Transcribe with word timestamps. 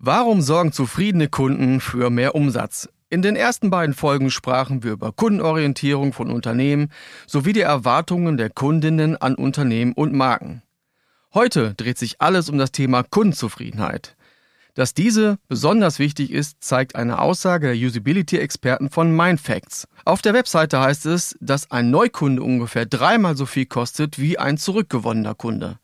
Warum 0.00 0.42
sorgen 0.42 0.70
zufriedene 0.70 1.26
Kunden 1.26 1.80
für 1.80 2.08
mehr 2.08 2.36
Umsatz? 2.36 2.88
In 3.10 3.20
den 3.20 3.34
ersten 3.34 3.68
beiden 3.68 3.96
Folgen 3.96 4.30
sprachen 4.30 4.84
wir 4.84 4.92
über 4.92 5.10
Kundenorientierung 5.10 6.12
von 6.12 6.30
Unternehmen 6.30 6.92
sowie 7.26 7.52
die 7.52 7.62
Erwartungen 7.62 8.36
der 8.36 8.48
Kundinnen 8.48 9.16
an 9.16 9.34
Unternehmen 9.34 9.94
und 9.94 10.12
Marken. 10.12 10.62
Heute 11.34 11.74
dreht 11.74 11.98
sich 11.98 12.20
alles 12.20 12.48
um 12.48 12.58
das 12.58 12.70
Thema 12.70 13.02
Kundenzufriedenheit. 13.02 14.14
Dass 14.74 14.94
diese 14.94 15.38
besonders 15.48 15.98
wichtig 15.98 16.30
ist, 16.30 16.58
zeigt 16.62 16.94
eine 16.94 17.18
Aussage 17.18 17.66
der 17.66 17.88
Usability-Experten 17.88 18.90
von 18.90 19.10
Mindfacts. 19.16 19.88
Auf 20.04 20.22
der 20.22 20.32
Webseite 20.32 20.78
heißt 20.78 21.06
es, 21.06 21.36
dass 21.40 21.72
ein 21.72 21.90
Neukunde 21.90 22.44
ungefähr 22.44 22.86
dreimal 22.86 23.36
so 23.36 23.46
viel 23.46 23.66
kostet 23.66 24.20
wie 24.20 24.38
ein 24.38 24.58
zurückgewonnener 24.58 25.34
Kunde. 25.34 25.80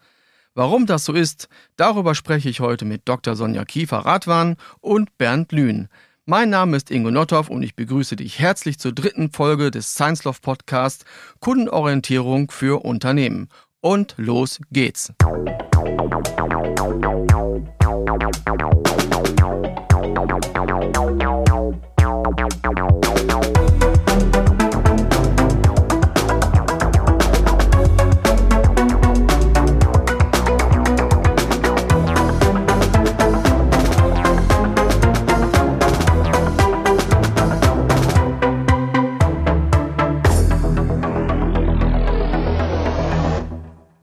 Warum 0.56 0.86
das 0.86 1.04
so 1.04 1.12
ist, 1.12 1.48
darüber 1.76 2.14
spreche 2.14 2.48
ich 2.48 2.60
heute 2.60 2.84
mit 2.84 3.08
Dr. 3.08 3.34
Sonja 3.34 3.64
Kiefer-Radwan 3.64 4.54
und 4.80 5.18
Bernd 5.18 5.50
Lühn. 5.50 5.88
Mein 6.26 6.48
Name 6.48 6.76
ist 6.76 6.92
Ingo 6.92 7.10
Notthoff 7.10 7.50
und 7.50 7.64
ich 7.64 7.74
begrüße 7.74 8.14
dich 8.14 8.38
herzlich 8.38 8.78
zur 8.78 8.92
dritten 8.92 9.32
Folge 9.32 9.72
des 9.72 9.94
Science 9.94 10.22
Love 10.22 10.38
Podcast 10.40 11.04
Kundenorientierung 11.40 12.52
für 12.52 12.84
Unternehmen. 12.84 13.48
Und 13.80 14.14
los 14.16 14.60
geht's. 14.70 15.12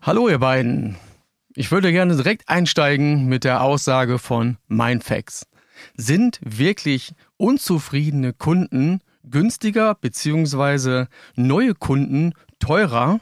Hallo 0.03 0.27
ihr 0.27 0.39
beiden. 0.39 0.97
Ich 1.53 1.71
würde 1.71 1.91
gerne 1.91 2.15
direkt 2.15 2.49
einsteigen 2.49 3.27
mit 3.27 3.43
der 3.43 3.61
Aussage 3.61 4.17
von 4.17 4.57
Mindfacts. 4.67 5.45
Sind 5.95 6.39
wirklich 6.43 7.13
unzufriedene 7.37 8.33
Kunden 8.33 9.01
günstiger 9.23 9.93
bzw. 9.93 11.05
neue 11.35 11.75
Kunden 11.75 12.33
teurer 12.57 13.19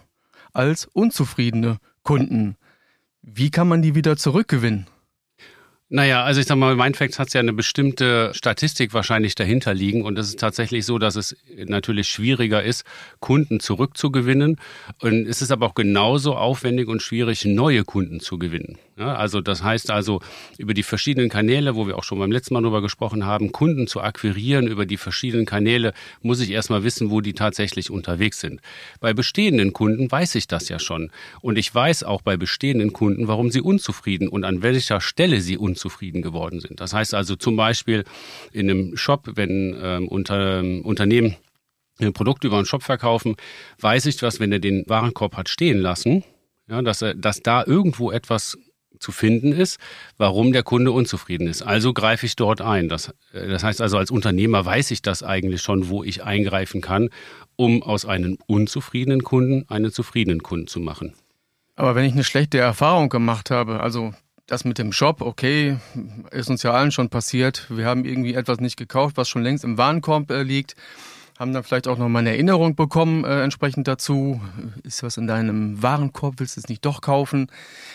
als 0.53 0.85
unzufriedene 0.85 1.79
Kunden? 2.03 2.55
Wie 3.21 3.51
kann 3.51 3.67
man 3.67 3.81
die 3.81 3.93
wieder 3.93 4.15
zurückgewinnen? 4.15 4.87
Naja, 5.91 6.23
also 6.23 6.39
ich 6.39 6.45
sag 6.45 6.55
mal, 6.55 6.75
Mindfacts 6.75 7.17
hat 7.17 7.33
ja 7.33 7.39
eine 7.39 7.51
bestimmte 7.51 8.31
Statistik 8.35 8.93
wahrscheinlich 8.93 9.33
dahinter 9.33 9.73
liegen 9.73 10.03
und 10.03 10.19
es 10.19 10.27
ist 10.27 10.39
tatsächlich 10.39 10.85
so, 10.85 10.99
dass 10.99 11.15
es 11.15 11.35
natürlich 11.65 12.09
schwieriger 12.09 12.61
ist, 12.61 12.85
Kunden 13.19 13.59
zurückzugewinnen 13.59 14.57
und 15.01 15.27
es 15.27 15.41
ist 15.41 15.49
aber 15.51 15.65
auch 15.65 15.73
genauso 15.73 16.35
aufwendig 16.35 16.89
und 16.89 17.01
schwierig, 17.01 17.43
neue 17.45 17.85
Kunden 17.85 18.19
zu 18.19 18.37
gewinnen. 18.37 18.77
Ja, 18.99 19.15
also 19.15 19.41
das 19.41 19.63
heißt 19.63 19.89
also, 19.89 20.21
über 20.59 20.75
die 20.75 20.83
verschiedenen 20.83 21.29
Kanäle, 21.29 21.75
wo 21.75 21.87
wir 21.87 21.97
auch 21.97 22.03
schon 22.03 22.19
beim 22.19 22.33
letzten 22.33 22.53
Mal 22.53 22.61
drüber 22.61 22.81
gesprochen 22.81 23.25
haben, 23.25 23.51
Kunden 23.51 23.87
zu 23.87 24.01
akquirieren 24.01 24.67
über 24.67 24.85
die 24.85 24.97
verschiedenen 24.97 25.45
Kanäle, 25.45 25.93
muss 26.21 26.41
ich 26.41 26.51
erstmal 26.51 26.83
wissen, 26.83 27.09
wo 27.09 27.21
die 27.21 27.33
tatsächlich 27.33 27.89
unterwegs 27.89 28.41
sind. 28.41 28.59
Bei 28.99 29.13
bestehenden 29.13 29.73
Kunden 29.73 30.11
weiß 30.11 30.35
ich 30.35 30.47
das 30.47 30.67
ja 30.69 30.77
schon. 30.77 31.11
Und 31.41 31.57
ich 31.57 31.73
weiß 31.73 32.03
auch 32.03 32.21
bei 32.21 32.35
bestehenden 32.35 32.91
Kunden, 32.93 33.29
warum 33.29 33.49
sie 33.51 33.61
unzufrieden 33.61 34.27
und 34.27 34.43
an 34.43 34.61
welcher 34.61 34.99
Stelle 34.99 35.39
sie 35.39 35.57
unzufrieden 35.57 35.78
geworden 35.87 36.59
sind. 36.59 36.79
Das 36.79 36.93
heißt 36.93 37.13
also 37.13 37.35
zum 37.35 37.55
Beispiel 37.55 38.03
in 38.51 38.69
einem 38.69 38.97
Shop, 38.97 39.29
wenn 39.35 39.77
ähm, 39.81 40.07
unter, 40.07 40.59
ähm, 40.59 40.81
Unternehmen 40.81 41.35
ein 41.99 42.13
Produkt 42.13 42.43
über 42.43 42.57
einen 42.57 42.65
Shop 42.65 42.83
verkaufen, 42.83 43.35
weiß 43.79 44.05
ich 44.05 44.21
was, 44.21 44.39
wenn 44.39 44.51
er 44.51 44.59
den 44.59 44.83
Warenkorb 44.87 45.35
hat 45.35 45.49
stehen 45.49 45.79
lassen, 45.79 46.23
ja, 46.69 46.81
dass, 46.81 47.01
er, 47.01 47.13
dass 47.13 47.41
da 47.41 47.63
irgendwo 47.65 48.11
etwas 48.11 48.57
zu 48.99 49.11
finden 49.11 49.53
ist, 49.53 49.79
warum 50.17 50.51
der 50.51 50.63
Kunde 50.63 50.91
unzufrieden 50.91 51.47
ist. 51.47 51.61
Also 51.61 51.93
greife 51.93 52.25
ich 52.25 52.35
dort 52.35 52.61
ein. 52.61 52.89
Das, 52.89 53.13
äh, 53.33 53.47
das 53.47 53.63
heißt 53.63 53.81
also, 53.81 53.97
als 53.97 54.11
Unternehmer 54.11 54.65
weiß 54.65 54.91
ich 54.91 55.01
das 55.01 55.23
eigentlich 55.23 55.61
schon, 55.61 55.89
wo 55.89 56.03
ich 56.03 56.23
eingreifen 56.23 56.81
kann, 56.81 57.09
um 57.55 57.81
aus 57.81 58.05
einem 58.05 58.37
unzufriedenen 58.47 59.23
Kunden 59.23 59.65
einen 59.69 59.91
zufriedenen 59.91 60.43
Kunden 60.43 60.67
zu 60.67 60.79
machen. 60.79 61.13
Aber 61.75 61.95
wenn 61.95 62.05
ich 62.05 62.13
eine 62.13 62.25
schlechte 62.25 62.57
Erfahrung 62.57 63.07
gemacht 63.07 63.51
habe, 63.51 63.79
also 63.79 64.13
das 64.51 64.65
mit 64.65 64.77
dem 64.77 64.91
Shop, 64.91 65.21
okay, 65.21 65.77
ist 66.31 66.49
uns 66.49 66.63
ja 66.63 66.71
allen 66.71 66.91
schon 66.91 67.09
passiert. 67.09 67.67
Wir 67.69 67.85
haben 67.85 68.05
irgendwie 68.05 68.33
etwas 68.33 68.59
nicht 68.59 68.77
gekauft, 68.77 69.17
was 69.17 69.29
schon 69.29 69.43
längst 69.43 69.63
im 69.63 69.77
Warenkorb 69.77 70.31
äh, 70.31 70.43
liegt 70.43 70.75
haben 71.39 71.53
dann 71.53 71.63
vielleicht 71.63 71.87
auch 71.87 71.97
noch 71.97 72.09
mal 72.09 72.19
eine 72.19 72.31
Erinnerung 72.31 72.75
bekommen 72.75 73.23
äh, 73.23 73.41
entsprechend 73.43 73.87
dazu. 73.87 74.41
Ist 74.83 75.03
was 75.03 75.15
in 75.15 75.25
deinem 75.25 75.81
Warenkorb, 75.81 76.35
willst 76.37 76.57
du 76.57 76.59
es 76.59 76.67
nicht 76.67 76.83
doch 76.83 76.99
kaufen? 76.99 77.47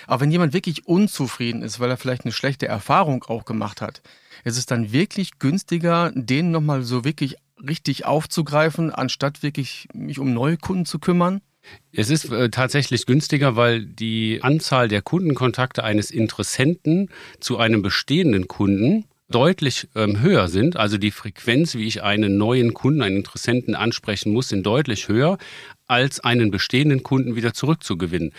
Aber 0.06 0.22
wenn 0.22 0.30
jemand 0.30 0.54
wirklich 0.54 0.86
unzufrieden 0.86 1.60
ist, 1.60 1.78
weil 1.78 1.90
er 1.90 1.98
vielleicht 1.98 2.24
eine 2.24 2.32
schlechte 2.32 2.66
Erfahrung 2.66 3.22
auch 3.24 3.44
gemacht 3.44 3.82
hat, 3.82 4.00
ist 4.44 4.56
es 4.56 4.64
dann 4.64 4.92
wirklich 4.92 5.38
günstiger, 5.38 6.10
den 6.14 6.50
nochmal 6.50 6.82
so 6.84 7.04
wirklich 7.04 7.36
richtig 7.58 8.06
aufzugreifen, 8.06 8.90
anstatt 8.90 9.42
wirklich 9.42 9.88
mich 9.92 10.18
um 10.18 10.32
neue 10.32 10.56
Kunden 10.56 10.86
zu 10.86 10.98
kümmern? 10.98 11.42
Es 11.92 12.10
ist 12.10 12.30
äh, 12.30 12.50
tatsächlich 12.50 13.06
günstiger, 13.06 13.56
weil 13.56 13.84
die 13.84 14.40
Anzahl 14.42 14.88
der 14.88 15.02
Kundenkontakte 15.02 15.84
eines 15.84 16.10
Interessenten 16.10 17.08
zu 17.40 17.58
einem 17.58 17.82
bestehenden 17.82 18.48
Kunden 18.48 19.04
deutlich 19.30 19.88
ähm, 19.94 20.20
höher 20.20 20.48
sind. 20.48 20.76
Also 20.76 20.98
die 20.98 21.10
Frequenz, 21.10 21.74
wie 21.74 21.86
ich 21.86 22.02
einen 22.02 22.36
neuen 22.36 22.74
Kunden, 22.74 23.02
einen 23.02 23.16
Interessenten 23.18 23.74
ansprechen 23.74 24.32
muss, 24.32 24.48
sind 24.48 24.64
deutlich 24.64 25.08
höher, 25.08 25.38
als 25.86 26.20
einen 26.20 26.50
bestehenden 26.50 27.02
Kunden 27.02 27.36
wieder 27.36 27.54
zurückzugewinnen. 27.54 28.32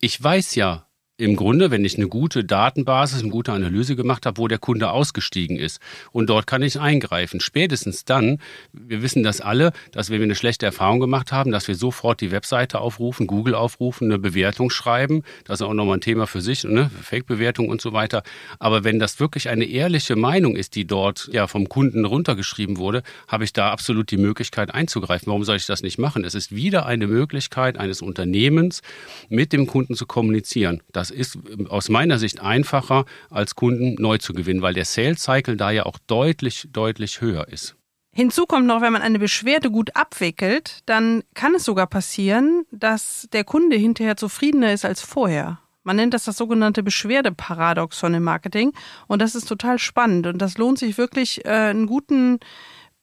Ich 0.00 0.22
weiß 0.22 0.54
ja, 0.54 0.85
im 1.18 1.34
Grunde, 1.34 1.70
wenn 1.70 1.84
ich 1.84 1.96
eine 1.96 2.08
gute 2.08 2.44
Datenbasis, 2.44 3.22
eine 3.22 3.30
gute 3.30 3.52
Analyse 3.52 3.96
gemacht 3.96 4.26
habe, 4.26 4.36
wo 4.36 4.48
der 4.48 4.58
Kunde 4.58 4.90
ausgestiegen 4.90 5.56
ist. 5.56 5.80
Und 6.12 6.28
dort 6.28 6.46
kann 6.46 6.60
ich 6.62 6.78
eingreifen. 6.78 7.40
Spätestens 7.40 8.04
dann, 8.04 8.38
wir 8.72 9.00
wissen 9.00 9.22
das 9.22 9.40
alle, 9.40 9.72
dass 9.92 10.10
wenn 10.10 10.18
wir 10.18 10.24
eine 10.24 10.34
schlechte 10.34 10.66
Erfahrung 10.66 11.00
gemacht 11.00 11.32
haben, 11.32 11.52
dass 11.52 11.68
wir 11.68 11.74
sofort 11.74 12.20
die 12.20 12.32
Webseite 12.32 12.80
aufrufen, 12.80 13.26
Google 13.26 13.54
aufrufen, 13.54 14.10
eine 14.10 14.18
Bewertung 14.18 14.68
schreiben. 14.68 15.22
Das 15.44 15.60
ist 15.60 15.66
auch 15.66 15.72
nochmal 15.72 15.96
ein 15.96 16.02
Thema 16.02 16.26
für 16.26 16.42
sich, 16.42 16.64
ne? 16.64 16.90
Fake-Bewertung 17.02 17.70
und 17.70 17.80
so 17.80 17.94
weiter. 17.94 18.22
Aber 18.58 18.84
wenn 18.84 18.98
das 18.98 19.18
wirklich 19.18 19.48
eine 19.48 19.64
ehrliche 19.64 20.16
Meinung 20.16 20.54
ist, 20.54 20.74
die 20.74 20.86
dort 20.86 21.30
ja 21.32 21.46
vom 21.46 21.70
Kunden 21.70 22.04
runtergeschrieben 22.04 22.76
wurde, 22.76 23.02
habe 23.26 23.44
ich 23.44 23.54
da 23.54 23.70
absolut 23.70 24.10
die 24.10 24.18
Möglichkeit 24.18 24.74
einzugreifen. 24.74 25.28
Warum 25.28 25.44
soll 25.44 25.56
ich 25.56 25.66
das 25.66 25.82
nicht 25.82 25.98
machen? 25.98 26.24
Es 26.24 26.34
ist 26.34 26.54
wieder 26.54 26.84
eine 26.84 27.06
Möglichkeit 27.06 27.78
eines 27.78 28.02
Unternehmens, 28.02 28.82
mit 29.30 29.54
dem 29.54 29.66
Kunden 29.66 29.94
zu 29.94 30.04
kommunizieren. 30.04 30.82
Das 30.92 31.05
das 31.06 31.16
ist 31.16 31.38
aus 31.68 31.88
meiner 31.88 32.18
Sicht 32.18 32.40
einfacher, 32.40 33.04
als 33.30 33.54
Kunden 33.54 33.94
neu 34.00 34.18
zu 34.18 34.32
gewinnen, 34.32 34.62
weil 34.62 34.74
der 34.74 34.84
Sales 34.84 35.22
Cycle 35.22 35.56
da 35.56 35.70
ja 35.70 35.86
auch 35.86 35.98
deutlich, 36.06 36.68
deutlich 36.72 37.20
höher 37.20 37.48
ist. 37.48 37.76
Hinzu 38.12 38.46
kommt 38.46 38.66
noch, 38.66 38.80
wenn 38.80 38.92
man 38.92 39.02
eine 39.02 39.18
Beschwerde 39.18 39.70
gut 39.70 39.94
abwickelt, 39.94 40.80
dann 40.86 41.22
kann 41.34 41.54
es 41.54 41.64
sogar 41.64 41.86
passieren, 41.86 42.64
dass 42.70 43.28
der 43.32 43.44
Kunde 43.44 43.76
hinterher 43.76 44.16
zufriedener 44.16 44.72
ist 44.72 44.84
als 44.84 45.02
vorher. 45.02 45.60
Man 45.84 45.96
nennt 45.96 46.14
das 46.14 46.24
das 46.24 46.38
sogenannte 46.38 46.82
Beschwerdeparadoxon 46.82 48.14
im 48.14 48.24
Marketing 48.24 48.72
und 49.06 49.22
das 49.22 49.34
ist 49.34 49.46
total 49.46 49.78
spannend 49.78 50.26
und 50.26 50.38
das 50.38 50.58
lohnt 50.58 50.78
sich 50.78 50.98
wirklich, 50.98 51.44
äh, 51.44 51.50
einen 51.50 51.86
guten 51.86 52.40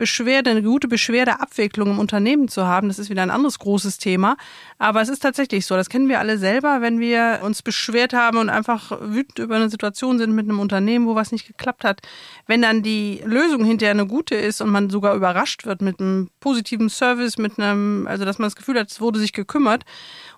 Beschwerde, 0.04 0.50
eine 0.50 0.64
gute 0.64 0.90
Beschwerdeabwicklung 0.90 1.92
im 1.92 2.00
Unternehmen 2.00 2.50
zu 2.50 2.68
haben. 2.68 2.90
Das 2.90 3.00
ist 3.00 3.10
wieder 3.10 3.22
ein 3.22 3.32
anderes 3.32 3.58
großes 3.58 4.00
Thema. 4.00 4.36
Aber 4.78 5.02
es 5.02 5.08
ist 5.08 5.22
tatsächlich 5.22 5.66
so. 5.66 5.78
Das 5.78 5.88
kennen 5.88 6.10
wir 6.10 6.20
alle 6.20 6.38
selber, 6.38 6.82
wenn 6.82 7.00
wir 7.00 7.40
uns 7.42 7.62
beschwert 7.62 8.12
haben 8.12 8.38
und 8.38 8.50
einfach 8.50 9.00
wütend 9.00 9.40
über 9.40 9.56
eine 9.56 9.70
Situation 9.70 10.18
sind 10.18 10.36
mit 10.36 10.44
einem 10.44 10.60
Unternehmen, 10.60 11.08
wo 11.08 11.16
was 11.16 11.32
nicht 11.32 11.48
geklappt 11.48 11.86
hat. 11.86 12.02
Wenn 12.48 12.62
dann 12.62 12.84
die 12.84 13.22
Lösung 13.24 13.64
hinterher 13.64 13.92
eine 13.92 14.06
gute 14.06 14.36
ist 14.36 14.60
und 14.60 14.72
man 14.72 14.90
sogar 14.90 15.16
überrascht 15.16 15.66
wird 15.66 15.82
mit 15.82 16.02
einem 16.02 16.30
positiven 16.42 16.90
Service, 16.90 17.38
mit 17.38 17.58
einem, 17.58 18.06
also 18.06 18.26
dass 18.26 18.40
man 18.40 18.48
das 18.48 18.58
Gefühl 18.58 18.78
hat, 18.78 18.92
es 18.92 19.00
wurde 19.00 19.20
sich 19.20 19.32
gekümmert 19.32 19.86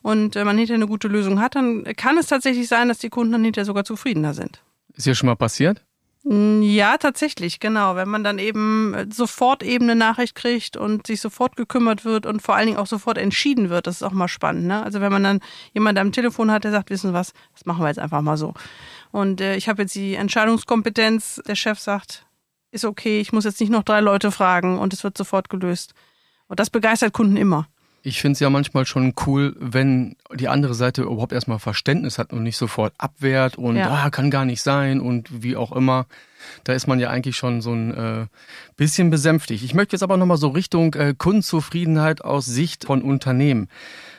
und 0.03 0.35
äh, 0.35 0.44
man 0.44 0.59
hinterher 0.59 0.75
eine 0.77 0.88
gute 0.88 1.07
Lösung 1.07 1.41
hat, 1.41 1.56
dann 1.56 1.85
kann 1.97 2.19
es 2.19 2.27
tatsächlich 2.27 2.67
sein, 2.67 2.88
dass 2.88 3.00
die 3.00 3.09
Kunden 3.09 3.31
dann 3.31 3.44
hinterher 3.44 3.65
sogar 3.65 3.83
zufriedener 3.83 4.35
sind. 4.35 4.62
Ist 4.94 5.06
hier 5.06 5.15
schon 5.15 5.25
mal 5.25 5.35
passiert? 5.35 5.83
Mm, 6.27 6.63
ja, 6.63 6.98
tatsächlich, 6.98 7.60
genau. 7.60 7.95
Wenn 7.95 8.10
man 8.10 8.24
dann 8.24 8.39
eben 8.39 8.95
sofort 9.12 9.62
eben 9.62 9.86
eine 9.86 9.95
Nachricht 9.95 10.33
kriegt 10.33 10.75
und 10.75 11.06
sich 11.06 11.22
sofort 11.22 11.56
gekümmert 11.56 12.04
wird 12.04 12.25
und 12.25 12.42
vor 12.42 12.56
allen 12.56 12.66
Dingen 12.66 12.80
auch 12.80 12.88
sofort 12.88 13.19
entschieden 13.19 13.69
wird, 13.69 13.86
das 13.86 13.98
ist 13.98 14.04
auch 14.04 14.12
mal 14.12 14.27
spannend. 14.27 14.66
Ne? 14.66 14.81
Also 14.81 15.01
wenn 15.01 15.12
man 15.12 15.24
dann 15.24 15.39
jemanden 15.74 16.00
am 16.00 16.12
Telefon 16.12 16.50
hat, 16.50 16.63
der 16.63 16.72
sagt, 16.72 16.89
wissen 16.89 17.12
Sie 17.12 17.13
was, 17.13 17.33
das 17.54 17.68
machen 17.68 17.83
wir 17.83 17.89
jetzt 17.89 18.00
einfach 18.00 18.22
mal 18.22 18.38
so. 18.38 18.56
Und 19.12 19.39
äh, 19.39 19.56
ich 19.56 19.69
habe 19.69 19.83
jetzt 19.83 19.94
die 19.94 20.16
Entscheidungskompetenz, 20.16 21.44
der 21.48 21.56
Chef 21.56 21.80
sagt, 21.80 22.25
ist 22.72 22.86
okay, 22.86 23.22
ich 23.22 23.31
muss 23.31 23.45
jetzt 23.45 23.62
nicht 23.62 23.69
noch 23.69 23.83
drei 23.83 24.01
Leute 24.01 24.31
fragen 24.31 24.80
und 24.80 24.94
es 24.94 25.04
wird 25.04 25.16
sofort 25.16 25.50
gelöst. 25.50 25.94
Und 26.48 26.60
das 26.60 26.72
begeistert 26.72 27.13
Kunden 27.13 27.38
immer. 27.38 27.68
Ich 28.05 28.21
finde 28.21 28.33
es 28.33 28.39
ja 28.39 28.51
manchmal 28.51 28.85
schon 28.85 29.15
cool, 29.25 29.55
wenn 29.59 30.15
die 30.31 30.47
andere 30.47 30.75
Seite 30.75 31.01
überhaupt 31.01 31.33
erstmal 31.33 31.57
Verständnis 31.57 32.19
hat 32.19 32.33
und 32.33 32.43
nicht 32.43 32.55
sofort 32.55 32.93
abwehrt 32.99 33.57
und 33.57 33.77
ja. 33.77 33.89
ah, 33.89 34.11
kann 34.11 34.29
gar 34.29 34.45
nicht 34.45 34.61
sein 34.61 35.01
und 35.01 35.41
wie 35.41 35.55
auch 35.55 35.71
immer. 35.71 36.05
Da 36.65 36.73
ist 36.73 36.85
man 36.85 36.99
ja 36.99 37.09
eigentlich 37.09 37.35
schon 37.35 37.61
so 37.61 37.73
ein 37.73 37.95
äh, 37.95 38.27
bisschen 38.77 39.09
besänftigt. 39.09 39.63
Ich 39.63 39.73
möchte 39.73 39.95
jetzt 39.95 40.03
aber 40.03 40.17
nochmal 40.17 40.37
so 40.37 40.49
Richtung 40.49 40.93
äh, 40.93 41.15
Kundenzufriedenheit 41.17 42.23
aus 42.23 42.45
Sicht 42.45 42.85
von 42.85 43.01
Unternehmen. 43.01 43.69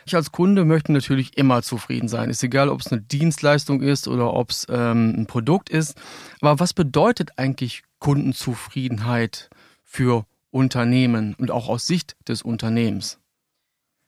Ich 0.05 0.17
als 0.17 0.33
Kunde 0.33 0.65
möchte 0.65 0.91
natürlich 0.91 1.37
immer 1.37 1.61
zufrieden 1.61 2.09
sein. 2.09 2.29
Ist 2.29 2.43
egal, 2.43 2.67
ob 2.67 2.81
es 2.81 2.91
eine 2.91 2.99
Dienstleistung 2.99 3.81
ist 3.81 4.09
oder 4.09 4.33
ob 4.33 4.49
es 4.49 4.67
ähm, 4.69 5.13
ein 5.15 5.27
Produkt 5.27 5.69
ist. 5.69 5.95
Aber 6.41 6.59
was 6.59 6.73
bedeutet 6.73 7.39
eigentlich 7.39 7.83
Kundenzufriedenheit 7.99 9.49
für 9.85 10.25
Unternehmen 10.51 11.35
und 11.35 11.51
auch 11.51 11.69
aus 11.69 11.87
Sicht 11.87 12.17
des 12.27 12.41
Unternehmens? 12.41 13.19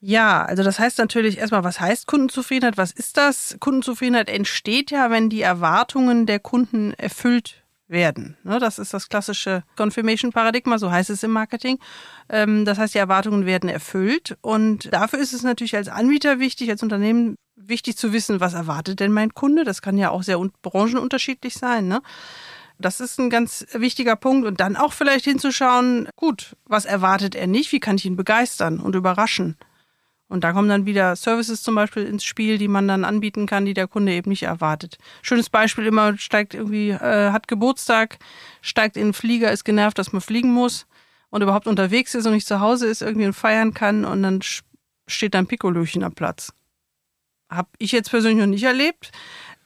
Ja, 0.00 0.44
also 0.44 0.62
das 0.62 0.78
heißt 0.78 0.98
natürlich 0.98 1.38
erstmal, 1.38 1.62
was 1.62 1.78
heißt 1.78 2.06
Kundenzufriedenheit? 2.06 2.78
Was 2.78 2.90
ist 2.90 3.18
das? 3.18 3.56
Kundenzufriedenheit 3.60 4.30
entsteht 4.30 4.90
ja, 4.90 5.10
wenn 5.10 5.28
die 5.28 5.42
Erwartungen 5.42 6.24
der 6.24 6.40
Kunden 6.40 6.94
erfüllt 6.94 7.62
werden. 7.86 8.36
Ne, 8.42 8.58
das 8.58 8.78
ist 8.78 8.94
das 8.94 9.08
klassische 9.08 9.62
Confirmation-Paradigma, 9.76 10.78
so 10.78 10.90
heißt 10.90 11.10
es 11.10 11.22
im 11.22 11.32
Marketing. 11.32 11.78
Ähm, 12.30 12.64
das 12.64 12.78
heißt, 12.78 12.94
die 12.94 12.98
Erwartungen 12.98 13.44
werden 13.44 13.68
erfüllt. 13.68 14.38
Und 14.40 14.92
dafür 14.92 15.18
ist 15.18 15.34
es 15.34 15.42
natürlich 15.42 15.76
als 15.76 15.88
Anbieter 15.88 16.38
wichtig, 16.38 16.70
als 16.70 16.82
Unternehmen 16.82 17.36
wichtig 17.56 17.98
zu 17.98 18.12
wissen, 18.12 18.40
was 18.40 18.54
erwartet 18.54 19.00
denn 19.00 19.12
mein 19.12 19.34
Kunde? 19.34 19.64
Das 19.64 19.82
kann 19.82 19.98
ja 19.98 20.10
auch 20.10 20.22
sehr 20.22 20.38
branchenunterschiedlich 20.62 21.54
sein. 21.54 21.88
Ne? 21.88 22.00
Das 22.78 23.00
ist 23.00 23.18
ein 23.18 23.28
ganz 23.28 23.66
wichtiger 23.74 24.16
Punkt. 24.16 24.46
Und 24.46 24.60
dann 24.60 24.76
auch 24.76 24.94
vielleicht 24.94 25.26
hinzuschauen, 25.26 26.08
gut, 26.16 26.56
was 26.64 26.86
erwartet 26.86 27.34
er 27.34 27.46
nicht? 27.46 27.70
Wie 27.72 27.80
kann 27.80 27.96
ich 27.96 28.06
ihn 28.06 28.16
begeistern 28.16 28.80
und 28.80 28.94
überraschen? 28.94 29.56
Und 30.30 30.44
da 30.44 30.52
kommen 30.52 30.68
dann 30.68 30.86
wieder 30.86 31.16
Services 31.16 31.60
zum 31.60 31.74
Beispiel 31.74 32.04
ins 32.04 32.22
Spiel, 32.22 32.56
die 32.56 32.68
man 32.68 32.86
dann 32.86 33.04
anbieten 33.04 33.46
kann, 33.46 33.64
die 33.66 33.74
der 33.74 33.88
Kunde 33.88 34.12
eben 34.12 34.30
nicht 34.30 34.44
erwartet. 34.44 34.96
Schönes 35.22 35.50
Beispiel 35.50 35.86
immer, 35.86 36.16
steigt 36.18 36.54
irgendwie, 36.54 36.90
äh, 36.90 37.32
hat 37.32 37.48
Geburtstag, 37.48 38.18
steigt 38.62 38.96
in 38.96 39.08
den 39.08 39.12
Flieger, 39.12 39.50
ist 39.50 39.64
genervt, 39.64 39.98
dass 39.98 40.12
man 40.12 40.22
fliegen 40.22 40.52
muss 40.52 40.86
und 41.30 41.42
überhaupt 41.42 41.66
unterwegs 41.66 42.14
ist 42.14 42.26
und 42.26 42.32
nicht 42.34 42.46
zu 42.46 42.60
Hause 42.60 42.86
ist, 42.86 43.02
irgendwie 43.02 43.32
feiern 43.32 43.74
kann 43.74 44.04
und 44.04 44.22
dann 44.22 44.38
steht 45.08 45.34
da 45.34 45.40
ein 45.40 45.48
Pikolöchen 45.48 46.04
am 46.04 46.12
Platz. 46.12 46.52
Hab 47.48 47.68
ich 47.78 47.90
jetzt 47.90 48.10
persönlich 48.10 48.38
noch 48.38 48.46
nicht 48.46 48.62
erlebt. 48.62 49.10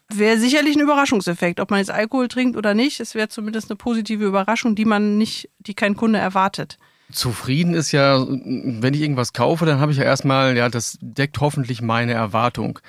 Wäre 0.08 0.38
sicherlich 0.38 0.76
ein 0.76 0.82
Überraschungseffekt, 0.82 1.60
ob 1.60 1.70
man 1.70 1.80
jetzt 1.80 1.90
Alkohol 1.90 2.28
trinkt 2.28 2.56
oder 2.56 2.72
nicht. 2.72 3.00
Es 3.00 3.14
wäre 3.14 3.28
zumindest 3.28 3.70
eine 3.70 3.76
positive 3.76 4.24
Überraschung, 4.24 4.74
die 4.74 4.86
man 4.86 5.18
nicht, 5.18 5.50
die 5.58 5.74
kein 5.74 5.94
Kunde 5.94 6.18
erwartet. 6.18 6.78
Zufrieden 7.14 7.74
ist 7.74 7.92
ja, 7.92 8.24
wenn 8.28 8.94
ich 8.94 9.00
irgendwas 9.00 9.32
kaufe, 9.32 9.64
dann 9.66 9.80
habe 9.80 9.92
ich 9.92 9.98
ja 9.98 10.04
erstmal, 10.04 10.56
ja, 10.56 10.68
das 10.68 10.98
deckt 11.00 11.40
hoffentlich 11.40 11.80
meine 11.80 12.12
Erwartung. 12.12 12.80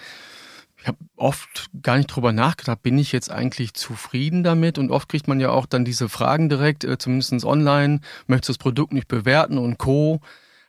Ich 0.77 0.87
habe 0.87 0.97
oft 1.15 1.67
gar 1.81 1.97
nicht 1.97 2.07
drüber 2.07 2.31
nachgedacht, 2.31 2.83
bin 2.83 2.97
ich 2.97 3.11
jetzt 3.11 3.31
eigentlich 3.31 3.73
zufrieden 3.73 4.43
damit? 4.43 4.77
Und 4.77 4.91
oft 4.91 5.09
kriegt 5.09 5.27
man 5.27 5.39
ja 5.39 5.49
auch 5.49 5.65
dann 5.65 5.85
diese 5.85 6.09
Fragen 6.09 6.49
direkt, 6.49 6.83
äh, 6.83 6.97
zumindest 6.97 7.45
online, 7.45 8.01
möchtest 8.27 8.49
du 8.49 8.53
das 8.53 8.57
Produkt 8.59 8.93
nicht 8.93 9.07
bewerten 9.07 9.57
und 9.57 9.77
Co. 9.77 10.19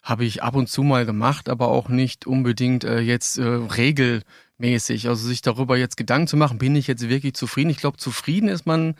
Habe 0.03 0.25
ich 0.25 0.43
ab 0.43 0.55
und 0.55 0.69
zu 0.69 0.83
mal 0.83 1.05
gemacht, 1.05 1.49
aber 1.49 1.69
auch 1.69 1.89
nicht 1.89 2.27
unbedingt 2.27 2.85
äh, 2.85 3.01
jetzt 3.01 3.39
äh, 3.39 3.45
Regel 3.45 4.23
mäßig. 4.59 5.09
Also 5.09 5.27
sich 5.27 5.43
darüber 5.43 5.77
jetzt 5.77 5.97
Gedanken 5.97 6.29
zu 6.29 6.37
machen, 6.37 6.59
bin 6.59 6.77
ich 6.77 6.87
jetzt 6.87 7.09
wirklich 7.09 7.35
zufrieden? 7.35 7.71
Ich 7.71 7.79
glaube, 7.79 7.99
zufrieden 7.99 8.49
ist 8.49 8.67
man, 8.67 8.95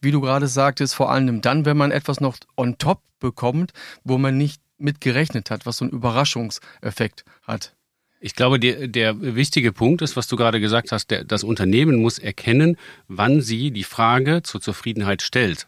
wie 0.00 0.10
du 0.10 0.20
gerade 0.20 0.46
sagtest, 0.46 0.94
vor 0.94 1.10
allem 1.10 1.40
dann, 1.40 1.64
wenn 1.64 1.76
man 1.76 1.90
etwas 1.90 2.20
noch 2.20 2.36
on 2.56 2.78
top 2.78 3.00
bekommt, 3.20 3.72
wo 4.04 4.18
man 4.18 4.36
nicht 4.36 4.60
mit 4.78 5.00
gerechnet 5.00 5.50
hat, 5.50 5.64
was 5.66 5.78
so 5.78 5.84
einen 5.84 5.92
Überraschungseffekt 5.92 7.24
hat. 7.46 7.74
Ich 8.20 8.34
glaube, 8.34 8.60
der, 8.60 8.86
der 8.86 9.20
wichtige 9.34 9.72
Punkt 9.72 10.00
ist, 10.02 10.16
was 10.16 10.28
du 10.28 10.36
gerade 10.36 10.60
gesagt 10.60 10.92
hast, 10.92 11.10
der, 11.10 11.24
das 11.24 11.42
Unternehmen 11.42 11.96
muss 11.96 12.18
erkennen, 12.18 12.76
wann 13.08 13.40
sie 13.40 13.70
die 13.72 13.84
Frage 13.84 14.42
zur 14.42 14.60
Zufriedenheit 14.60 15.22
stellt. 15.22 15.66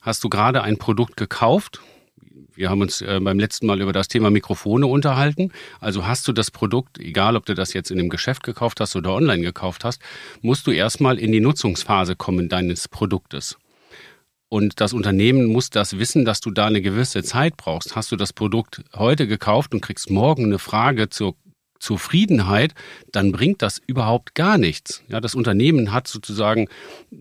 Hast 0.00 0.22
du 0.22 0.28
gerade 0.28 0.62
ein 0.62 0.78
Produkt 0.78 1.16
gekauft 1.16 1.80
wir 2.54 2.70
haben 2.70 2.80
uns 2.80 3.00
äh, 3.00 3.20
beim 3.20 3.38
letzten 3.38 3.66
Mal 3.66 3.80
über 3.80 3.92
das 3.92 4.08
Thema 4.08 4.30
Mikrofone 4.30 4.86
unterhalten. 4.86 5.52
Also 5.80 6.06
hast 6.06 6.26
du 6.28 6.32
das 6.32 6.50
Produkt, 6.50 6.98
egal 6.98 7.36
ob 7.36 7.46
du 7.46 7.54
das 7.54 7.72
jetzt 7.72 7.90
in 7.90 7.98
einem 7.98 8.08
Geschäft 8.08 8.42
gekauft 8.42 8.80
hast 8.80 8.96
oder 8.96 9.12
online 9.14 9.42
gekauft 9.42 9.84
hast, 9.84 10.00
musst 10.42 10.66
du 10.66 10.70
erstmal 10.70 11.18
in 11.18 11.32
die 11.32 11.40
Nutzungsphase 11.40 12.16
kommen 12.16 12.48
deines 12.48 12.88
Produktes. 12.88 13.56
Und 14.48 14.80
das 14.80 14.92
Unternehmen 14.92 15.46
muss 15.46 15.70
das 15.70 15.98
wissen, 15.98 16.24
dass 16.24 16.40
du 16.40 16.50
da 16.50 16.66
eine 16.66 16.82
gewisse 16.82 17.22
Zeit 17.22 17.56
brauchst. 17.56 17.94
Hast 17.94 18.10
du 18.10 18.16
das 18.16 18.32
Produkt 18.32 18.82
heute 18.96 19.28
gekauft 19.28 19.72
und 19.72 19.80
kriegst 19.80 20.10
morgen 20.10 20.46
eine 20.46 20.58
Frage 20.58 21.08
zur 21.08 21.36
Zufriedenheit, 21.80 22.74
dann 23.10 23.32
bringt 23.32 23.62
das 23.62 23.80
überhaupt 23.86 24.34
gar 24.34 24.58
nichts. 24.58 25.02
Ja, 25.08 25.20
das 25.20 25.34
Unternehmen 25.34 25.92
hat 25.92 26.06
sozusagen 26.06 26.68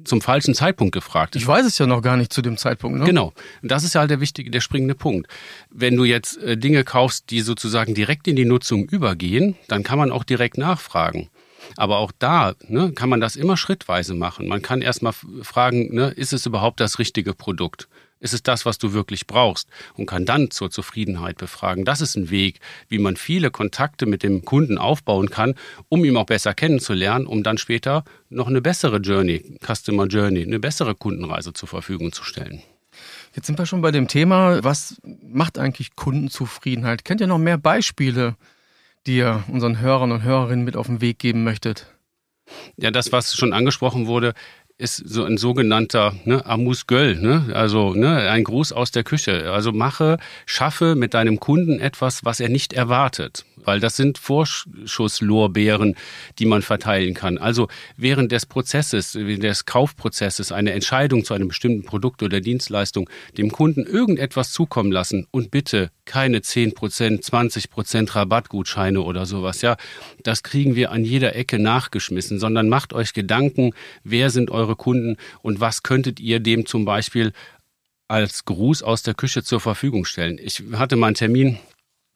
zum 0.03 0.21
falschen 0.21 0.53
Zeitpunkt 0.53 0.93
gefragt. 0.93 1.35
Ich 1.35 1.47
weiß 1.47 1.65
es 1.65 1.77
ja 1.77 1.87
noch 1.87 2.01
gar 2.01 2.17
nicht 2.17 2.31
zu 2.31 2.41
dem 2.41 2.57
Zeitpunkt. 2.57 2.99
Ne? 2.99 3.05
Genau. 3.05 3.33
Und 3.61 3.71
das 3.71 3.83
ist 3.83 3.95
ja 3.95 4.01
halt 4.01 4.11
der 4.11 4.21
wichtige, 4.21 4.51
der 4.51 4.61
springende 4.61 4.95
Punkt. 4.95 5.27
Wenn 5.71 5.95
du 5.95 6.03
jetzt 6.03 6.37
äh, 6.37 6.57
Dinge 6.57 6.83
kaufst, 6.83 7.31
die 7.31 7.41
sozusagen 7.41 7.95
direkt 7.95 8.27
in 8.27 8.35
die 8.35 8.45
Nutzung 8.45 8.85
übergehen, 8.85 9.55
dann 9.67 9.83
kann 9.83 9.97
man 9.97 10.11
auch 10.11 10.23
direkt 10.23 10.57
nachfragen. 10.57 11.29
Aber 11.75 11.97
auch 11.97 12.11
da 12.17 12.53
ne, 12.67 12.91
kann 12.91 13.09
man 13.09 13.21
das 13.21 13.35
immer 13.35 13.57
schrittweise 13.57 14.13
machen. 14.13 14.47
Man 14.47 14.61
kann 14.61 14.81
erstmal 14.81 15.13
fragen, 15.41 15.93
ne, 15.93 16.09
ist 16.09 16.33
es 16.33 16.45
überhaupt 16.45 16.79
das 16.79 16.99
richtige 16.99 17.33
Produkt? 17.33 17.87
Ist 18.19 18.33
es 18.33 18.43
das, 18.43 18.65
was 18.65 18.77
du 18.77 18.91
wirklich 18.91 19.27
brauchst? 19.27 19.69
Und 19.93 20.05
kann 20.05 20.25
dann 20.25 20.51
zur 20.51 20.69
Zufriedenheit 20.69 21.37
befragen. 21.37 21.85
Das 21.85 22.01
ist 22.01 22.15
ein 22.15 22.29
Weg, 22.29 22.59
wie 22.89 22.99
man 22.99 23.15
viele 23.15 23.49
Kontakte 23.49 24.05
mit 24.05 24.23
dem 24.23 24.43
Kunden 24.43 24.77
aufbauen 24.77 25.29
kann, 25.29 25.55
um 25.87 26.03
ihn 26.03 26.17
auch 26.17 26.25
besser 26.25 26.53
kennenzulernen, 26.53 27.25
um 27.25 27.43
dann 27.43 27.57
später 27.57 28.03
noch 28.29 28.47
eine 28.47 28.61
bessere 28.61 28.97
Journey, 28.97 29.57
Customer 29.65 30.07
Journey, 30.07 30.43
eine 30.43 30.59
bessere 30.59 30.95
Kundenreise 30.95 31.53
zur 31.53 31.69
Verfügung 31.69 32.11
zu 32.11 32.23
stellen. 32.23 32.61
Jetzt 33.35 33.47
sind 33.47 33.57
wir 33.57 33.65
schon 33.65 33.81
bei 33.81 33.91
dem 33.91 34.07
Thema, 34.07 34.63
was 34.63 34.99
macht 35.23 35.57
eigentlich 35.57 35.95
Kundenzufriedenheit? 35.95 37.05
Kennt 37.05 37.21
ihr 37.21 37.27
noch 37.27 37.37
mehr 37.37 37.57
Beispiele, 37.57 38.35
die 39.05 39.17
ihr 39.17 39.43
unseren 39.47 39.79
Hörern 39.79 40.11
und 40.11 40.23
Hörerinnen 40.23 40.65
mit 40.65 40.75
auf 40.75 40.87
den 40.87 40.99
Weg 40.99 41.19
geben 41.19 41.43
möchtet? 41.43 41.87
Ja, 42.77 42.91
das, 42.91 43.11
was 43.11 43.35
schon 43.35 43.53
angesprochen 43.53 44.07
wurde, 44.07 44.33
ist 44.79 45.03
so 45.07 45.25
ein 45.25 45.37
sogenannter 45.37 46.15
ne, 46.23 46.45
Amus 46.45 46.87
Göll, 46.87 47.17
ne? 47.17 47.51
also 47.53 47.93
ne, 47.93 48.29
ein 48.29 48.45
Gruß 48.45 48.71
aus 48.71 48.91
der 48.91 49.03
Küche. 49.03 49.51
Also 49.51 49.73
mache, 49.73 50.17
schaffe 50.45 50.95
mit 50.95 51.13
deinem 51.13 51.39
Kunden 51.39 51.79
etwas, 51.79 52.23
was 52.23 52.39
er 52.39 52.49
nicht 52.49 52.73
erwartet 52.73 53.45
weil 53.63 53.79
das 53.79 53.95
sind 53.95 54.17
Vorschusslorbeeren, 54.17 55.95
die 56.39 56.45
man 56.45 56.61
verteilen 56.61 57.13
kann. 57.13 57.37
Also 57.37 57.67
während 57.97 58.31
des 58.31 58.45
Prozesses, 58.45 59.13
des 59.13 59.65
Kaufprozesses 59.65 60.51
eine 60.51 60.71
Entscheidung 60.71 61.23
zu 61.25 61.33
einem 61.33 61.49
bestimmten 61.49 61.83
Produkt 61.83 62.23
oder 62.23 62.41
Dienstleistung 62.41 63.09
dem 63.37 63.51
Kunden 63.51 63.85
irgendetwas 63.85 64.51
zukommen 64.51 64.91
lassen 64.91 65.27
und 65.31 65.51
bitte 65.51 65.91
keine 66.05 66.39
10%, 66.39 67.23
20% 67.23 68.15
Rabattgutscheine 68.15 69.01
oder 69.01 69.25
sowas. 69.25 69.61
Ja, 69.61 69.77
das 70.23 70.43
kriegen 70.43 70.75
wir 70.75 70.91
an 70.91 71.05
jeder 71.05 71.35
Ecke 71.35 71.59
nachgeschmissen, 71.59 72.39
sondern 72.39 72.67
macht 72.67 72.93
euch 72.93 73.13
Gedanken, 73.13 73.73
wer 74.03 74.29
sind 74.29 74.49
eure 74.49 74.75
Kunden 74.75 75.17
und 75.41 75.59
was 75.59 75.83
könntet 75.83 76.19
ihr 76.19 76.39
dem 76.39 76.65
zum 76.65 76.85
Beispiel 76.85 77.31
als 78.09 78.43
Gruß 78.45 78.81
aus 78.81 79.03
der 79.03 79.13
Küche 79.13 79.43
zur 79.43 79.61
Verfügung 79.61 80.03
stellen. 80.03 80.39
Ich 80.41 80.63
hatte 80.73 80.95
mal 80.95 81.07
einen 81.07 81.15
Termin 81.15 81.59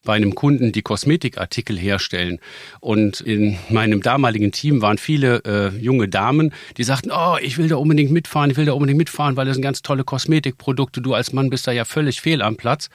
bei 0.04 0.14
einem 0.14 0.34
Kunden, 0.34 0.72
die 0.72 0.82
Kosmetikartikel 0.82 1.78
herstellen. 1.78 2.38
Und 2.80 3.20
in 3.20 3.58
meinem 3.70 4.02
damaligen 4.02 4.52
Team 4.52 4.82
waren 4.82 4.98
viele 4.98 5.42
äh, 5.44 5.76
junge 5.78 6.08
Damen, 6.08 6.52
die 6.76 6.84
sagten, 6.84 7.10
oh, 7.10 7.36
ich 7.40 7.58
will 7.58 7.68
da 7.68 7.76
unbedingt 7.76 8.12
mitfahren, 8.12 8.50
ich 8.50 8.56
will 8.56 8.66
da 8.66 8.72
unbedingt 8.72 8.98
mitfahren, 8.98 9.36
weil 9.36 9.46
das 9.46 9.54
sind 9.54 9.62
ganz 9.62 9.82
tolle 9.82 10.04
Kosmetikprodukte. 10.04 11.00
Du 11.00 11.14
als 11.14 11.32
Mann 11.32 11.50
bist 11.50 11.66
da 11.66 11.72
ja 11.72 11.84
völlig 11.84 12.20
fehl 12.20 12.42
am 12.42 12.56
Platz. 12.56 12.90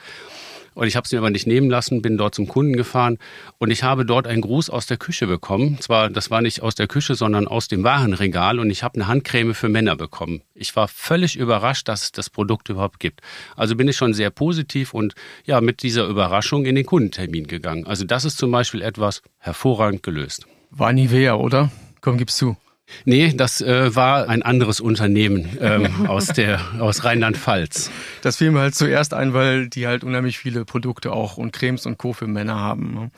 Und 0.80 0.86
ich 0.86 0.96
habe 0.96 1.04
es 1.04 1.12
mir 1.12 1.18
aber 1.18 1.28
nicht 1.28 1.46
nehmen 1.46 1.68
lassen, 1.68 2.00
bin 2.00 2.16
dort 2.16 2.34
zum 2.34 2.48
Kunden 2.48 2.74
gefahren 2.74 3.18
und 3.58 3.70
ich 3.70 3.82
habe 3.82 4.06
dort 4.06 4.26
einen 4.26 4.40
Gruß 4.40 4.70
aus 4.70 4.86
der 4.86 4.96
Küche 4.96 5.26
bekommen. 5.26 5.78
Zwar, 5.78 6.08
das 6.08 6.30
war 6.30 6.40
nicht 6.40 6.62
aus 6.62 6.74
der 6.74 6.86
Küche, 6.86 7.14
sondern 7.14 7.46
aus 7.46 7.68
dem 7.68 7.84
Warenregal 7.84 8.58
und 8.58 8.70
ich 8.70 8.82
habe 8.82 8.94
eine 8.94 9.06
Handcreme 9.06 9.52
für 9.52 9.68
Männer 9.68 9.94
bekommen. 9.94 10.40
Ich 10.54 10.74
war 10.76 10.88
völlig 10.88 11.36
überrascht, 11.36 11.86
dass 11.86 12.04
es 12.04 12.12
das 12.12 12.30
Produkt 12.30 12.70
überhaupt 12.70 12.98
gibt. 12.98 13.20
Also 13.56 13.76
bin 13.76 13.88
ich 13.88 13.96
schon 13.98 14.14
sehr 14.14 14.30
positiv 14.30 14.94
und 14.94 15.12
ja, 15.44 15.60
mit 15.60 15.82
dieser 15.82 16.06
Überraschung 16.06 16.64
in 16.64 16.76
den 16.76 16.86
Kundentermin 16.86 17.46
gegangen. 17.46 17.86
Also 17.86 18.06
das 18.06 18.24
ist 18.24 18.38
zum 18.38 18.50
Beispiel 18.50 18.80
etwas 18.80 19.20
hervorragend 19.36 20.02
gelöst. 20.02 20.46
War 20.70 20.94
Nivea, 20.94 21.34
oder? 21.34 21.70
Komm, 22.00 22.16
gib's 22.16 22.38
zu. 22.38 22.56
Nee, 23.04 23.32
das 23.34 23.60
äh, 23.60 23.94
war 23.94 24.28
ein 24.28 24.42
anderes 24.42 24.80
Unternehmen 24.80 25.58
ähm, 25.60 26.06
aus, 26.08 26.28
der, 26.28 26.60
aus 26.80 27.04
Rheinland-Pfalz. 27.04 27.90
Das 28.22 28.36
fiel 28.36 28.50
mir 28.50 28.60
halt 28.60 28.74
zuerst 28.74 29.14
ein, 29.14 29.34
weil 29.34 29.68
die 29.68 29.86
halt 29.86 30.04
unheimlich 30.04 30.38
viele 30.38 30.64
Produkte 30.64 31.12
auch 31.12 31.36
und 31.36 31.52
Cremes 31.52 31.86
und 31.86 31.98
Co. 31.98 32.12
für 32.12 32.26
Männer 32.26 32.56
haben. 32.56 32.94
Ne? 32.94 33.10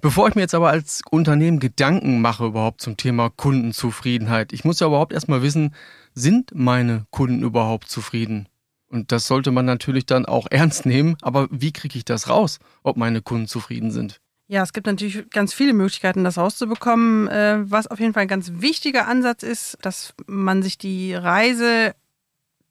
Bevor 0.00 0.28
ich 0.28 0.34
mir 0.34 0.42
jetzt 0.42 0.54
aber 0.54 0.70
als 0.70 1.02
Unternehmen 1.10 1.58
Gedanken 1.58 2.20
mache 2.20 2.46
überhaupt 2.46 2.80
zum 2.80 2.96
Thema 2.96 3.30
Kundenzufriedenheit, 3.30 4.52
ich 4.52 4.64
muss 4.64 4.80
ja 4.80 4.86
überhaupt 4.86 5.12
erstmal 5.12 5.42
wissen, 5.42 5.74
sind 6.14 6.54
meine 6.54 7.06
Kunden 7.10 7.42
überhaupt 7.42 7.88
zufrieden? 7.88 8.48
Und 8.88 9.10
das 9.10 9.26
sollte 9.26 9.50
man 9.50 9.64
natürlich 9.64 10.06
dann 10.06 10.26
auch 10.26 10.46
ernst 10.50 10.86
nehmen, 10.86 11.16
aber 11.22 11.48
wie 11.50 11.72
kriege 11.72 11.98
ich 11.98 12.04
das 12.04 12.28
raus, 12.28 12.58
ob 12.82 12.96
meine 12.96 13.22
Kunden 13.22 13.46
zufrieden 13.46 13.90
sind? 13.90 14.20
Ja, 14.48 14.62
es 14.62 14.72
gibt 14.72 14.86
natürlich 14.86 15.28
ganz 15.30 15.52
viele 15.52 15.72
Möglichkeiten, 15.72 16.22
das 16.22 16.38
rauszubekommen. 16.38 17.26
Äh, 17.28 17.58
was 17.70 17.88
auf 17.88 17.98
jeden 17.98 18.12
Fall 18.12 18.22
ein 18.22 18.28
ganz 18.28 18.52
wichtiger 18.54 19.08
Ansatz 19.08 19.42
ist, 19.42 19.76
dass 19.82 20.14
man 20.26 20.62
sich 20.62 20.78
die 20.78 21.14
Reise, 21.14 21.94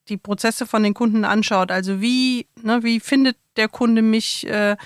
die 0.08 0.18
Prozesse 0.18 0.66
von 0.66 0.84
den 0.84 0.94
Kunden 0.94 1.26
anschaut. 1.26 1.72
Also 1.72 2.00
wie, 2.00 2.48
ne, 2.62 2.84
wie 2.84 3.02
findet 3.02 3.38
der 3.58 3.68
Kunde 3.68 4.02
mich, 4.02 4.48
äh, 4.48 4.78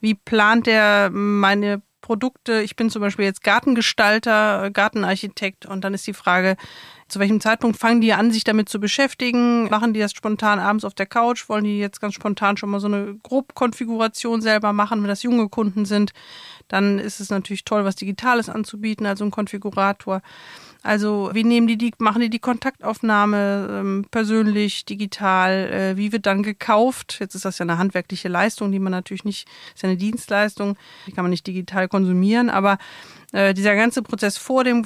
wie 0.00 0.14
plant 0.14 0.68
er 0.68 1.10
meine 1.10 1.82
Produkte. 2.00 2.62
Ich 2.62 2.76
bin 2.76 2.88
zum 2.88 3.02
Beispiel 3.02 3.26
jetzt 3.26 3.44
Gartengestalter, 3.44 4.70
Gartenarchitekt 4.70 5.66
und 5.66 5.84
dann 5.84 5.92
ist 5.92 6.06
die 6.06 6.14
Frage, 6.14 6.56
zu 7.08 7.18
welchem 7.18 7.40
Zeitpunkt 7.40 7.78
fangen 7.78 8.00
die 8.00 8.12
an, 8.12 8.30
sich 8.30 8.44
damit 8.44 8.68
zu 8.68 8.80
beschäftigen? 8.80 9.68
Machen 9.70 9.94
die 9.94 10.00
das 10.00 10.12
spontan 10.12 10.58
abends 10.58 10.84
auf 10.84 10.94
der 10.94 11.06
Couch? 11.06 11.48
Wollen 11.48 11.64
die 11.64 11.78
jetzt 11.78 12.00
ganz 12.00 12.14
spontan 12.14 12.56
schon 12.56 12.70
mal 12.70 12.80
so 12.80 12.86
eine 12.86 13.16
Grobkonfiguration 13.22 14.42
selber 14.42 14.72
machen, 14.72 15.00
wenn 15.02 15.08
das 15.08 15.22
junge 15.22 15.48
Kunden 15.48 15.84
sind? 15.84 16.12
Dann 16.68 16.98
ist 16.98 17.20
es 17.20 17.30
natürlich 17.30 17.64
toll, 17.64 17.84
was 17.84 17.96
Digitales 17.96 18.48
anzubieten, 18.48 19.06
also 19.06 19.24
ein 19.24 19.30
Konfigurator. 19.30 20.20
Also 20.82 21.30
wie 21.32 21.44
nehmen 21.44 21.66
die 21.66 21.76
die, 21.76 21.92
machen 21.98 22.20
die 22.20 22.30
die 22.30 22.38
Kontaktaufnahme 22.38 23.68
ähm, 23.70 24.06
persönlich, 24.10 24.84
digital? 24.84 25.52
Äh, 25.72 25.96
wie 25.96 26.12
wird 26.12 26.26
dann 26.26 26.42
gekauft? 26.42 27.16
Jetzt 27.20 27.34
ist 27.34 27.44
das 27.44 27.58
ja 27.58 27.64
eine 27.64 27.78
handwerkliche 27.78 28.28
Leistung, 28.28 28.70
die 28.70 28.78
man 28.78 28.92
natürlich 28.92 29.24
nicht, 29.24 29.48
ist 29.74 29.82
ja 29.82 29.88
eine 29.88 29.98
Dienstleistung, 29.98 30.76
die 31.06 31.12
kann 31.12 31.24
man 31.24 31.30
nicht 31.30 31.46
digital 31.46 31.88
konsumieren, 31.88 32.50
aber 32.50 32.78
äh, 33.32 33.54
dieser 33.54 33.74
ganze 33.74 34.02
Prozess 34.02 34.38
vor 34.38 34.62
dem 34.62 34.84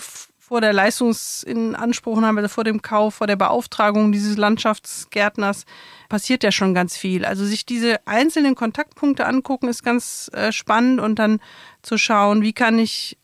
vor 0.53 0.61
der 0.61 0.75
Leistungsinanspruchnahme, 0.75 2.43
also 2.43 2.53
vor 2.53 2.65
dem 2.65 2.83
Kauf, 2.83 3.15
vor 3.15 3.27
der 3.27 3.37
Beauftragung 3.37 4.13
dieses 4.13 4.37
Landschaftsgärtners 4.37 5.65
passiert 6.11 6.45
ja 6.45 6.53
schon 6.53 6.75
ganz 6.75 6.95
viel. 6.95 7.25
Also 7.25 7.47
sich 7.47 7.65
diese 7.65 8.07
einzelnen 8.07 8.55
Kontaktpunkte 8.55 9.25
angucken 9.25 9.69
ist 9.69 9.83
ganz 9.83 10.31
äh, 10.35 10.53
spannend 10.53 11.01
und 11.01 11.19
dann 11.19 11.41
zu 11.81 11.97
schauen, 11.97 12.43
wie 12.43 12.53
kann 12.53 12.79
ich 12.79 13.17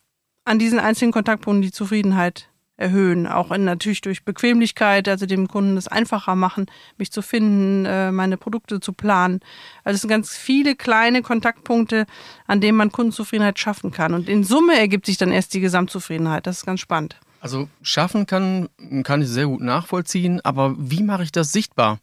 an 0.47 0.59
diesen 0.59 0.79
einzelnen 0.79 1.13
Kontaktpunkten 1.13 1.61
die 1.61 1.71
Zufriedenheit 1.71 2.49
erhöhen. 2.79 3.27
Auch 3.27 3.51
in, 3.51 3.65
natürlich 3.65 4.01
durch 4.01 4.25
Bequemlichkeit, 4.25 5.09
also 5.09 5.27
dem 5.27 5.49
Kunden 5.49 5.77
es 5.77 5.89
einfacher 5.89 6.35
machen, 6.35 6.67
mich 6.97 7.13
zu 7.13 7.21
finden, 7.21 7.85
äh, 7.85 8.11
meine 8.11 8.39
Produkte 8.39 8.81
zu 8.81 8.93
planen. 8.93 9.41
Also 9.85 9.97
es 9.97 10.01
sind 10.01 10.11
ganz 10.11 10.37
viele 10.37 10.77
kleine 10.77 11.21
Kontaktpunkte, 11.23 12.07
an 12.47 12.61
denen 12.61 12.79
man 12.79 12.91
Kundenzufriedenheit 12.91 13.59
schaffen 13.59 13.91
kann. 13.91 14.15
Und 14.15 14.29
in 14.29 14.45
Summe 14.45 14.79
ergibt 14.79 15.07
sich 15.07 15.19
dann 15.19 15.33
erst 15.33 15.53
die 15.53 15.61
Gesamtzufriedenheit. 15.61 16.47
Das 16.47 16.59
ist 16.59 16.67
ganz 16.67 16.81
spannend. 16.81 17.17
Also 17.41 17.69
schaffen 17.83 18.27
kann, 18.27 18.69
kann 19.05 19.23
ich 19.23 19.29
sehr 19.29 19.47
gut 19.47 19.61
nachvollziehen, 19.61 20.41
aber 20.45 20.75
wie 20.79 21.03
mache 21.03 21.23
ich 21.23 21.33
das 21.33 21.53
sichtbar? 21.53 21.99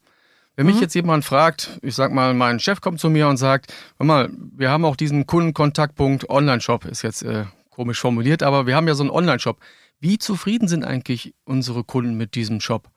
Wenn 0.55 0.67
mich 0.67 0.75
mhm. 0.75 0.82
jetzt 0.82 0.96
jemand 0.96 1.25
fragt, 1.25 1.79
ich 1.82 1.96
sag 1.96 2.13
mal, 2.13 2.34
mein 2.34 2.60
Chef 2.60 2.79
kommt 2.79 3.00
zu 3.00 3.10
mir 3.10 3.27
und 3.27 3.38
sagt, 3.38 3.74
hör 3.98 4.05
mal, 4.05 4.29
wir 4.55 4.70
haben 4.70 4.86
auch 4.86 4.96
diesen 4.96 5.25
Kundenkontaktpunkt 5.25 6.29
Online-Shop, 6.29 6.86
ist 6.86 7.01
jetzt 7.01 7.24
äh, 7.24 7.44
komisch 7.70 8.00
formuliert, 8.00 8.41
aber 8.41 8.65
wir 8.65 8.75
haben 8.75 8.88
ja 8.88 8.94
so 8.94 9.03
einen 9.03 9.10
Online-Shop. 9.10 9.58
Wie 9.99 10.17
zufrieden 10.17 10.67
sind 10.67 10.83
eigentlich 10.83 11.33
unsere 11.45 11.83
Kunden 11.83 12.15
mit 12.15 12.35
diesem 12.35 12.61
Shop? 12.61 12.89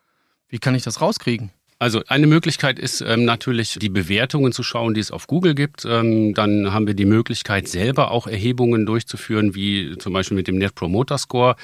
Wie 0.48 0.58
kann 0.58 0.74
ich 0.74 0.82
das 0.82 1.00
rauskriegen? 1.00 1.50
Also 1.80 2.02
eine 2.08 2.26
Möglichkeit 2.26 2.76
ist 2.76 3.02
ähm, 3.02 3.24
natürlich 3.24 3.78
die 3.80 3.88
Bewertungen 3.88 4.50
zu 4.50 4.64
schauen, 4.64 4.94
die 4.94 5.00
es 5.00 5.12
auf 5.12 5.28
Google 5.28 5.54
gibt. 5.54 5.84
Ähm, 5.84 6.34
dann 6.34 6.72
haben 6.72 6.88
wir 6.88 6.94
die 6.94 7.04
Möglichkeit, 7.04 7.68
selber 7.68 8.10
auch 8.10 8.26
Erhebungen 8.26 8.84
durchzuführen, 8.84 9.54
wie 9.54 9.96
zum 9.98 10.12
Beispiel 10.12 10.36
mit 10.36 10.48
dem 10.48 10.58
Net 10.58 10.74
Promoter 10.74 11.18
Score. 11.18 11.54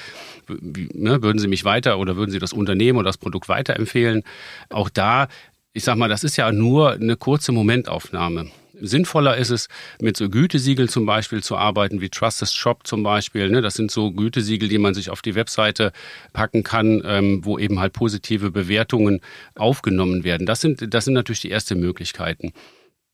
Wie, 0.47 0.87
ne, 0.93 1.21
würden 1.21 1.39
Sie 1.39 1.49
mich 1.49 1.65
weiter 1.65 1.99
oder 1.99 2.15
würden 2.15 2.31
Sie 2.31 2.39
das 2.39 2.53
Unternehmen 2.53 2.97
oder 2.97 3.09
das 3.09 3.17
Produkt 3.17 3.49
weiterempfehlen? 3.49 4.23
Auch 4.69 4.89
da, 4.89 5.27
ich 5.73 5.83
sag 5.83 5.97
mal, 5.97 6.07
das 6.07 6.23
ist 6.23 6.37
ja 6.37 6.49
nur 6.53 6.93
eine 6.93 7.17
kurze 7.17 7.51
Momentaufnahme. 7.51 8.49
Sinnvoller 8.81 9.37
ist 9.37 9.49
es, 9.49 9.67
mit 10.01 10.17
so 10.17 10.29
Gütesiegeln 10.29 10.89
zum 10.89 11.05
Beispiel 11.05 11.43
zu 11.43 11.57
arbeiten, 11.57 12.01
wie 12.01 12.09
Trusted 12.09 12.49
Shop 12.49 12.85
zum 12.85 13.03
Beispiel. 13.03 13.49
Ne? 13.49 13.61
Das 13.61 13.75
sind 13.75 13.91
so 13.91 14.11
Gütesiegel, 14.11 14.69
die 14.69 14.77
man 14.77 14.93
sich 14.93 15.09
auf 15.09 15.21
die 15.21 15.35
Webseite 15.35 15.91
packen 16.33 16.63
kann, 16.63 17.01
ähm, 17.05 17.43
wo 17.43 17.57
eben 17.57 17.79
halt 17.79 17.93
positive 17.93 18.51
Bewertungen 18.51 19.21
aufgenommen 19.55 20.23
werden. 20.23 20.45
Das 20.45 20.61
sind, 20.61 20.93
das 20.93 21.05
sind 21.05 21.13
natürlich 21.13 21.41
die 21.41 21.51
ersten 21.51 21.79
Möglichkeiten. 21.79 22.53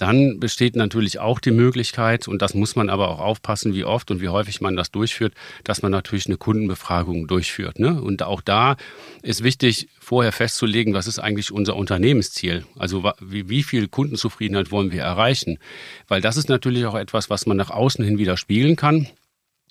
Dann 0.01 0.39
besteht 0.39 0.75
natürlich 0.75 1.20
auch 1.20 1.39
die 1.39 1.51
Möglichkeit, 1.51 2.27
und 2.27 2.41
das 2.41 2.55
muss 2.55 2.75
man 2.75 2.89
aber 2.89 3.10
auch 3.10 3.20
aufpassen, 3.20 3.75
wie 3.75 3.84
oft 3.84 4.10
und 4.10 4.20
wie 4.20 4.29
häufig 4.29 4.60
man 4.60 4.75
das 4.75 4.89
durchführt, 4.89 5.36
dass 5.63 5.84
man 5.84 5.91
natürlich 5.91 6.25
eine 6.25 6.38
Kundenbefragung 6.38 7.27
durchführt. 7.27 7.77
Ne? 7.77 8.01
Und 8.01 8.24
auch 8.24 8.41
da 8.41 8.77
ist 9.22 9.43
wichtig, 9.43 9.89
vorher 10.00 10.31
festzulegen, 10.31 10.96
was 10.96 11.05
ist 11.05 11.20
eigentlich 11.20 11.51
unser 11.51 11.75
Unternehmensziel? 11.75 12.65
Also 12.79 13.12
wie, 13.22 13.48
wie 13.48 13.62
viel 13.62 13.88
Kundenzufriedenheit 13.89 14.72
wollen 14.72 14.91
wir 14.91 15.03
erreichen? 15.03 15.60
Weil 16.08 16.20
das 16.20 16.36
ist 16.36 16.50
natürlich 16.50 16.88
auch 16.88 16.96
etwas, 16.96 17.29
was 17.29 17.46
man 17.46 17.58
nach 17.58 17.70
außen 17.70 18.03
hin 18.03 18.17
wieder 18.17 18.38
spiegeln 18.38 18.77
kann 18.77 19.08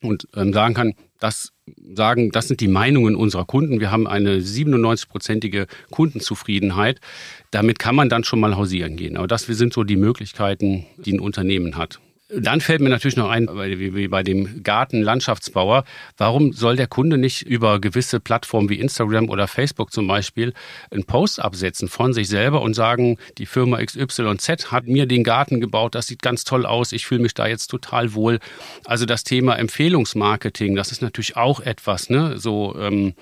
und 0.00 0.28
ähm, 0.36 0.52
sagen 0.52 0.74
kann, 0.74 0.94
das 1.20 1.52
sagen, 1.94 2.30
das 2.32 2.48
sind 2.48 2.60
die 2.60 2.68
Meinungen 2.68 3.14
unserer 3.14 3.44
Kunden. 3.44 3.78
Wir 3.78 3.90
haben 3.90 4.08
eine 4.08 4.38
97-prozentige 4.38 5.68
Kundenzufriedenheit. 5.90 7.00
Damit 7.50 7.78
kann 7.78 7.94
man 7.94 8.08
dann 8.08 8.24
schon 8.24 8.40
mal 8.40 8.56
hausieren 8.56 8.96
gehen. 8.96 9.16
Aber 9.16 9.28
das 9.28 9.42
sind 9.42 9.72
so 9.72 9.84
die 9.84 9.96
Möglichkeiten, 9.96 10.86
die 10.96 11.12
ein 11.12 11.20
Unternehmen 11.20 11.76
hat. 11.76 12.00
Dann 12.36 12.60
fällt 12.60 12.80
mir 12.80 12.88
natürlich 12.88 13.16
noch 13.16 13.28
ein, 13.28 13.48
wie 13.48 14.08
bei 14.08 14.22
dem 14.22 14.62
Gartenlandschaftsbauer, 14.62 15.84
warum 16.16 16.52
soll 16.52 16.76
der 16.76 16.86
Kunde 16.86 17.18
nicht 17.18 17.42
über 17.42 17.80
gewisse 17.80 18.20
Plattformen 18.20 18.68
wie 18.68 18.78
Instagram 18.78 19.28
oder 19.28 19.48
Facebook 19.48 19.92
zum 19.92 20.06
Beispiel 20.06 20.52
einen 20.90 21.04
Post 21.04 21.40
absetzen 21.40 21.88
von 21.88 22.12
sich 22.12 22.28
selber 22.28 22.62
und 22.62 22.74
sagen, 22.74 23.18
die 23.38 23.46
Firma 23.46 23.84
XYZ 23.84 24.70
hat 24.70 24.86
mir 24.86 25.06
den 25.06 25.24
Garten 25.24 25.60
gebaut, 25.60 25.94
das 25.94 26.06
sieht 26.06 26.22
ganz 26.22 26.44
toll 26.44 26.66
aus, 26.66 26.92
ich 26.92 27.06
fühle 27.06 27.22
mich 27.22 27.34
da 27.34 27.46
jetzt 27.46 27.68
total 27.68 28.14
wohl. 28.14 28.38
Also 28.84 29.06
das 29.06 29.24
Thema 29.24 29.56
Empfehlungsmarketing, 29.56 30.76
das 30.76 30.92
ist 30.92 31.02
natürlich 31.02 31.36
auch 31.36 31.60
etwas, 31.60 32.10
ne, 32.10 32.38
so 32.38 32.76
ähm, 32.78 33.14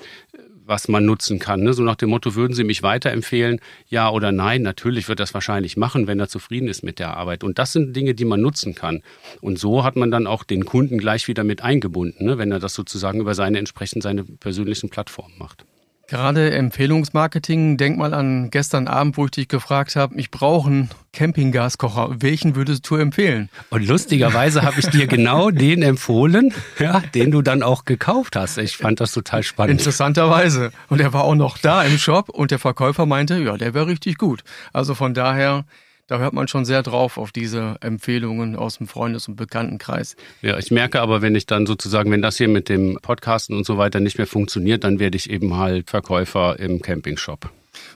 was 0.68 0.86
man 0.86 1.04
nutzen 1.04 1.38
kann. 1.38 1.60
Ne? 1.62 1.72
So 1.72 1.82
nach 1.82 1.96
dem 1.96 2.10
Motto, 2.10 2.34
würden 2.34 2.54
Sie 2.54 2.64
mich 2.64 2.82
weiterempfehlen? 2.82 3.60
Ja 3.88 4.10
oder 4.10 4.32
nein? 4.32 4.62
Natürlich 4.62 5.08
wird 5.08 5.18
das 5.18 5.34
wahrscheinlich 5.34 5.76
machen, 5.76 6.06
wenn 6.06 6.20
er 6.20 6.28
zufrieden 6.28 6.68
ist 6.68 6.82
mit 6.82 6.98
der 6.98 7.16
Arbeit. 7.16 7.42
Und 7.42 7.58
das 7.58 7.72
sind 7.72 7.96
Dinge, 7.96 8.14
die 8.14 8.26
man 8.26 8.40
nutzen 8.40 8.74
kann. 8.74 9.02
Und 9.40 9.58
so 9.58 9.82
hat 9.82 9.96
man 9.96 10.10
dann 10.10 10.26
auch 10.26 10.44
den 10.44 10.64
Kunden 10.64 10.98
gleich 10.98 11.26
wieder 11.26 11.42
mit 11.42 11.62
eingebunden, 11.62 12.26
ne? 12.26 12.38
wenn 12.38 12.52
er 12.52 12.58
das 12.58 12.74
sozusagen 12.74 13.20
über 13.20 13.34
seine 13.34 13.58
entsprechend 13.58 14.02
seine 14.02 14.24
persönlichen 14.24 14.90
Plattformen 14.90 15.34
macht. 15.38 15.64
Gerade 16.08 16.52
Empfehlungsmarketing, 16.52 17.76
denk 17.76 17.98
mal 17.98 18.14
an 18.14 18.48
gestern 18.48 18.88
Abend, 18.88 19.18
wo 19.18 19.26
ich 19.26 19.32
dich 19.32 19.48
gefragt 19.48 19.94
habe, 19.94 20.18
ich 20.18 20.30
brauche 20.30 20.70
einen 20.70 20.90
Campinggaskocher. 21.12 22.22
Welchen 22.22 22.56
würdest 22.56 22.88
du 22.88 22.96
empfehlen? 22.96 23.50
Und 23.68 23.86
lustigerweise 23.86 24.62
habe 24.62 24.80
ich 24.80 24.86
dir 24.86 25.06
genau 25.06 25.50
den 25.50 25.82
empfohlen, 25.82 26.54
ja, 26.78 27.00
den 27.14 27.30
du 27.30 27.42
dann 27.42 27.62
auch 27.62 27.84
gekauft 27.84 28.36
hast. 28.36 28.56
Ich 28.56 28.78
fand 28.78 29.00
das 29.00 29.12
total 29.12 29.42
spannend. 29.42 29.80
Interessanterweise. 29.80 30.72
Und 30.88 31.02
er 31.02 31.12
war 31.12 31.24
auch 31.24 31.34
noch 31.34 31.58
da 31.58 31.82
im 31.82 31.98
Shop 31.98 32.30
und 32.30 32.52
der 32.52 32.58
Verkäufer 32.58 33.04
meinte, 33.04 33.36
ja, 33.42 33.58
der 33.58 33.74
wäre 33.74 33.86
richtig 33.86 34.16
gut. 34.16 34.44
Also 34.72 34.94
von 34.94 35.12
daher 35.12 35.66
da 36.08 36.18
hört 36.18 36.32
man 36.32 36.48
schon 36.48 36.64
sehr 36.64 36.82
drauf 36.82 37.18
auf 37.18 37.32
diese 37.32 37.76
Empfehlungen 37.80 38.56
aus 38.56 38.78
dem 38.78 38.88
Freundes- 38.88 39.28
und 39.28 39.36
Bekanntenkreis. 39.36 40.16
Ja, 40.42 40.58
ich 40.58 40.70
merke 40.70 41.00
aber, 41.00 41.22
wenn 41.22 41.34
ich 41.34 41.46
dann 41.46 41.66
sozusagen, 41.66 42.10
wenn 42.10 42.22
das 42.22 42.38
hier 42.38 42.48
mit 42.48 42.68
dem 42.68 42.98
Podcasten 43.00 43.56
und 43.56 43.64
so 43.64 43.78
weiter 43.78 44.00
nicht 44.00 44.16
mehr 44.16 44.26
funktioniert, 44.26 44.84
dann 44.84 44.98
werde 44.98 45.16
ich 45.16 45.30
eben 45.30 45.56
halt 45.56 45.90
Verkäufer 45.90 46.58
im 46.58 46.80
Campingshop. 46.80 47.50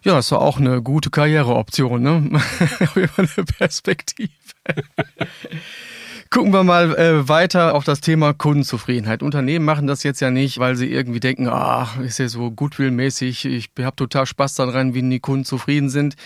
Ja, 0.04 0.14
das 0.14 0.30
war 0.30 0.42
auch 0.42 0.60
eine 0.60 0.82
gute 0.82 1.10
Karriereoption, 1.10 2.02
ne? 2.02 2.30
eine 2.94 3.44
Perspektive. 3.58 4.30
Gucken 6.28 6.52
wir 6.52 6.64
mal 6.64 6.94
äh, 6.96 7.28
weiter 7.28 7.74
auf 7.74 7.84
das 7.84 8.00
Thema 8.00 8.32
Kundenzufriedenheit. 8.32 9.22
Unternehmen 9.22 9.64
machen 9.64 9.86
das 9.86 10.02
jetzt 10.02 10.20
ja 10.20 10.30
nicht, 10.30 10.58
weil 10.58 10.76
sie 10.76 10.90
irgendwie 10.90 11.20
denken, 11.20 11.48
ach, 11.48 11.98
ist 11.98 12.18
ja 12.18 12.28
so 12.28 12.50
gutwillmäßig, 12.50 13.46
ich 13.46 13.70
habe 13.80 13.96
total 13.96 14.26
Spaß 14.26 14.54
daran, 14.54 14.94
wie 14.94 15.02
die 15.02 15.20
Kunden 15.20 15.44
zufrieden 15.44 15.88
sind. 15.88 16.16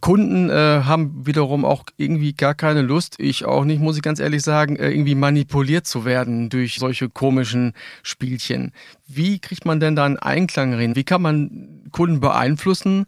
Kunden 0.00 0.50
äh, 0.50 0.82
haben 0.84 1.26
wiederum 1.26 1.64
auch 1.64 1.84
irgendwie 1.96 2.32
gar 2.32 2.54
keine 2.54 2.82
Lust, 2.82 3.16
ich 3.18 3.44
auch 3.44 3.64
nicht, 3.64 3.80
muss 3.80 3.96
ich 3.96 4.02
ganz 4.02 4.20
ehrlich 4.20 4.42
sagen, 4.42 4.76
äh, 4.76 4.90
irgendwie 4.90 5.14
manipuliert 5.14 5.86
zu 5.86 6.04
werden 6.04 6.48
durch 6.50 6.76
solche 6.76 7.08
komischen 7.08 7.72
Spielchen. 8.02 8.72
Wie 9.06 9.38
kriegt 9.38 9.64
man 9.64 9.80
denn 9.80 9.96
da 9.96 10.04
einen 10.04 10.18
Einklang 10.18 10.74
rein? 10.74 10.96
Wie 10.96 11.04
kann 11.04 11.22
man 11.22 11.88
Kunden 11.92 12.20
beeinflussen, 12.20 13.06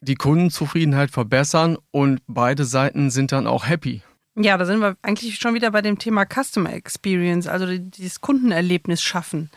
die 0.00 0.14
Kundenzufriedenheit 0.14 1.10
verbessern 1.10 1.76
und 1.90 2.20
beide 2.26 2.64
Seiten 2.64 3.10
sind 3.10 3.32
dann 3.32 3.46
auch 3.46 3.66
happy? 3.66 4.02
Ja, 4.40 4.56
da 4.56 4.64
sind 4.64 4.78
wir 4.78 4.96
eigentlich 5.02 5.36
schon 5.36 5.54
wieder 5.54 5.72
bei 5.72 5.82
dem 5.82 5.98
Thema 5.98 6.24
Customer 6.24 6.72
Experience, 6.72 7.48
also 7.48 7.66
dieses 7.76 8.20
Kundenerlebnis 8.20 9.02
schaffen. 9.02 9.50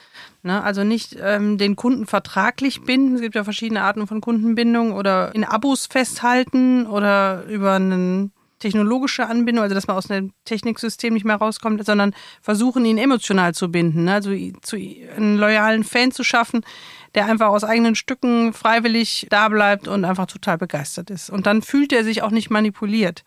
Ne? 0.43 0.63
Also 0.63 0.83
nicht 0.83 1.17
ähm, 1.21 1.57
den 1.57 1.75
Kunden 1.75 2.05
vertraglich 2.05 2.81
binden. 2.81 3.15
Es 3.15 3.21
gibt 3.21 3.35
ja 3.35 3.43
verschiedene 3.43 3.83
Arten 3.83 4.07
von 4.07 4.21
Kundenbindung 4.21 4.93
oder 4.93 5.33
in 5.35 5.43
Abos 5.43 5.85
festhalten 5.85 6.87
oder 6.87 7.43
über 7.45 7.73
eine 7.73 8.31
technologische 8.61 9.27
Anbindung, 9.27 9.63
also 9.63 9.75
dass 9.75 9.87
man 9.87 9.97
aus 9.97 10.09
einem 10.09 10.31
Techniksystem 10.45 11.13
nicht 11.13 11.25
mehr 11.25 11.35
rauskommt, 11.35 11.83
sondern 11.85 12.13
versuchen, 12.41 12.85
ihn 12.85 12.97
emotional 12.97 13.53
zu 13.53 13.71
binden. 13.71 14.05
Ne? 14.05 14.13
Also 14.13 14.31
zu, 14.61 14.77
einen 14.77 15.37
loyalen 15.37 15.83
Fan 15.83 16.11
zu 16.11 16.23
schaffen, 16.23 16.61
der 17.15 17.25
einfach 17.25 17.47
aus 17.47 17.63
eigenen 17.63 17.95
Stücken 17.95 18.53
freiwillig 18.53 19.27
da 19.29 19.49
bleibt 19.49 19.87
und 19.87 20.05
einfach 20.05 20.27
total 20.27 20.57
begeistert 20.57 21.09
ist. 21.09 21.29
Und 21.29 21.45
dann 21.45 21.61
fühlt 21.61 21.91
er 21.91 22.03
sich 22.03 22.21
auch 22.21 22.31
nicht 22.31 22.49
manipuliert. 22.49 23.23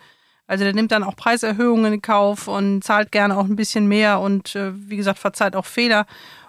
Also 0.46 0.64
der 0.64 0.74
nimmt 0.74 0.92
dann 0.92 1.04
auch 1.04 1.16
Preiserhöhungen 1.16 1.94
in 1.94 2.02
Kauf 2.02 2.48
und 2.48 2.82
zahlt 2.84 3.12
gerne 3.12 3.36
auch 3.36 3.44
ein 3.44 3.56
bisschen 3.56 3.86
mehr 3.86 4.20
und 4.20 4.54
äh, 4.54 4.72
wie 4.74 4.96
gesagt 4.96 5.18
verzeiht 5.18 5.56
auch 5.56 5.64
Fehler 5.64 6.06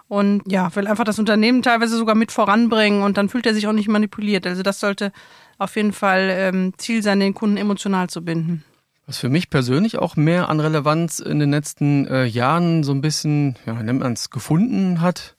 und 0.08 0.42
ja, 0.46 0.74
will 0.76 0.86
einfach 0.86 1.04
das 1.04 1.18
Unternehmen 1.18 1.62
teilweise 1.62 1.96
sogar 1.96 2.14
mit 2.14 2.32
voranbringen 2.32 3.02
und 3.02 3.16
dann 3.16 3.28
fühlt 3.28 3.46
er 3.46 3.54
sich 3.54 3.66
auch 3.66 3.72
nicht 3.72 3.88
manipuliert. 3.88 4.46
Also 4.46 4.62
das 4.62 4.80
sollte 4.80 5.12
auf 5.58 5.76
jeden 5.76 5.92
Fall 5.92 6.28
ähm, 6.30 6.72
Ziel 6.76 7.02
sein, 7.02 7.20
den 7.20 7.34
Kunden 7.34 7.56
emotional 7.56 8.08
zu 8.08 8.24
binden. 8.24 8.64
Was 9.06 9.18
für 9.18 9.28
mich 9.28 9.50
persönlich 9.50 9.98
auch 9.98 10.16
mehr 10.16 10.48
an 10.48 10.58
Relevanz 10.58 11.20
in 11.20 11.38
den 11.38 11.52
letzten 11.52 12.08
äh, 12.08 12.24
Jahren 12.24 12.82
so 12.82 12.92
ein 12.92 13.00
bisschen, 13.00 13.56
ja, 13.64 13.74
nennt 13.74 14.00
man 14.00 14.14
es, 14.14 14.30
gefunden 14.30 15.00
hat, 15.00 15.35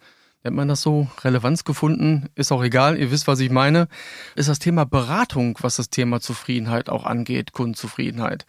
nennt 0.48 0.56
man 0.56 0.70
das 0.70 0.82
so, 0.82 1.08
Relevanz 1.25 1.66
gefunden, 1.66 2.30
ist 2.36 2.54
auch 2.54 2.63
egal, 2.63 2.98
ihr 2.98 3.12
wisst, 3.12 3.27
was 3.27 3.42
ich 3.42 3.50
meine, 3.50 3.89
ist 4.36 4.48
das 4.48 4.60
Thema 4.60 4.86
Beratung, 4.86 5.58
was 5.60 5.75
das 5.75 5.89
Thema 5.89 6.22
Zufriedenheit 6.22 6.89
auch 6.89 7.06
angeht, 7.06 7.51
Kundenzufriedenheit. 7.51 8.46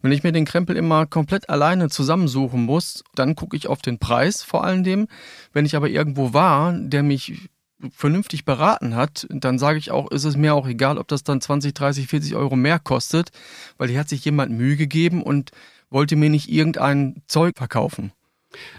Wenn 0.00 0.12
ich 0.12 0.22
mir 0.22 0.30
den 0.30 0.44
Krempel 0.44 0.76
immer 0.76 1.06
komplett 1.06 1.50
alleine 1.50 1.88
zusammensuchen 1.88 2.64
muss, 2.64 3.02
dann 3.16 3.34
gucke 3.34 3.56
ich 3.56 3.66
auf 3.66 3.82
den 3.82 3.98
Preis 3.98 4.44
vor 4.44 4.62
allen 4.62 4.84
Dingen. 4.84 5.08
Wenn 5.52 5.66
ich 5.66 5.74
aber 5.74 5.88
irgendwo 5.88 6.32
war, 6.32 6.72
der 6.72 7.02
mich 7.02 7.50
vernünftig 7.90 8.44
beraten 8.44 8.94
hat, 8.94 9.26
dann 9.28 9.58
sage 9.58 9.78
ich 9.78 9.90
auch, 9.90 10.08
ist 10.12 10.24
es 10.24 10.36
mir 10.36 10.54
auch 10.54 10.68
egal, 10.68 10.98
ob 10.98 11.08
das 11.08 11.24
dann 11.24 11.40
20, 11.40 11.74
30, 11.74 12.06
40 12.06 12.36
Euro 12.36 12.54
mehr 12.54 12.78
kostet, 12.78 13.30
weil 13.76 13.88
hier 13.88 13.98
hat 13.98 14.08
sich 14.08 14.24
jemand 14.24 14.52
Mühe 14.52 14.76
gegeben 14.76 15.24
und 15.24 15.50
wollte 15.88 16.14
mir 16.14 16.30
nicht 16.30 16.48
irgendein 16.48 17.22
Zeug 17.26 17.56
verkaufen. 17.56 18.12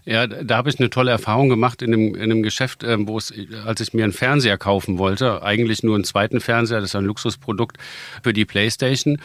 Ja, 0.05 0.27
da 0.27 0.57
habe 0.57 0.69
ich 0.69 0.79
eine 0.79 0.89
tolle 0.89 1.11
Erfahrung 1.11 1.49
gemacht 1.49 1.81
in 1.81 1.93
einem, 1.93 2.15
in 2.15 2.23
einem 2.23 2.43
Geschäft, 2.43 2.83
ähm, 2.83 3.07
wo 3.07 3.17
es, 3.17 3.33
als 3.65 3.79
ich 3.81 3.93
mir 3.93 4.03
einen 4.03 4.13
Fernseher 4.13 4.57
kaufen 4.57 4.97
wollte, 4.97 5.43
eigentlich 5.43 5.83
nur 5.83 5.95
einen 5.95 6.03
zweiten 6.03 6.41
Fernseher, 6.41 6.81
das 6.81 6.89
ist 6.89 6.95
ein 6.95 7.05
Luxusprodukt 7.05 7.77
für 8.21 8.33
die 8.33 8.45
Playstation 8.45 9.17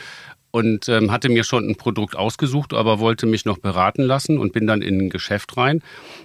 und 0.56 0.88
ähm, 0.88 1.10
hatte 1.10 1.28
mir 1.28 1.44
schon 1.44 1.68
ein 1.68 1.76
Produkt 1.76 2.16
ausgesucht, 2.16 2.72
aber 2.72 2.98
wollte 2.98 3.26
mich 3.26 3.44
noch 3.44 3.58
beraten 3.58 4.02
lassen 4.02 4.38
und 4.38 4.52
bin 4.52 4.66
dann 4.66 4.80
in 4.80 4.98
ein 4.98 5.10
Geschäft 5.10 5.56
rein 5.56 5.82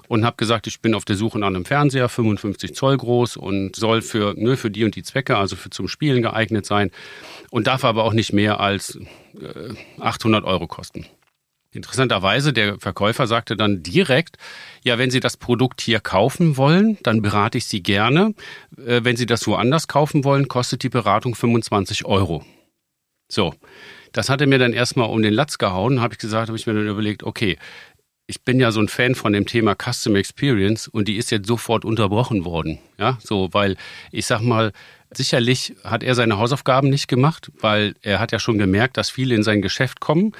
und 0.07 0.23
habe 0.23 0.37
gesagt, 0.37 0.67
ich 0.67 0.79
bin 0.79 0.93
auf 0.93 1.03
der 1.03 1.17
Suche 1.17 1.37
nach 1.39 1.47
einem 1.47 1.65
Fernseher, 1.65 2.07
55 2.07 2.73
Zoll 2.73 2.95
groß 2.95 3.35
und 3.35 3.75
soll 3.75 4.01
für, 4.01 4.33
ne, 4.37 4.55
für 4.55 4.71
die 4.71 4.85
und 4.85 4.95
die 4.95 5.03
Zwecke, 5.03 5.35
also 5.35 5.55
für 5.55 5.69
zum 5.69 5.87
Spielen 5.87 6.21
geeignet 6.21 6.65
sein 6.65 6.91
und 7.49 7.67
darf 7.67 7.83
aber 7.83 8.05
auch 8.05 8.13
nicht 8.13 8.31
mehr 8.31 8.59
als 8.59 8.99
äh, 9.39 9.73
800 9.99 10.45
Euro 10.45 10.67
kosten. 10.67 11.07
Interessanterweise, 11.73 12.51
der 12.51 12.79
Verkäufer 12.79 13.27
sagte 13.27 13.55
dann 13.55 13.81
direkt, 13.81 14.37
ja, 14.83 14.97
wenn 14.97 15.09
Sie 15.09 15.21
das 15.21 15.37
Produkt 15.37 15.79
hier 15.79 16.01
kaufen 16.01 16.57
wollen, 16.57 16.97
dann 17.03 17.21
berate 17.21 17.57
ich 17.57 17.65
Sie 17.65 17.81
gerne. 17.81 18.33
Äh, 18.77 19.01
wenn 19.03 19.15
Sie 19.15 19.25
das 19.25 19.47
woanders 19.47 19.87
kaufen 19.87 20.25
wollen, 20.25 20.49
kostet 20.49 20.83
die 20.83 20.89
Beratung 20.89 21.33
25 21.33 22.03
Euro. 22.05 22.43
So, 23.29 23.53
das 24.11 24.29
hatte 24.29 24.47
mir 24.47 24.59
dann 24.59 24.73
erstmal 24.73 25.09
um 25.09 25.21
den 25.21 25.33
Latz 25.33 25.57
gehauen, 25.57 26.01
habe 26.01 26.13
ich 26.13 26.19
gesagt, 26.19 26.49
habe 26.49 26.57
ich 26.57 26.67
mir 26.67 26.73
dann 26.73 26.87
überlegt, 26.87 27.23
okay, 27.23 27.57
ich 28.27 28.43
bin 28.43 28.59
ja 28.59 28.71
so 28.71 28.81
ein 28.81 28.89
Fan 28.89 29.15
von 29.15 29.33
dem 29.33 29.45
Thema 29.45 29.75
Custom 29.75 30.15
Experience 30.15 30.87
und 30.87 31.07
die 31.07 31.17
ist 31.17 31.31
jetzt 31.31 31.47
sofort 31.47 31.85
unterbrochen 31.85 32.43
worden. 32.43 32.79
Ja, 32.97 33.17
so, 33.21 33.49
weil 33.53 33.77
ich 34.11 34.25
sag 34.25 34.41
mal, 34.41 34.71
sicherlich 35.13 35.75
hat 35.83 36.03
er 36.03 36.15
seine 36.15 36.37
Hausaufgaben 36.37 36.89
nicht 36.89 37.07
gemacht, 37.07 37.51
weil 37.59 37.95
er 38.01 38.19
hat 38.19 38.31
ja 38.31 38.39
schon 38.39 38.57
gemerkt, 38.57 38.97
dass 38.97 39.09
viele 39.09 39.35
in 39.35 39.43
sein 39.43 39.61
Geschäft 39.61 39.99
kommen 39.99 40.33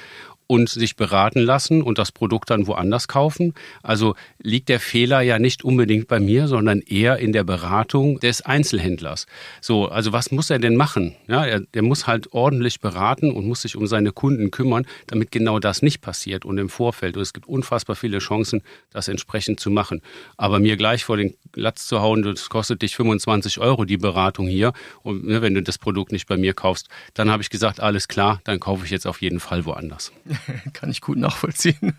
und 0.52 0.68
sich 0.68 0.96
beraten 0.96 1.40
lassen 1.40 1.80
und 1.80 1.96
das 1.96 2.12
Produkt 2.12 2.50
dann 2.50 2.66
woanders 2.66 3.08
kaufen. 3.08 3.54
Also 3.82 4.16
liegt 4.42 4.68
der 4.68 4.80
Fehler 4.80 5.20
ja 5.20 5.38
nicht 5.38 5.64
unbedingt 5.64 6.08
bei 6.08 6.20
mir, 6.20 6.48
sondern 6.48 6.80
eher 6.80 7.18
in 7.18 7.32
der 7.32 7.44
Beratung 7.44 8.18
des 8.20 8.42
Einzelhändlers. 8.42 9.26
So, 9.60 9.86
also 9.86 10.12
was 10.12 10.30
muss 10.30 10.50
er 10.50 10.58
denn 10.58 10.76
machen? 10.76 11.14
Ja, 11.28 11.44
er, 11.44 11.62
er 11.72 11.82
muss 11.82 12.06
halt 12.06 12.32
ordentlich 12.32 12.80
beraten 12.80 13.30
und 13.30 13.46
muss 13.46 13.62
sich 13.62 13.76
um 13.76 13.86
seine 13.86 14.12
Kunden 14.12 14.50
kümmern, 14.50 14.86
damit 15.06 15.30
genau 15.30 15.58
das 15.58 15.82
nicht 15.82 16.00
passiert 16.00 16.44
und 16.44 16.58
im 16.58 16.68
Vorfeld. 16.68 17.16
Und 17.16 17.22
es 17.22 17.32
gibt 17.32 17.46
unfassbar 17.46 17.94
viele 17.94 18.18
Chancen, 18.18 18.62
das 18.90 19.08
entsprechend 19.08 19.60
zu 19.60 19.70
machen. 19.70 20.02
Aber 20.36 20.58
mir 20.58 20.76
gleich 20.76 21.04
vor 21.04 21.16
den 21.16 21.34
Latz 21.54 21.86
zu 21.86 22.00
hauen, 22.00 22.22
das 22.22 22.48
kostet 22.48 22.82
dich 22.82 22.96
25 22.96 23.58
Euro 23.58 23.84
die 23.84 23.96
Beratung 23.96 24.48
hier. 24.48 24.72
Und 25.02 25.24
ne, 25.24 25.40
wenn 25.42 25.54
du 25.54 25.62
das 25.62 25.78
Produkt 25.78 26.10
nicht 26.10 26.26
bei 26.26 26.36
mir 26.36 26.52
kaufst, 26.52 26.88
dann 27.14 27.30
habe 27.30 27.42
ich 27.42 27.50
gesagt, 27.50 27.80
alles 27.80 28.08
klar, 28.08 28.40
dann 28.44 28.58
kaufe 28.58 28.84
ich 28.84 28.90
jetzt 28.90 29.06
auf 29.06 29.22
jeden 29.22 29.40
Fall 29.40 29.64
woanders. 29.64 30.12
Kann 30.72 30.90
ich 30.90 31.00
gut 31.00 31.18
nachvollziehen. 31.18 31.94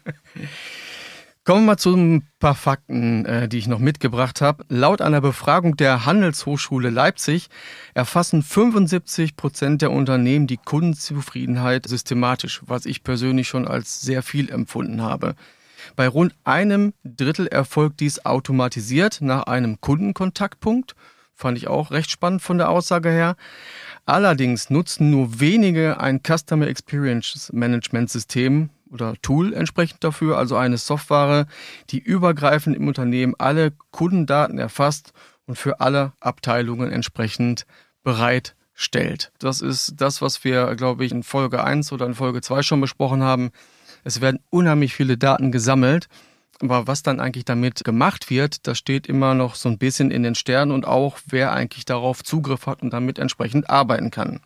Kommen 1.45 1.63
wir 1.63 1.71
mal 1.73 1.77
zu 1.77 1.93
ein 1.93 2.25
paar 2.39 2.55
Fakten, 2.55 3.25
äh, 3.25 3.49
die 3.49 3.57
ich 3.57 3.67
noch 3.67 3.79
mitgebracht 3.79 4.39
habe. 4.39 4.63
Laut 4.69 5.01
einer 5.01 5.19
Befragung 5.19 5.75
der 5.75 6.05
Handelshochschule 6.05 6.89
Leipzig 6.89 7.49
erfassen 7.93 8.43
75 8.43 9.35
Prozent 9.35 9.81
der 9.81 9.91
Unternehmen 9.91 10.47
die 10.47 10.55
Kundenzufriedenheit 10.55 11.85
systematisch, 11.85 12.61
was 12.65 12.85
ich 12.85 13.03
persönlich 13.03 13.49
schon 13.49 13.67
als 13.67 13.99
sehr 13.99 14.23
viel 14.23 14.49
empfunden 14.49 15.01
habe. 15.01 15.35
Bei 15.97 16.07
rund 16.07 16.33
einem 16.45 16.93
Drittel 17.03 17.47
erfolgt 17.47 17.99
dies 17.99 18.25
automatisiert 18.25 19.19
nach 19.19 19.43
einem 19.43 19.81
Kundenkontaktpunkt. 19.81 20.95
Fand 21.35 21.57
ich 21.57 21.67
auch 21.67 21.91
recht 21.91 22.09
spannend 22.09 22.41
von 22.41 22.57
der 22.57 22.69
Aussage 22.69 23.09
her. 23.09 23.35
Allerdings 24.05 24.69
nutzen 24.69 25.09
nur 25.09 25.41
wenige 25.41 25.99
ein 25.99 26.21
Customer 26.25 26.67
Experience 26.67 27.51
Management 27.51 28.09
System 28.09 28.69
oder 28.93 29.15
Tool 29.21 29.53
entsprechend 29.53 30.03
dafür, 30.03 30.37
also 30.37 30.55
eine 30.55 30.77
Software, 30.77 31.47
die 31.89 31.99
übergreifend 31.99 32.77
im 32.77 32.87
Unternehmen 32.87 33.35
alle 33.37 33.73
Kundendaten 33.91 34.59
erfasst 34.59 35.11
und 35.45 35.57
für 35.57 35.81
alle 35.81 36.13
Abteilungen 36.19 36.91
entsprechend 36.91 37.65
bereitstellt. 38.03 39.31
Das 39.39 39.61
ist 39.61 39.95
das, 39.97 40.21
was 40.21 40.43
wir, 40.43 40.75
glaube 40.75 41.03
ich, 41.03 41.11
in 41.11 41.23
Folge 41.23 41.63
1 41.63 41.91
oder 41.91 42.05
in 42.05 42.13
Folge 42.13 42.41
2 42.41 42.61
schon 42.61 42.79
besprochen 42.79 43.23
haben. 43.23 43.51
Es 44.03 44.21
werden 44.21 44.39
unheimlich 44.49 44.93
viele 44.93 45.17
Daten 45.17 45.51
gesammelt 45.51 46.07
aber 46.61 46.87
was 46.87 47.03
dann 47.03 47.19
eigentlich 47.19 47.45
damit 47.45 47.83
gemacht 47.83 48.29
wird, 48.29 48.67
das 48.67 48.77
steht 48.77 49.07
immer 49.07 49.33
noch 49.33 49.55
so 49.55 49.69
ein 49.69 49.77
bisschen 49.77 50.11
in 50.11 50.23
den 50.23 50.35
Sternen 50.35 50.71
und 50.71 50.85
auch, 50.85 51.19
wer 51.27 51.51
eigentlich 51.51 51.85
darauf 51.85 52.23
Zugriff 52.23 52.67
hat 52.67 52.81
und 52.81 52.91
damit 52.93 53.19
entsprechend 53.19 53.69
arbeiten 53.69 54.11
kann. 54.11 54.39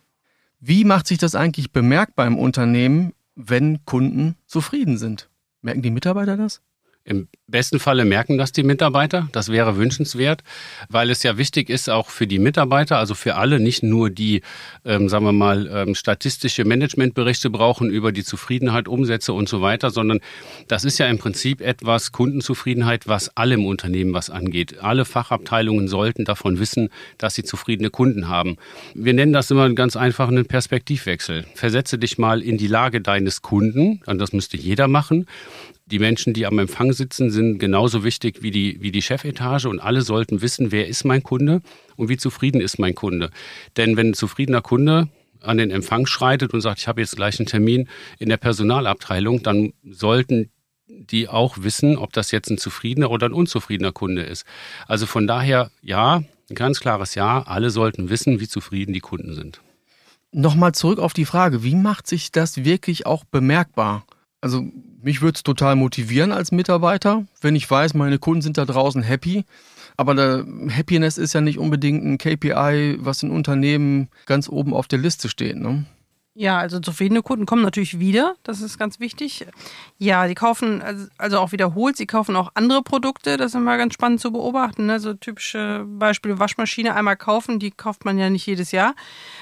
Wie 0.60 0.84
macht 0.84 1.06
sich 1.06 1.18
das 1.18 1.34
eigentlich 1.34 1.70
bemerkbar 1.72 2.26
im 2.26 2.36
Unternehmen, 2.36 3.12
wenn 3.38 3.84
Kunden 3.84 4.34
zufrieden 4.46 4.98
sind? 4.98 5.30
Merken 5.62 5.82
die 5.82 5.92
Mitarbeiter 5.92 6.36
das? 6.36 6.60
Im 7.04 7.28
besten 7.48 7.80
Falle 7.80 8.04
merken 8.04 8.38
das 8.38 8.52
die 8.52 8.62
Mitarbeiter. 8.62 9.28
Das 9.32 9.50
wäre 9.50 9.76
wünschenswert, 9.76 10.44
weil 10.88 11.10
es 11.10 11.22
ja 11.22 11.38
wichtig 11.38 11.70
ist, 11.70 11.88
auch 11.88 12.10
für 12.10 12.26
die 12.26 12.38
Mitarbeiter, 12.38 12.98
also 12.98 13.14
für 13.14 13.36
alle, 13.36 13.58
nicht 13.58 13.82
nur 13.82 14.10
die, 14.10 14.42
ähm, 14.84 15.08
sagen 15.08 15.24
wir 15.24 15.32
mal, 15.32 15.68
ähm, 15.72 15.94
statistische 15.94 16.64
Managementberichte 16.64 17.50
brauchen 17.50 17.90
über 17.90 18.12
die 18.12 18.22
Zufriedenheit, 18.22 18.86
Umsätze 18.86 19.32
und 19.32 19.48
so 19.48 19.62
weiter, 19.62 19.90
sondern 19.90 20.20
das 20.68 20.84
ist 20.84 20.98
ja 20.98 21.06
im 21.06 21.18
Prinzip 21.18 21.60
etwas 21.60 22.12
Kundenzufriedenheit, 22.12 23.08
was 23.08 23.36
allem 23.36 23.66
Unternehmen 23.66 24.12
was 24.12 24.28
angeht. 24.28 24.80
Alle 24.80 25.04
Fachabteilungen 25.04 25.88
sollten 25.88 26.24
davon 26.24 26.58
wissen, 26.58 26.90
dass 27.16 27.34
sie 27.34 27.44
zufriedene 27.44 27.90
Kunden 27.90 28.28
haben. 28.28 28.56
Wir 28.94 29.14
nennen 29.14 29.32
das 29.32 29.50
immer 29.50 29.68
ganz 29.70 29.96
einfach 29.96 30.28
einen 30.28 30.44
Perspektivwechsel. 30.46 31.46
Versetze 31.54 31.98
dich 31.98 32.18
mal 32.18 32.42
in 32.42 32.58
die 32.58 32.66
Lage 32.66 33.00
deines 33.00 33.40
Kunden, 33.40 34.02
und 34.06 34.18
das 34.18 34.32
müsste 34.32 34.58
jeder 34.58 34.86
machen, 34.86 35.26
die 35.90 35.98
Menschen, 35.98 36.34
die 36.34 36.46
am 36.46 36.58
Empfang 36.58 36.92
sitzen, 36.92 37.30
sind 37.38 37.58
genauso 37.58 38.04
wichtig 38.04 38.42
wie 38.42 38.50
die, 38.50 38.78
wie 38.80 38.90
die 38.90 39.02
Chefetage 39.02 39.66
und 39.66 39.80
alle 39.80 40.02
sollten 40.02 40.42
wissen, 40.42 40.72
wer 40.72 40.88
ist 40.88 41.04
mein 41.04 41.22
Kunde 41.22 41.62
und 41.96 42.08
wie 42.08 42.16
zufrieden 42.16 42.60
ist 42.60 42.78
mein 42.78 42.94
Kunde. 42.94 43.30
Denn 43.76 43.96
wenn 43.96 44.08
ein 44.08 44.14
zufriedener 44.14 44.60
Kunde 44.60 45.08
an 45.40 45.56
den 45.56 45.70
Empfang 45.70 46.06
schreitet 46.06 46.52
und 46.52 46.60
sagt, 46.60 46.80
ich 46.80 46.88
habe 46.88 47.00
jetzt 47.00 47.14
gleich 47.16 47.38
einen 47.38 47.46
Termin 47.46 47.88
in 48.18 48.28
der 48.28 48.38
Personalabteilung, 48.38 49.42
dann 49.42 49.72
sollten 49.88 50.50
die 50.88 51.28
auch 51.28 51.58
wissen, 51.60 51.96
ob 51.96 52.12
das 52.12 52.32
jetzt 52.32 52.50
ein 52.50 52.58
zufriedener 52.58 53.10
oder 53.10 53.26
ein 53.26 53.32
unzufriedener 53.32 53.92
Kunde 53.92 54.22
ist. 54.22 54.44
Also 54.86 55.06
von 55.06 55.26
daher, 55.26 55.70
ja, 55.80 56.22
ein 56.50 56.54
ganz 56.54 56.80
klares 56.80 57.14
Ja, 57.14 57.42
alle 57.42 57.70
sollten 57.70 58.10
wissen, 58.10 58.40
wie 58.40 58.48
zufrieden 58.48 58.92
die 58.92 59.00
Kunden 59.00 59.34
sind. 59.34 59.60
Nochmal 60.32 60.72
zurück 60.72 60.98
auf 60.98 61.12
die 61.12 61.24
Frage, 61.24 61.62
wie 61.62 61.76
macht 61.76 62.06
sich 62.06 62.32
das 62.32 62.64
wirklich 62.64 63.06
auch 63.06 63.24
bemerkbar? 63.24 64.04
Also 64.40 64.64
mich 65.02 65.22
würde 65.22 65.36
es 65.36 65.42
total 65.42 65.76
motivieren 65.76 66.32
als 66.32 66.52
Mitarbeiter, 66.52 67.24
wenn 67.40 67.56
ich 67.56 67.70
weiß, 67.70 67.94
meine 67.94 68.18
Kunden 68.18 68.42
sind 68.42 68.58
da 68.58 68.64
draußen 68.64 69.02
happy. 69.02 69.44
Aber 69.96 70.14
der 70.14 70.46
Happiness 70.70 71.18
ist 71.18 71.32
ja 71.32 71.40
nicht 71.40 71.58
unbedingt 71.58 72.04
ein 72.04 72.18
KPI, 72.18 72.98
was 73.00 73.22
in 73.22 73.30
Unternehmen 73.30 74.08
ganz 74.26 74.48
oben 74.48 74.72
auf 74.72 74.86
der 74.86 75.00
Liste 75.00 75.28
steht. 75.28 75.56
Ne? 75.56 75.86
Ja, 76.40 76.58
also 76.58 76.78
zufriedene 76.78 77.20
Kunden 77.20 77.46
kommen 77.46 77.62
natürlich 77.62 77.98
wieder, 77.98 78.36
das 78.44 78.60
ist 78.60 78.78
ganz 78.78 79.00
wichtig. 79.00 79.44
Ja, 79.98 80.28
die 80.28 80.36
kaufen 80.36 81.10
also 81.18 81.40
auch 81.40 81.50
wiederholt, 81.50 81.96
sie 81.96 82.06
kaufen 82.06 82.36
auch 82.36 82.52
andere 82.54 82.80
Produkte, 82.82 83.36
das 83.36 83.46
ist 83.46 83.54
immer 83.56 83.76
ganz 83.76 83.94
spannend 83.94 84.20
zu 84.20 84.30
beobachten. 84.30 84.86
Ne? 84.86 85.00
So 85.00 85.14
typische 85.14 85.84
Beispiele, 85.84 86.38
Waschmaschine 86.38 86.94
einmal 86.94 87.16
kaufen, 87.16 87.58
die 87.58 87.72
kauft 87.72 88.04
man 88.04 88.18
ja 88.18 88.30
nicht 88.30 88.46
jedes 88.46 88.70
Jahr, 88.70 88.94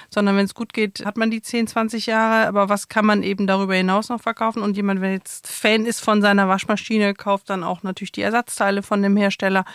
sondern 0.08 0.38
wenn 0.38 0.46
es 0.46 0.54
gut 0.54 0.72
geht, 0.72 1.04
hat 1.04 1.18
man 1.18 1.30
die 1.30 1.42
10, 1.42 1.66
20 1.66 2.06
Jahre. 2.06 2.48
Aber 2.48 2.70
was 2.70 2.88
kann 2.88 3.04
man 3.04 3.22
eben 3.22 3.46
darüber 3.46 3.74
hinaus 3.74 4.08
noch 4.08 4.22
verkaufen? 4.22 4.62
Und 4.62 4.78
jemand, 4.78 5.02
wenn 5.02 5.12
jetzt 5.12 5.48
Fan 5.48 5.84
ist 5.84 6.00
von 6.00 6.22
seiner 6.22 6.48
Waschmaschine, 6.48 7.12
kauft 7.12 7.50
dann 7.50 7.62
auch 7.62 7.82
natürlich 7.82 8.12
die 8.12 8.22
Ersatzteile 8.22 8.82
von 8.82 9.02
dem 9.02 9.18
Hersteller. 9.18 9.66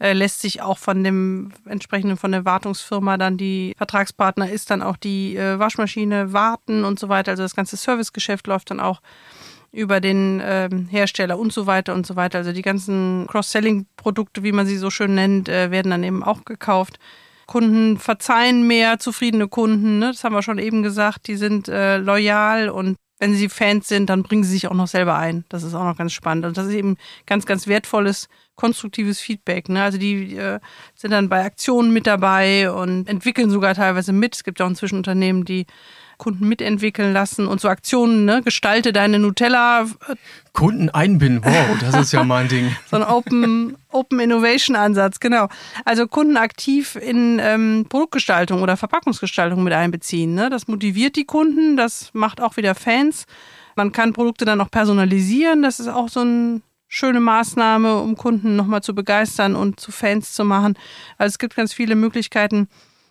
Äh, 0.00 0.12
lässt 0.12 0.40
sich 0.40 0.62
auch 0.62 0.78
von 0.78 1.02
dem 1.02 1.52
entsprechenden, 1.66 2.16
von 2.16 2.32
der 2.32 2.44
Wartungsfirma 2.44 3.16
dann 3.16 3.36
die 3.36 3.74
Vertragspartner 3.76 4.50
ist 4.50 4.70
dann 4.70 4.82
auch 4.82 4.96
die 4.96 5.36
äh, 5.36 5.58
Waschmaschine 5.58 6.32
warten 6.32 6.84
und 6.84 6.98
so 6.98 7.08
weiter. 7.08 7.32
Also 7.32 7.42
das 7.42 7.56
ganze 7.56 7.76
Servicegeschäft 7.76 8.46
läuft 8.46 8.70
dann 8.70 8.80
auch 8.80 9.00
über 9.70 10.00
den 10.00 10.40
ähm, 10.42 10.86
Hersteller 10.86 11.38
und 11.38 11.52
so 11.52 11.66
weiter 11.66 11.94
und 11.94 12.06
so 12.06 12.16
weiter. 12.16 12.38
Also 12.38 12.52
die 12.52 12.62
ganzen 12.62 13.26
Cross-Selling-Produkte, 13.28 14.42
wie 14.42 14.52
man 14.52 14.66
sie 14.66 14.78
so 14.78 14.90
schön 14.90 15.14
nennt, 15.14 15.48
äh, 15.48 15.70
werden 15.70 15.90
dann 15.90 16.04
eben 16.04 16.22
auch 16.22 16.44
gekauft. 16.44 16.98
Kunden 17.46 17.98
verzeihen 17.98 18.66
mehr, 18.66 18.98
zufriedene 18.98 19.48
Kunden, 19.48 19.98
ne? 19.98 20.08
das 20.08 20.22
haben 20.22 20.34
wir 20.34 20.42
schon 20.42 20.58
eben 20.58 20.82
gesagt, 20.82 21.28
die 21.28 21.36
sind 21.36 21.68
äh, 21.68 21.96
loyal 21.96 22.68
und 22.68 22.96
wenn 23.18 23.34
sie 23.34 23.48
Fans 23.48 23.88
sind, 23.88 24.10
dann 24.10 24.22
bringen 24.22 24.44
sie 24.44 24.52
sich 24.52 24.68
auch 24.68 24.74
noch 24.74 24.86
selber 24.86 25.16
ein. 25.16 25.44
Das 25.48 25.62
ist 25.62 25.74
auch 25.74 25.84
noch 25.84 25.96
ganz 25.96 26.12
spannend. 26.12 26.46
Und 26.46 26.56
das 26.56 26.66
ist 26.66 26.74
eben 26.74 26.96
ganz, 27.26 27.46
ganz 27.46 27.66
wertvolles, 27.66 28.28
konstruktives 28.54 29.20
Feedback. 29.20 29.68
Ne? 29.68 29.82
Also 29.82 29.98
die 29.98 30.36
äh, 30.36 30.60
sind 30.94 31.10
dann 31.10 31.28
bei 31.28 31.44
Aktionen 31.44 31.92
mit 31.92 32.06
dabei 32.06 32.70
und 32.70 33.08
entwickeln 33.08 33.50
sogar 33.50 33.74
teilweise 33.74 34.12
mit. 34.12 34.36
Es 34.36 34.44
gibt 34.44 34.60
ja 34.60 34.66
auch 34.66 34.70
inzwischen 34.70 34.96
Unternehmen, 34.96 35.44
die 35.44 35.66
Kunden 36.18 36.48
mitentwickeln 36.48 37.12
lassen 37.12 37.46
und 37.46 37.60
so 37.60 37.68
Aktionen, 37.68 38.24
ne? 38.24 38.42
Gestalte 38.42 38.92
deine 38.92 39.18
Nutella. 39.18 39.86
Kunden 40.52 40.90
einbinden, 40.90 41.44
wow, 41.44 41.78
das 41.80 41.94
ist 41.94 42.12
ja 42.12 42.24
mein 42.24 42.48
Ding. 42.48 42.76
so 42.90 42.96
ein 42.96 43.04
Open, 43.04 43.76
Open 43.90 44.20
Innovation 44.20 44.76
Ansatz, 44.76 45.20
genau. 45.20 45.48
Also 45.84 46.06
Kunden 46.08 46.36
aktiv 46.36 46.96
in 46.96 47.38
ähm, 47.40 47.86
Produktgestaltung 47.88 48.62
oder 48.62 48.76
Verpackungsgestaltung 48.76 49.62
mit 49.62 49.72
einbeziehen. 49.72 50.34
Ne? 50.34 50.50
Das 50.50 50.68
motiviert 50.68 51.16
die 51.16 51.24
Kunden, 51.24 51.76
das 51.76 52.10
macht 52.12 52.40
auch 52.40 52.56
wieder 52.56 52.74
Fans. 52.74 53.24
Man 53.76 53.92
kann 53.92 54.12
Produkte 54.12 54.44
dann 54.44 54.60
auch 54.60 54.70
personalisieren, 54.70 55.62
das 55.62 55.78
ist 55.78 55.88
auch 55.88 56.08
so 56.08 56.20
eine 56.20 56.60
schöne 56.88 57.20
Maßnahme, 57.20 57.98
um 57.98 58.16
Kunden 58.16 58.56
nochmal 58.56 58.82
zu 58.82 58.94
begeistern 58.94 59.54
und 59.54 59.78
zu 59.78 59.92
Fans 59.92 60.32
zu 60.32 60.44
machen. 60.44 60.76
Also 61.18 61.34
es 61.34 61.38
gibt 61.38 61.54
ganz 61.54 61.72
viele 61.72 61.94
Möglichkeiten, 61.94 62.68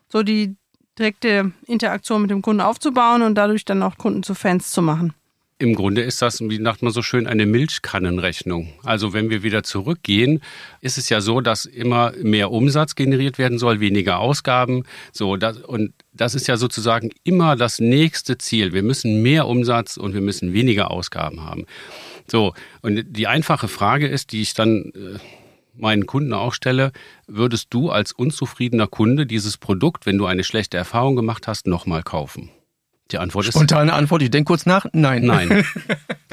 so 0.10 0.24
die 0.24 0.58
direkte 1.00 1.52
Interaktion 1.66 2.22
mit 2.22 2.32
dem 2.32 2.42
Kunden 2.42 2.62
aufzubauen 2.62 3.22
und 3.22 3.36
dadurch 3.36 3.66
dann 3.66 3.84
auch 3.84 3.98
Kunden 3.98 4.24
zu 4.24 4.34
Fans 4.36 4.72
zu 4.72 4.82
machen. 4.82 5.14
Im 5.60 5.74
Grunde 5.74 6.04
ist 6.04 6.22
das, 6.22 6.40
wie 6.40 6.62
sagt 6.62 6.84
man 6.84 6.94
so 6.94 7.02
schön, 7.02 7.26
eine 7.26 7.48
Milchkannenrechnung. 7.48 8.74
Also 8.84 9.14
wenn 9.14 9.32
wir 9.32 9.42
wieder 9.42 9.64
zurückgehen, 9.64 10.44
ist 10.82 11.00
es 11.00 11.10
ja 11.10 11.20
so, 11.20 11.42
dass 11.42 11.66
immer 11.66 12.14
mehr 12.22 12.52
Umsatz 12.52 12.94
generiert 12.94 13.40
werden 13.40 13.58
soll, 13.58 13.80
weniger 13.80 14.20
Ausgaben. 14.20 14.84
So, 15.12 15.36
das, 15.36 15.58
und 15.58 15.94
das 16.14 16.36
ist 16.36 16.46
ja 16.46 16.58
sozusagen 16.58 17.10
immer 17.24 17.56
das 17.56 17.80
nächste 17.80 18.38
Ziel. 18.38 18.72
Wir 18.74 18.84
müssen 18.84 19.24
mehr 19.24 19.48
Umsatz 19.48 19.98
und 19.98 20.14
wir 20.14 20.22
müssen 20.22 20.54
weniger 20.54 20.92
Ausgaben 20.92 21.44
haben. 21.44 21.66
So, 22.28 22.54
und 22.84 23.06
die 23.08 23.26
einfache 23.26 23.68
Frage 23.68 24.08
ist, 24.08 24.34
die 24.34 24.44
ich 24.44 24.54
dann 24.54 24.92
äh, 24.94 25.18
meinen 25.78 26.06
Kunden 26.06 26.34
auch 26.34 26.54
stelle, 26.54 26.92
würdest 27.28 27.68
du 27.74 27.90
als 27.90 28.12
unzufriedener 28.12 28.88
Kunde 28.88 29.26
dieses 29.26 29.58
Produkt, 29.58 30.06
wenn 30.06 30.18
du 30.18 30.26
eine 30.26 30.44
schlechte 30.44 30.78
Erfahrung 30.78 31.16
gemacht 31.16 31.48
hast, 31.48 31.68
nochmal 31.68 32.04
kaufen? 32.04 32.50
Die 33.12 33.18
Antwort 33.20 33.48
ist. 33.48 33.54
Spontane 33.54 33.94
Antwort, 33.94 34.22
ich 34.22 34.32
denke 34.32 34.50
kurz 34.50 34.66
nach. 34.66 34.86
Nein. 34.94 35.26
Nein. 35.26 35.66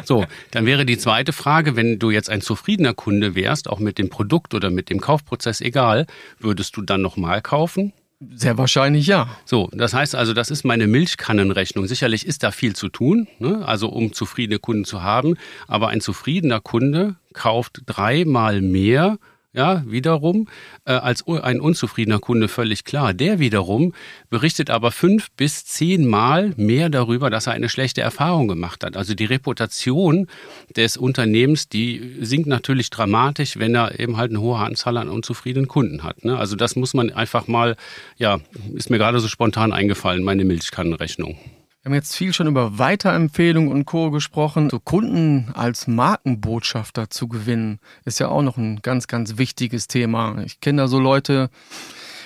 So, 0.02 0.26
dann 0.50 0.66
wäre 0.66 0.85
die 0.85 0.98
zweite 0.98 1.33
Frage, 1.33 1.76
wenn 1.76 1.98
du 1.98 2.11
jetzt 2.11 2.28
ein 2.28 2.42
zufriedener 2.42 2.92
Kunde 2.92 3.35
wärst, 3.35 3.70
auch 3.70 3.78
mit 3.78 3.96
dem 3.96 4.11
Produkt 4.11 4.52
oder 4.52 4.68
mit 4.68 4.90
dem 4.90 5.00
Kaufprozess 5.00 5.62
egal, 5.62 6.07
würdest 6.38 6.76
du 6.76 6.83
dann 6.83 7.00
nochmal 7.00 7.40
kaufen? 7.40 7.94
Sehr 8.35 8.59
wahrscheinlich 8.59 9.07
ja. 9.07 9.28
So, 9.44 9.70
das 9.72 9.94
heißt 9.94 10.14
also, 10.14 10.33
das 10.33 10.50
ist 10.50 10.64
meine 10.64 10.87
Milchkannenrechnung. 10.87 11.87
Sicherlich 11.87 12.26
ist 12.26 12.42
da 12.42 12.50
viel 12.50 12.76
zu 12.76 12.88
tun, 12.88 13.28
ne? 13.38 13.66
also 13.66 13.88
um 13.88 14.12
zufriedene 14.12 14.59
Kunden 14.59 14.85
zu 14.85 15.02
haben. 15.02 15.37
Aber 15.66 15.88
ein 15.88 16.00
zufriedener 16.00 16.61
Kunde 16.61 17.16
kauft 17.33 17.83
dreimal 17.87 18.61
mehr 18.61 19.18
ja, 19.54 19.84
wiederum, 19.86 20.48
äh, 20.84 20.92
als 20.92 21.26
ein 21.26 21.60
unzufriedener 21.60 22.18
Kunde 22.18 22.48
völlig 22.48 22.84
klar. 22.84 23.14
Der 23.14 23.38
wiederum 23.38 23.94
berichtet 24.28 24.68
aber 24.68 24.90
fünf 24.90 25.30
bis 25.32 25.64
zehnmal 25.64 26.52
mehr 26.56 26.90
darüber, 26.90 27.30
dass 27.30 27.46
er 27.46 27.52
eine 27.52 27.68
schlechte 27.68 28.00
Erfahrung 28.00 28.48
gemacht 28.48 28.84
hat. 28.84 28.96
Also 28.96 29.14
die 29.14 29.24
Reputation 29.24 30.26
des 30.76 30.96
Unternehmens, 30.96 31.68
die 31.68 32.16
sinkt 32.20 32.48
natürlich 32.48 32.90
dramatisch, 32.90 33.58
wenn 33.58 33.74
er 33.74 33.98
eben 33.98 34.16
halt 34.16 34.30
eine 34.30 34.40
hohe 34.40 34.58
Anzahl 34.58 34.96
an 34.96 35.08
unzufriedenen 35.08 35.68
Kunden 35.68 36.02
hat. 36.02 36.24
Ne? 36.24 36.36
Also 36.36 36.56
das 36.56 36.74
muss 36.74 36.92
man 36.92 37.10
einfach 37.10 37.46
mal, 37.46 37.76
ja, 38.18 38.40
ist 38.74 38.90
mir 38.90 38.98
gerade 38.98 39.20
so 39.20 39.28
spontan 39.28 39.72
eingefallen, 39.72 40.24
meine 40.24 40.44
Milchkannenrechnung. 40.44 41.38
Wir 41.84 41.90
haben 41.90 41.96
jetzt 41.96 42.16
viel 42.16 42.32
schon 42.32 42.46
über 42.46 42.78
Weiterempfehlungen 42.78 43.70
und 43.70 43.84
Co. 43.84 44.10
gesprochen. 44.10 44.70
So 44.70 44.80
Kunden 44.80 45.50
als 45.52 45.86
Markenbotschafter 45.86 47.10
zu 47.10 47.28
gewinnen, 47.28 47.78
ist 48.06 48.18
ja 48.20 48.28
auch 48.28 48.40
noch 48.40 48.56
ein 48.56 48.80
ganz, 48.80 49.06
ganz 49.06 49.36
wichtiges 49.36 49.86
Thema. 49.86 50.42
Ich 50.46 50.60
kenne 50.60 50.80
da 50.80 50.88
so 50.88 50.98
Leute, 50.98 51.50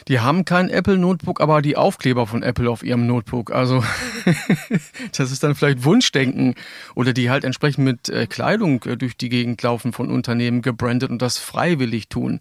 die 0.07 0.21
haben 0.21 0.45
kein 0.45 0.69
Apple-Notebook, 0.69 1.41
aber 1.41 1.61
die 1.61 1.77
Aufkleber 1.77 2.29
von 2.29 2.45
Apple 2.45 2.71
auf 2.71 2.85
ihrem 2.85 3.09
Notebook. 3.09 3.51
Also 3.51 3.83
das 5.17 5.33
ist 5.33 5.43
dann 5.43 5.57
vielleicht 5.57 5.83
Wunschdenken. 5.83 6.55
Oder 6.95 7.13
die 7.13 7.29
halt 7.29 7.43
entsprechend 7.43 7.85
mit 7.85 8.09
äh, 8.11 8.29
Kleidung 8.29 8.85
äh, 8.85 8.97
durch 8.97 9.17
die 9.17 9.29
Gegend 9.29 9.61
laufen 9.61 9.93
von 9.93 10.09
Unternehmen 10.09 10.63
gebrandet 10.63 11.11
und 11.11 11.21
das 11.21 11.37
freiwillig 11.37 12.09
tun. 12.09 12.39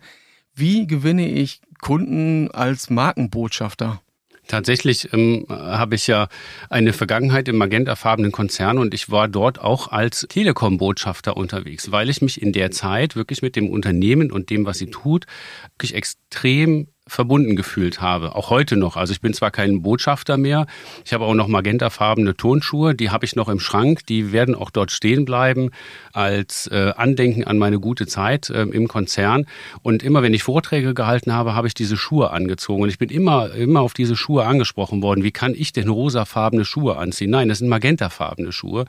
Wie 0.54 0.86
gewinne 0.86 1.28
ich 1.28 1.62
Kunden 1.82 2.52
als 2.52 2.92
Markenbotschafter? 2.92 4.04
Tatsächlich 4.48 5.14
ähm, 5.14 5.46
habe 5.50 5.96
ich 5.96 6.08
ja 6.08 6.30
eine 6.70 6.94
Vergangenheit 6.94 7.48
im 7.48 7.58
magentafarbenen 7.58 8.32
Konzern 8.32 8.78
und 8.78 8.94
ich 8.94 9.12
war 9.12 9.28
dort 9.28 9.60
auch 9.60 9.90
als 9.90 10.26
Telekom-Botschafter 10.30 11.36
unterwegs, 11.36 11.92
weil 11.92 12.10
ich 12.10 12.22
mich 12.22 12.42
in 12.42 12.54
der 12.54 12.72
Zeit 12.72 13.16
wirklich 13.16 13.42
mit 13.42 13.56
dem 13.56 13.70
Unternehmen 13.70 14.32
und 14.32 14.50
dem, 14.50 14.66
was 14.66 14.78
sie 14.78 14.90
tut, 14.90 15.26
wirklich 15.74 15.96
extrem 15.96 16.88
verbunden 17.08 17.56
gefühlt 17.56 18.02
habe, 18.02 18.36
auch 18.36 18.50
heute 18.50 18.78
noch. 18.78 18.98
Also 18.98 19.14
ich 19.14 19.22
bin 19.22 19.34
zwar 19.34 19.52
kein 19.52 19.82
Botschafter 19.82 20.38
mehr, 20.38 20.68
ich 21.06 21.14
habe 21.14 21.26
auch 21.26 21.34
noch 21.34 21.48
magentafarbene 21.48 22.36
Tonschuhe, 22.36 22.96
die 22.96 23.10
habe 23.10 23.26
ich 23.26 23.36
noch 23.36 23.50
im 23.50 23.60
Schrank, 23.60 24.06
die 24.06 24.32
werden 24.32 24.56
auch 24.56 24.70
dort 24.70 24.92
stehen 24.92 25.26
bleiben 25.26 25.72
als 26.14 26.68
äh, 26.68 26.94
Andenken 26.96 27.44
an 27.44 27.58
meine 27.58 27.80
gute 27.80 28.08
Zeit 28.08 28.50
äh, 28.50 28.64
im 28.64 28.88
Konzern. 28.88 29.46
Und 29.82 30.04
immer 30.04 30.22
wenn 30.22 30.34
ich 30.34 30.44
Vorträge 30.44 30.94
gehalten 30.94 31.34
habe, 31.34 31.56
habe 31.56 31.68
ich 31.68 31.74
diese 31.74 31.98
Schuhe 31.98 32.32
angezogen 32.32 32.84
und 32.84 32.90
ich 32.90 32.98
bin 32.98 33.10
immer 33.10 33.54
immer 33.54 33.82
auf 33.82 33.94
diese 33.94 34.16
Schuhe 34.16 34.46
angesprochen 34.46 35.02
worden. 35.02 35.24
Wie 35.24 35.32
kann 35.32 35.54
ich 35.56 35.74
denn 35.74 35.90
rosafarbene 35.90 36.66
Schuhe 36.66 36.98
anziehen? 36.98 37.32
Nein, 37.32 37.50
das 37.50 37.60
sind 37.60 37.68
magentafarbene 37.68 38.52
Schuhe. 38.52 38.86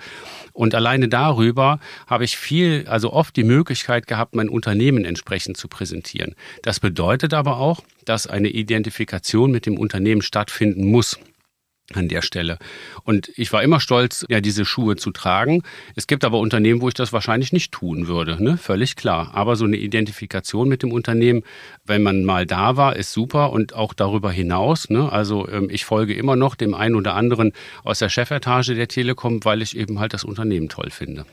Und 0.52 0.74
alleine 0.74 1.08
darüber 1.08 1.80
habe 2.06 2.24
ich 2.24 2.36
viel, 2.36 2.86
also 2.88 3.12
oft 3.12 3.36
die 3.36 3.44
Möglichkeit 3.44 4.06
gehabt, 4.06 4.34
mein 4.34 4.48
Unternehmen 4.48 5.04
entsprechend 5.04 5.56
zu 5.56 5.68
präsentieren. 5.68 6.34
Das 6.62 6.80
bedeutet 6.80 7.34
aber 7.34 7.58
auch, 7.58 7.82
dass 8.08 8.26
eine 8.26 8.48
Identifikation 8.48 9.50
mit 9.50 9.66
dem 9.66 9.78
Unternehmen 9.78 10.22
stattfinden 10.22 10.86
muss 10.86 11.18
an 11.94 12.08
der 12.08 12.20
Stelle. 12.20 12.58
Und 13.04 13.30
ich 13.36 13.52
war 13.52 13.62
immer 13.62 13.80
stolz, 13.80 14.26
ja, 14.28 14.40
diese 14.40 14.66
Schuhe 14.66 14.96
zu 14.96 15.10
tragen. 15.10 15.62
Es 15.96 16.06
gibt 16.06 16.24
aber 16.24 16.38
Unternehmen, 16.38 16.82
wo 16.82 16.88
ich 16.88 16.94
das 16.94 17.12
wahrscheinlich 17.14 17.52
nicht 17.52 17.72
tun 17.72 18.08
würde, 18.08 18.42
ne? 18.42 18.58
Völlig 18.58 18.96
klar. 18.96 19.30
Aber 19.34 19.56
so 19.56 19.64
eine 19.64 19.76
Identifikation 19.76 20.68
mit 20.68 20.82
dem 20.82 20.92
Unternehmen, 20.92 21.42
wenn 21.86 22.02
man 22.02 22.24
mal 22.24 22.44
da 22.44 22.76
war, 22.76 22.96
ist 22.96 23.12
super 23.12 23.52
und 23.52 23.74
auch 23.74 23.94
darüber 23.94 24.30
hinaus. 24.30 24.90
Ne? 24.90 25.10
Also 25.10 25.48
ähm, 25.48 25.68
ich 25.70 25.86
folge 25.86 26.14
immer 26.14 26.36
noch 26.36 26.56
dem 26.56 26.74
einen 26.74 26.94
oder 26.94 27.14
anderen 27.14 27.52
aus 27.84 28.00
der 28.00 28.10
Chefetage 28.10 28.74
der 28.74 28.88
Telekom, 28.88 29.44
weil 29.44 29.62
ich 29.62 29.76
eben 29.76 29.98
halt 29.98 30.12
das 30.12 30.24
Unternehmen 30.24 30.68
toll 30.68 30.90
finde. 30.90 31.24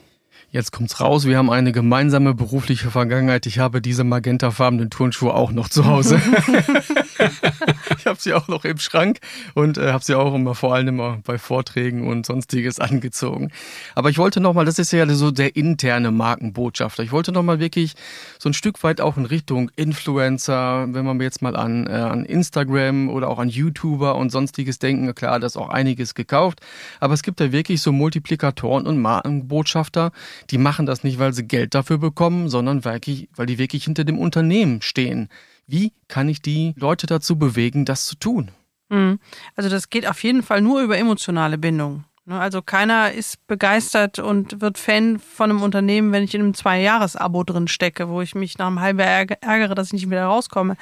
Jetzt 0.51 0.71
kommt's 0.71 1.01
raus, 1.01 1.25
wir 1.25 1.37
haben 1.37 1.49
eine 1.49 1.71
gemeinsame 1.71 2.33
berufliche 2.33 2.89
Vergangenheit. 2.89 3.45
Ich 3.45 3.59
habe 3.59 3.81
diese 3.81 4.03
magentafarbenen 4.03 4.89
Turnschuhe 4.89 5.33
auch 5.33 5.51
noch 5.51 5.67
zu 5.67 5.85
Hause. 5.85 6.21
ich 7.97 8.05
habe 8.05 8.19
sie 8.19 8.33
auch 8.33 8.47
noch 8.47 8.63
im 8.63 8.77
Schrank 8.77 9.19
und 9.53 9.77
äh, 9.77 9.91
habe 9.91 10.03
sie 10.03 10.15
auch 10.15 10.33
immer 10.33 10.55
vor 10.55 10.73
allem 10.73 10.87
immer 10.87 11.19
bei 11.25 11.37
Vorträgen 11.37 12.07
und 12.07 12.25
sonstiges 12.25 12.79
angezogen. 12.79 13.51
Aber 13.95 14.09
ich 14.09 14.17
wollte 14.17 14.39
nochmal, 14.39 14.63
das 14.63 14.79
ist 14.79 14.93
ja 14.93 15.05
so 15.13 15.31
der 15.31 15.55
interne 15.57 16.11
Markenbotschafter. 16.11 17.03
Ich 17.03 17.11
wollte 17.11 17.33
nochmal 17.33 17.59
wirklich 17.59 17.95
so 18.39 18.47
ein 18.47 18.53
Stück 18.53 18.81
weit 18.83 19.01
auch 19.01 19.17
in 19.17 19.25
Richtung 19.25 19.71
Influencer, 19.75 20.87
wenn 20.89 21.05
man 21.05 21.19
jetzt 21.19 21.41
mal 21.41 21.55
an, 21.55 21.87
äh, 21.87 21.91
an 21.91 22.23
Instagram 22.23 23.09
oder 23.09 23.29
auch 23.29 23.39
an 23.39 23.49
YouTuber 23.49 24.15
und 24.15 24.29
sonstiges 24.31 24.79
denken. 24.79 25.13
Klar, 25.15 25.39
da 25.39 25.47
ist 25.47 25.57
auch 25.57 25.69
einiges 25.69 26.15
gekauft. 26.15 26.61
Aber 26.99 27.13
es 27.13 27.23
gibt 27.23 27.39
ja 27.41 27.51
wirklich 27.51 27.81
so 27.81 27.91
Multiplikatoren 27.91 28.87
und 28.87 29.01
Markenbotschafter, 29.01 30.11
die 30.49 30.57
machen 30.57 30.85
das 30.85 31.03
nicht, 31.03 31.19
weil 31.19 31.33
sie 31.33 31.47
Geld 31.47 31.75
dafür 31.75 31.97
bekommen, 31.97 32.49
sondern 32.49 32.85
weil 32.85 32.99
die 32.99 33.29
wirklich 33.37 33.83
hinter 33.83 34.03
dem 34.03 34.19
Unternehmen 34.19 34.81
stehen. 34.81 35.29
Wie 35.67 35.93
kann 36.07 36.29
ich 36.29 36.41
die 36.41 36.73
Leute 36.77 37.07
dazu 37.07 37.37
bewegen, 37.37 37.85
das 37.85 38.05
zu 38.05 38.15
tun? 38.15 38.51
Mhm. 38.89 39.19
Also 39.55 39.69
das 39.69 39.89
geht 39.89 40.07
auf 40.07 40.23
jeden 40.23 40.43
Fall 40.43 40.61
nur 40.61 40.81
über 40.81 40.97
emotionale 40.97 41.57
Bindung. 41.57 42.03
Ne? 42.25 42.39
Also 42.39 42.61
keiner 42.61 43.11
ist 43.11 43.45
begeistert 43.47 44.19
und 44.19 44.61
wird 44.61 44.77
Fan 44.77 45.19
von 45.19 45.49
einem 45.49 45.61
Unternehmen, 45.61 46.11
wenn 46.11 46.23
ich 46.23 46.35
in 46.35 46.41
einem 46.41 46.53
Zwei-Jahres-Abo 46.53 47.43
drin 47.43 47.67
stecke, 47.67 48.09
wo 48.09 48.21
ich 48.21 48.35
mich 48.35 48.57
nach 48.57 48.67
einem 48.67 48.81
halben 48.81 48.99
Jahr 48.99 49.25
ärgere, 49.41 49.75
dass 49.75 49.87
ich 49.87 49.93
nicht 49.93 50.09
wieder 50.09 50.25
rauskomme. 50.25 50.75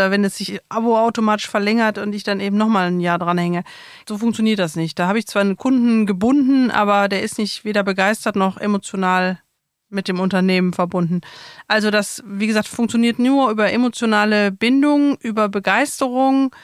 Oder 0.00 0.10
wenn 0.10 0.24
es 0.24 0.38
sich 0.38 0.58
Abo 0.70 0.98
automatisch 0.98 1.46
verlängert 1.46 1.98
und 1.98 2.14
ich 2.14 2.22
dann 2.22 2.40
eben 2.40 2.56
nochmal 2.56 2.86
ein 2.86 3.00
Jahr 3.00 3.18
dranhänge. 3.18 3.64
So 4.08 4.16
funktioniert 4.16 4.58
das 4.58 4.76
nicht. 4.76 4.98
Da 4.98 5.06
habe 5.06 5.18
ich 5.18 5.26
zwar 5.26 5.42
einen 5.42 5.58
Kunden 5.58 6.06
gebunden, 6.06 6.70
aber 6.70 7.08
der 7.08 7.22
ist 7.22 7.36
nicht 7.36 7.66
weder 7.66 7.82
begeistert 7.82 8.34
noch 8.34 8.56
emotional 8.56 9.40
mit 9.90 10.08
dem 10.08 10.18
Unternehmen 10.18 10.72
verbunden. 10.72 11.20
Also 11.68 11.90
das, 11.90 12.22
wie 12.24 12.46
gesagt, 12.46 12.66
funktioniert 12.66 13.18
nur 13.18 13.50
über 13.50 13.70
emotionale 13.70 14.52
Bindung, 14.52 15.18
über 15.20 15.50
Begeisterung, 15.50 16.54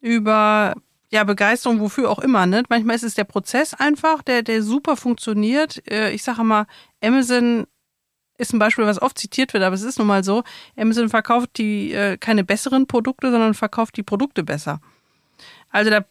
über 0.00 0.74
ja, 1.10 1.24
Begeisterung, 1.24 1.80
wofür 1.80 2.08
auch 2.08 2.20
immer. 2.20 2.46
Ne? 2.46 2.62
Manchmal 2.68 2.94
ist 2.94 3.02
es 3.02 3.14
der 3.14 3.24
Prozess 3.24 3.74
einfach, 3.74 4.22
der, 4.22 4.42
der 4.42 4.62
super 4.62 4.96
funktioniert. 4.96 5.82
Äh, 5.90 6.12
ich 6.12 6.22
sage 6.22 6.44
mal, 6.44 6.66
Amazon 7.02 7.66
ist 8.38 8.52
ein 8.52 8.58
Beispiel, 8.58 8.86
was 8.86 9.00
oft 9.00 9.18
zitiert 9.18 9.52
wird, 9.52 9.64
aber 9.64 9.74
es 9.74 9.82
ist 9.82 9.98
nun 9.98 10.06
mal 10.06 10.24
so. 10.24 10.42
Amazon 10.76 11.08
verkauft 11.08 11.50
die 11.56 11.92
äh, 11.92 12.16
keine 12.16 12.44
besseren 12.44 12.86
Produkte, 12.86 13.30
sondern 13.30 13.54
verkauft 13.54 13.96
die 13.96 14.02
Produkte 14.02 14.42
besser. 14.42 14.80
Also 15.70 15.90
da, 15.90 16.04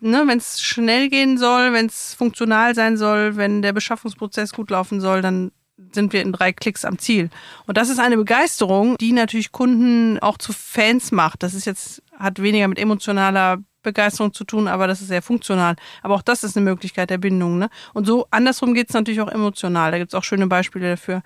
ne, 0.00 0.24
wenn 0.26 0.38
es 0.38 0.60
schnell 0.60 1.08
gehen 1.08 1.38
soll, 1.38 1.72
wenn 1.72 1.86
es 1.86 2.14
funktional 2.14 2.74
sein 2.74 2.96
soll, 2.96 3.36
wenn 3.36 3.62
der 3.62 3.72
Beschaffungsprozess 3.72 4.52
gut 4.52 4.70
laufen 4.70 5.00
soll, 5.00 5.22
dann 5.22 5.52
sind 5.92 6.12
wir 6.12 6.22
in 6.22 6.32
drei 6.32 6.52
Klicks 6.52 6.84
am 6.84 6.98
Ziel. 6.98 7.30
Und 7.66 7.78
das 7.78 7.88
ist 7.88 8.00
eine 8.00 8.16
Begeisterung, 8.16 8.96
die 8.98 9.12
natürlich 9.12 9.52
Kunden 9.52 10.18
auch 10.18 10.36
zu 10.36 10.52
Fans 10.52 11.12
macht. 11.12 11.42
Das 11.42 11.54
ist 11.54 11.64
jetzt, 11.64 12.02
hat 12.18 12.42
weniger 12.42 12.68
mit 12.68 12.78
emotionaler 12.78 13.58
Begeisterung 13.82 14.34
zu 14.34 14.44
tun, 14.44 14.68
aber 14.68 14.86
das 14.86 15.00
ist 15.00 15.08
sehr 15.08 15.22
funktional. 15.22 15.76
Aber 16.02 16.14
auch 16.14 16.22
das 16.22 16.44
ist 16.44 16.56
eine 16.56 16.64
Möglichkeit 16.64 17.10
der 17.10 17.18
Bindung. 17.18 17.58
Ne? 17.58 17.70
Und 17.94 18.06
so 18.06 18.26
andersrum 18.30 18.74
geht 18.74 18.88
es 18.88 18.94
natürlich 18.94 19.20
auch 19.20 19.30
emotional. 19.30 19.92
Da 19.92 19.98
gibt 19.98 20.12
es 20.12 20.14
auch 20.18 20.24
schöne 20.24 20.48
Beispiele 20.48 20.90
dafür, 20.90 21.22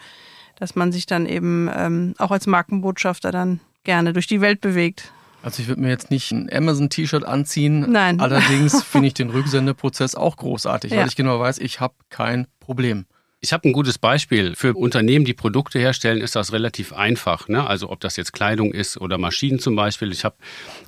dass 0.57 0.75
man 0.75 0.93
sich 0.93 1.07
dann 1.07 1.27
eben 1.27 1.71
ähm, 1.75 2.15
auch 2.19 2.31
als 2.31 2.47
Markenbotschafter 2.47 3.33
dann 3.33 3.61
gerne 3.85 4.13
durch 4.13 4.27
die 4.27 4.41
Welt 4.41 4.61
bewegt. 4.61 5.13
Also 5.43 5.61
ich 5.61 5.69
würde 5.69 5.81
mir 5.81 5.89
jetzt 5.89 6.11
nicht 6.11 6.31
ein 6.31 6.49
Amazon-T-Shirt 6.53 7.25
anziehen. 7.25 7.91
Nein. 7.91 8.21
Allerdings 8.21 8.83
finde 8.85 9.09
ich 9.09 9.15
den 9.15 9.31
Rücksendeprozess 9.31 10.15
auch 10.15 10.37
großartig, 10.37 10.93
ja. 10.93 10.99
weil 10.99 11.09
ich 11.09 11.17
genau 11.17 11.41
weiß, 11.41 11.59
ich 11.59 11.81
habe 11.81 11.95
kein 12.11 12.47
Problem. 12.61 13.07
Ich 13.45 13.53
habe 13.53 13.69
ein 13.69 13.73
gutes 13.73 13.99
Beispiel. 13.99 14.55
Für 14.55 14.73
Unternehmen, 14.75 15.25
die 15.25 15.35
Produkte 15.35 15.81
herstellen, 15.81 16.21
ist 16.21 16.37
das 16.37 16.53
relativ 16.53 16.93
einfach. 16.93 17.49
Ne? 17.49 17.67
Also 17.67 17.91
ob 17.91 17.99
das 17.99 18.17
jetzt 18.17 18.33
Kleidung 18.33 18.73
ist 18.73 18.97
oder 19.01 19.19
Maschinen 19.19 19.59
zum 19.59 19.75
Beispiel. 19.75 20.13
Ich 20.13 20.25
habe 20.25 20.37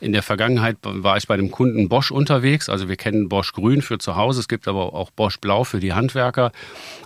in 0.01 0.13
der 0.13 0.23
Vergangenheit 0.23 0.77
war 0.85 1.17
ich 1.17 1.27
bei 1.27 1.37
dem 1.37 1.51
Kunden 1.51 1.89
Bosch 1.89 2.13
unterwegs. 2.13 2.69
Also 2.69 2.89
wir 2.89 2.95
kennen 2.95 3.29
Bosch 3.29 3.53
Grün 3.55 3.83
für 3.83 3.99
zu 3.99 4.15
Hause. 4.15 4.39
Es 4.39 4.47
gibt 4.47 4.69
aber 4.69 4.95
auch 4.95 5.11
Bosch 5.11 5.41
Blau 5.41 5.65
für 5.65 5.81
die 5.81 5.95
Handwerker. 5.95 6.53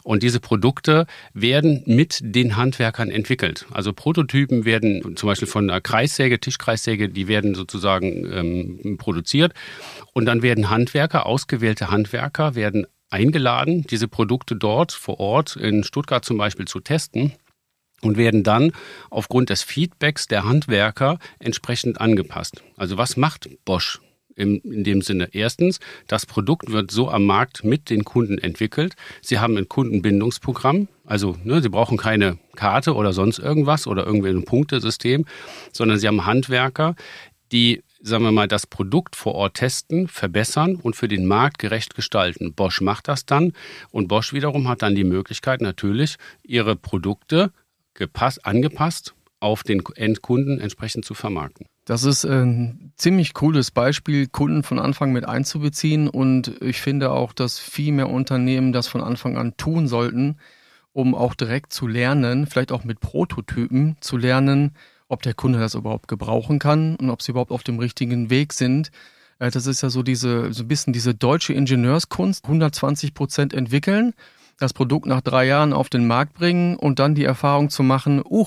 Und 0.03 0.23
diese 0.23 0.39
Produkte 0.39 1.07
werden 1.33 1.83
mit 1.87 2.19
den 2.23 2.59
Handwerkern 2.59 3.11
entwickelt. 3.11 3.65
Also 3.73 3.95
Prototypen 3.95 4.67
werden 4.67 5.17
zum 5.17 5.29
Beispiel 5.29 5.49
von 5.49 5.71
einer 5.71 5.81
Kreissäge, 5.81 6.41
Tischkreissäge, 6.41 7.09
die 7.09 7.27
werden 7.27 7.55
sozusagen 7.55 8.31
ähm, 8.31 8.99
produziert. 8.99 9.55
Und 10.13 10.27
dann 10.27 10.43
werden 10.43 10.69
Handwerker, 10.69 11.25
ausgewählte 11.25 11.91
Handwerker, 11.91 12.55
werden 12.55 12.87
eingeladen, 13.11 13.85
diese 13.89 14.09
Produkte 14.09 14.57
dort 14.57 14.93
vor 14.93 15.21
Ort 15.21 15.57
in 15.57 15.85
Stuttgart 15.85 16.25
zum 16.25 16.39
Beispiel 16.39 16.67
zu 16.67 16.81
testen 16.81 17.33
und 18.03 18.17
werden 18.17 18.43
dann 18.43 18.73
aufgrund 19.11 19.51
des 19.51 19.63
Feedbacks 19.63 20.27
der 20.27 20.45
Handwerker 20.45 21.19
entsprechend 21.39 22.01
angepasst. 22.01 22.63
Also 22.77 22.97
was 22.97 23.17
macht 23.17 23.49
Bosch 23.65 24.01
in, 24.37 24.59
in 24.59 24.85
dem 24.85 25.03
Sinne? 25.03 25.29
Erstens, 25.33 25.81
das 26.07 26.27
Produkt 26.27 26.71
wird 26.71 26.91
so 26.91 27.11
am 27.11 27.25
Markt 27.25 27.65
mit 27.65 27.91
den 27.91 28.05
Kunden 28.05 28.39
entwickelt. 28.39 28.95
Sie 29.21 29.39
haben 29.39 29.57
ein 29.57 29.69
Kundenbindungsprogramm, 29.69 30.89
also 31.05 31.37
ne, 31.43 31.61
Sie 31.61 31.71
brauchen 31.71 31.97
keine 31.97 32.39
Karte 32.55 32.95
oder 32.95 33.13
sonst 33.13 33.39
irgendwas 33.39 33.87
oder 33.87 34.07
irgendwie 34.07 34.31
ein 34.31 34.45
Punktesystem, 34.45 35.25
sondern 35.73 35.99
Sie 35.99 36.07
haben 36.07 36.27
Handwerker, 36.27 36.95
die 37.51 37.83
sagen 38.01 38.25
wir 38.25 38.33
mal, 38.33 38.49
das 38.49 38.67
Produkt 38.67 39.17
vor 39.17 39.35
Ort 39.35 39.55
testen, 39.55 40.09
verbessern 40.09 40.77
und 40.77 40.97
für 40.97 41.09
den 41.09 41.27
Markt 41.27 41.59
gerecht 41.59 41.95
gestalten. 41.95 42.55
Bosch 42.55 42.81
macht 42.81 43.09
das 43.09 43.27
dann 43.27 43.53
und 43.91 44.09
Bosch 44.09 44.33
wiederum 44.33 44.69
hat 44.69 44.83
dann 44.83 44.95
die 44.95 45.05
Möglichkeit 45.05 45.61
natürlich, 45.61 46.17
ihre 46.43 46.77
Produkte 46.77 47.53
gepasst, 47.95 48.47
angepasst 48.47 49.15
auf 49.41 49.63
den 49.63 49.83
Endkunden 49.95 50.61
entsprechend 50.61 51.05
zu 51.05 51.15
vermarkten. 51.15 51.67
Das 51.85 52.05
ist 52.05 52.25
ein 52.25 52.93
ziemlich 52.97 53.35
cooles 53.35 53.71
Beispiel, 53.71 54.27
Kunden 54.27 54.63
von 54.63 54.79
Anfang 54.79 55.13
mit 55.13 55.25
einzubeziehen 55.25 56.09
und 56.09 56.61
ich 56.61 56.81
finde 56.81 57.13
auch, 57.13 57.33
dass 57.33 57.59
viel 57.59 57.93
mehr 57.93 58.11
Unternehmen 58.11 58.73
das 58.73 58.89
von 58.89 59.01
Anfang 59.01 59.39
an 59.39 59.57
tun 59.57 59.89
sollten, 59.89 60.37
um 60.93 61.15
auch 61.15 61.35
direkt 61.35 61.73
zu 61.73 61.87
lernen, 61.87 62.47
vielleicht 62.47 62.73
auch 62.73 62.85
mit 62.85 63.01
Prototypen 63.01 63.97
zu 64.01 64.17
lernen, 64.17 64.73
ob 65.09 65.23
der 65.23 65.35
Kunde 65.35 65.59
das 65.59 65.75
überhaupt 65.75 66.09
gebrauchen 66.09 66.59
kann 66.59 66.97
und 66.97 67.11
ob 67.11 67.23
sie 67.23 67.33
überhaupt 67.33 67.51
auf 67.51 67.63
dem 67.63 67.79
richtigen 67.79 68.31
Weg 68.31 68.53
sind. 68.53 68.91
Äh, 69.39 69.51
das 69.51 69.67
ist 69.67 69.83
ja 69.83 69.91
so 69.91 70.03
diese, 70.03 70.53
so 70.53 70.63
ein 70.63 70.69
bisschen 70.69 70.93
diese 70.93 71.15
deutsche 71.15 71.53
Ingenieurskunst. 71.53 72.45
120 72.45 73.15
Prozent 73.15 73.55
entwickeln, 73.55 74.15
das 74.59 74.73
Produkt 74.73 75.07
nach 75.07 75.21
drei 75.21 75.47
Jahren 75.47 75.73
auf 75.73 75.89
den 75.89 76.07
Markt 76.07 76.35
bringen 76.35 76.77
und 76.77 76.99
dann 76.99 77.15
die 77.15 77.25
Erfahrung 77.25 77.71
zu 77.71 77.83
machen, 77.83 78.23
uh, 78.29 78.47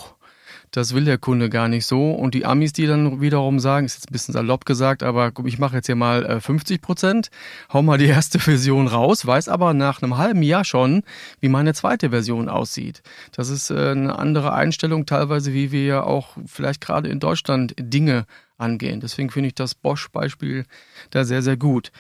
das 0.72 0.96
will 0.96 1.04
der 1.04 1.18
Kunde 1.18 1.50
gar 1.50 1.68
nicht 1.68 1.86
so. 1.86 2.12
Und 2.12 2.34
die 2.34 2.46
Amis, 2.46 2.74
die 2.74 2.88
dann 2.88 3.22
wiederum 3.22 3.60
sagen, 3.60 3.86
ist 3.86 3.96
jetzt 3.96 4.10
ein 4.10 4.14
bisschen 4.14 4.34
salopp 4.34 4.66
gesagt, 4.66 5.04
aber 5.04 5.32
ich 5.46 5.60
mache 5.60 5.76
jetzt 5.76 5.86
hier 5.86 5.96
mal 5.96 6.40
50 6.40 6.76
äh, 6.76 6.80
Prozent, 6.80 7.30
hau 7.72 7.82
mal 7.82 7.98
die 7.98 8.06
erste 8.06 8.40
Version 8.40 8.88
raus, 8.88 9.26
weiß 9.26 9.50
aber 9.50 9.74
nach 9.74 10.02
einem 10.02 10.18
halben 10.18 10.44
Jahr 10.44 10.64
schon, 10.64 11.04
wie 11.40 11.50
meine 11.50 11.74
zweite 11.74 12.10
Version 12.10 12.50
aussieht. 12.50 13.04
Das 13.34 13.50
ist 13.50 13.70
äh, 13.70 13.92
eine 13.92 14.18
andere 14.18 14.54
Einstellung 14.54 15.06
teilweise, 15.06 15.54
wie 15.54 15.72
wir 15.72 15.86
ja 15.86 16.04
auch 16.04 16.38
vielleicht 16.46 16.82
gerade 16.82 17.10
in 17.10 17.20
Deutschland 17.20 17.76
Dinge 17.78 18.26
angehen. 18.58 19.02
Deswegen 19.02 19.30
finde 19.30 19.48
ich 19.48 19.56
das 19.56 19.76
Bosch-Beispiel 19.76 20.66
da 21.10 21.26
sehr, 21.26 21.42
sehr 21.42 21.58
gut. 21.58 21.92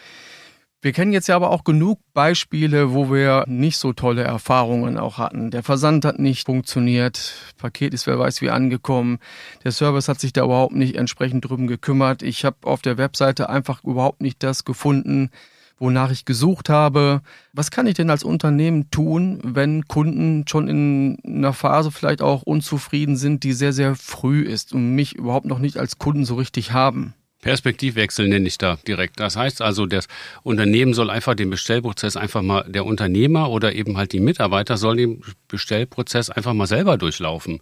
Wir 0.84 0.94
kennen 0.94 1.14
jetzt 1.14 1.28
ja 1.28 1.36
aber 1.36 1.52
auch 1.52 1.64
genug 1.64 2.00
Beispiele, 2.16 2.92
wo 2.92 3.12
wir 3.12 3.44
nicht 3.48 3.78
so 3.78 3.94
tolle 3.94 4.24
Erfahrungen 4.24 4.98
auch 4.98 5.20
hatten. 5.20 5.52
Der 5.52 5.62
Versand 5.62 6.06
hat 6.06 6.18
nicht 6.18 6.48
funktioniert, 6.48 7.36
Paket 7.60 7.94
ist 7.94 8.08
wer 8.08 8.18
weiß 8.18 8.42
wie 8.42 8.50
angekommen, 8.50 9.20
der 9.64 9.74
Service 9.74 10.08
hat 10.08 10.20
sich 10.20 10.34
da 10.34 10.44
überhaupt 10.44 10.74
nicht 10.74 10.96
entsprechend 10.96 11.48
drum 11.48 11.68
gekümmert. 11.68 12.24
Ich 12.24 12.46
habe 12.46 12.58
auf 12.64 12.82
der 12.82 12.98
Webseite 12.98 13.48
einfach 13.48 13.84
überhaupt 13.84 14.22
nicht 14.22 14.42
das 14.42 14.66
gefunden, 14.66 15.30
wonach 15.78 16.10
ich 16.10 16.26
gesucht 16.26 16.68
habe. 16.68 17.22
Was 17.54 17.70
kann 17.70 17.86
ich 17.86 17.94
denn 17.94 18.10
als 18.10 18.24
Unternehmen 18.24 18.90
tun, 18.90 19.40
wenn 19.44 19.88
Kunden 19.88 20.48
schon 20.48 20.68
in 20.68 21.20
einer 21.24 21.54
Phase 21.54 21.92
vielleicht 21.92 22.24
auch 22.24 22.42
unzufrieden 22.42 23.18
sind, 23.18 23.44
die 23.44 23.54
sehr, 23.54 23.74
sehr 23.74 23.96
früh 23.96 24.42
ist 24.42 24.74
und 24.74 24.96
mich 24.96 25.14
überhaupt 25.14 25.46
noch 25.46 25.60
nicht 25.60 25.78
als 25.78 26.00
Kunden 26.00 26.26
so 26.26 26.34
richtig 26.34 26.72
haben? 26.72 27.14
Perspektivwechsel 27.42 28.28
nenne 28.28 28.48
ich 28.48 28.58
da 28.58 28.78
direkt. 28.88 29.20
Das 29.20 29.36
heißt 29.36 29.62
also, 29.62 29.86
das 29.86 30.08
Unternehmen 30.44 30.94
soll 30.94 31.10
einfach 31.10 31.36
den 31.36 31.50
Bestellprozess 31.50 32.16
einfach 32.16 32.42
mal, 32.42 32.64
der 32.68 32.86
Unternehmer 32.86 33.50
oder 33.50 33.74
eben 33.74 33.98
halt 33.98 34.14
die 34.14 34.20
Mitarbeiter 34.20 34.78
soll 34.78 34.98
den 34.98 35.22
Bestellprozess 35.48 36.30
einfach 36.30 36.54
mal 36.54 36.68
selber 36.68 36.98
durchlaufen. 36.98 37.60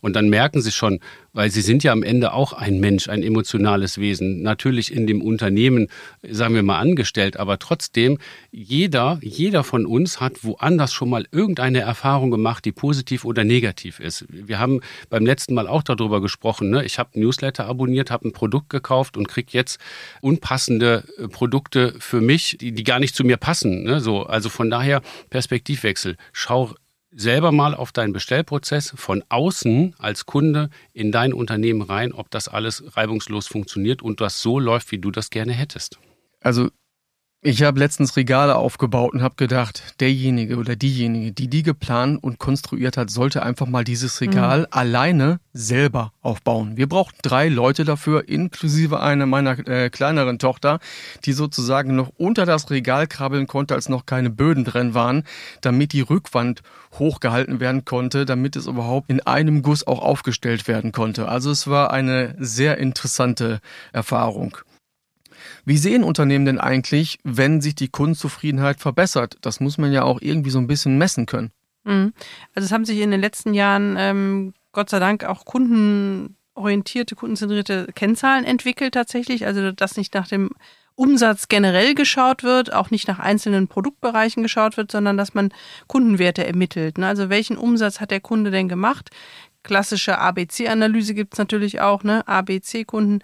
Und 0.00 0.14
dann 0.14 0.28
merken 0.28 0.62
sie 0.62 0.72
schon, 0.72 1.00
weil 1.34 1.50
sie 1.50 1.60
sind 1.60 1.82
ja 1.82 1.92
am 1.92 2.02
Ende 2.02 2.32
auch 2.32 2.52
ein 2.52 2.78
Mensch, 2.78 3.08
ein 3.08 3.22
emotionales 3.22 3.98
Wesen, 3.98 4.42
natürlich 4.42 4.92
in 4.92 5.06
dem 5.06 5.20
Unternehmen, 5.20 5.88
sagen 6.22 6.54
wir 6.54 6.62
mal, 6.62 6.78
angestellt, 6.78 7.36
aber 7.36 7.58
trotzdem, 7.58 8.18
jeder, 8.52 9.18
jeder 9.20 9.64
von 9.64 9.84
uns 9.84 10.20
hat 10.20 10.44
woanders 10.44 10.92
schon 10.92 11.10
mal 11.10 11.26
irgendeine 11.32 11.80
Erfahrung 11.80 12.30
gemacht, 12.30 12.64
die 12.64 12.72
positiv 12.72 13.24
oder 13.24 13.44
negativ 13.44 13.98
ist. 14.00 14.24
Wir 14.28 14.58
haben 14.58 14.80
beim 15.10 15.26
letzten 15.26 15.54
Mal 15.54 15.66
auch 15.66 15.82
darüber 15.82 16.20
gesprochen, 16.20 16.70
ne? 16.70 16.84
ich 16.84 16.98
habe 16.98 17.18
Newsletter 17.18 17.66
abonniert, 17.66 18.10
habe 18.10 18.28
ein 18.28 18.32
Produkt 18.32 18.70
gekauft 18.70 19.16
und 19.16 19.26
kriege 19.26 19.48
jetzt 19.52 19.80
unpassende 20.20 21.04
äh, 21.18 21.28
Produkte 21.28 21.94
für 21.98 22.20
mich, 22.20 22.56
die, 22.60 22.72
die 22.72 22.84
gar 22.84 23.00
nicht 23.00 23.16
zu 23.16 23.24
mir 23.24 23.36
passen. 23.36 23.82
Ne? 23.82 24.00
So, 24.00 24.22
also 24.22 24.48
von 24.48 24.70
daher 24.70 25.02
Perspektivwechsel. 25.30 26.16
Schau 26.32 26.74
selber 27.14 27.52
mal 27.52 27.74
auf 27.74 27.92
deinen 27.92 28.12
Bestellprozess 28.12 28.92
von 28.96 29.22
außen 29.28 29.94
als 29.98 30.26
Kunde 30.26 30.70
in 30.92 31.12
dein 31.12 31.32
Unternehmen 31.32 31.82
rein, 31.82 32.12
ob 32.12 32.30
das 32.30 32.48
alles 32.48 32.96
reibungslos 32.96 33.46
funktioniert 33.46 34.02
und 34.02 34.20
das 34.20 34.42
so 34.42 34.58
läuft, 34.58 34.90
wie 34.92 34.98
du 34.98 35.10
das 35.10 35.30
gerne 35.30 35.52
hättest. 35.52 35.98
Also 36.40 36.70
ich 37.46 37.62
habe 37.62 37.78
letztens 37.78 38.16
Regale 38.16 38.56
aufgebaut 38.56 39.12
und 39.12 39.22
habe 39.22 39.34
gedacht, 39.36 40.00
derjenige 40.00 40.56
oder 40.56 40.76
diejenige, 40.76 41.30
die 41.30 41.48
die 41.48 41.62
geplant 41.62 42.22
und 42.24 42.38
konstruiert 42.38 42.96
hat, 42.96 43.10
sollte 43.10 43.42
einfach 43.42 43.66
mal 43.66 43.84
dieses 43.84 44.22
Regal 44.22 44.60
mhm. 44.60 44.66
alleine 44.70 45.40
selber 45.52 46.12
aufbauen. 46.22 46.78
Wir 46.78 46.88
brauchten 46.88 47.18
drei 47.20 47.50
Leute 47.50 47.84
dafür, 47.84 48.30
inklusive 48.30 49.00
einer 49.00 49.26
meiner 49.26 49.58
äh, 49.68 49.90
kleineren 49.90 50.38
Tochter, 50.38 50.78
die 51.26 51.34
sozusagen 51.34 51.94
noch 51.94 52.12
unter 52.16 52.46
das 52.46 52.70
Regal 52.70 53.06
krabbeln 53.06 53.46
konnte, 53.46 53.74
als 53.74 53.90
noch 53.90 54.06
keine 54.06 54.30
Böden 54.30 54.64
drin 54.64 54.94
waren, 54.94 55.24
damit 55.60 55.92
die 55.92 56.00
Rückwand 56.00 56.62
hochgehalten 56.98 57.60
werden 57.60 57.84
konnte, 57.84 58.24
damit 58.24 58.56
es 58.56 58.66
überhaupt 58.66 59.10
in 59.10 59.20
einem 59.20 59.60
Guss 59.60 59.86
auch 59.86 60.00
aufgestellt 60.00 60.66
werden 60.66 60.92
konnte. 60.92 61.28
Also 61.28 61.50
es 61.50 61.66
war 61.66 61.90
eine 61.90 62.36
sehr 62.38 62.78
interessante 62.78 63.60
Erfahrung. 63.92 64.56
Wie 65.64 65.78
sehen 65.78 66.04
Unternehmen 66.04 66.44
denn 66.44 66.58
eigentlich, 66.58 67.18
wenn 67.24 67.60
sich 67.60 67.74
die 67.74 67.88
Kundenzufriedenheit 67.88 68.80
verbessert? 68.80 69.36
Das 69.40 69.60
muss 69.60 69.78
man 69.78 69.92
ja 69.92 70.02
auch 70.02 70.20
irgendwie 70.20 70.50
so 70.50 70.58
ein 70.58 70.66
bisschen 70.66 70.98
messen 70.98 71.26
können. 71.26 71.50
Mhm. 71.84 72.12
Also 72.54 72.66
es 72.66 72.72
haben 72.72 72.84
sich 72.84 73.00
in 73.00 73.10
den 73.10 73.20
letzten 73.20 73.54
Jahren 73.54 73.96
ähm, 73.98 74.54
Gott 74.72 74.90
sei 74.90 74.98
Dank 74.98 75.24
auch 75.24 75.44
kundenorientierte, 75.44 77.14
kundenzentrierte 77.14 77.88
Kennzahlen 77.94 78.44
entwickelt 78.44 78.94
tatsächlich. 78.94 79.46
Also 79.46 79.72
das 79.72 79.96
nicht 79.96 80.14
nach 80.14 80.28
dem 80.28 80.50
Umsatz 80.96 81.48
generell 81.48 81.94
geschaut 81.94 82.44
wird, 82.44 82.72
auch 82.72 82.90
nicht 82.90 83.08
nach 83.08 83.18
einzelnen 83.18 83.66
Produktbereichen 83.66 84.42
geschaut 84.42 84.76
wird, 84.76 84.92
sondern 84.92 85.16
dass 85.16 85.34
man 85.34 85.52
Kundenwerte 85.88 86.46
ermittelt. 86.46 86.98
Ne? 86.98 87.06
Also 87.06 87.30
welchen 87.30 87.56
Umsatz 87.56 88.00
hat 88.00 88.10
der 88.10 88.20
Kunde 88.20 88.50
denn 88.50 88.68
gemacht? 88.68 89.10
Klassische 89.64 90.18
ABC-Analyse 90.18 91.14
gibt 91.14 91.34
es 91.34 91.38
natürlich 91.38 91.80
auch, 91.80 92.04
ne? 92.04 92.28
ABC-Kunden. 92.28 93.20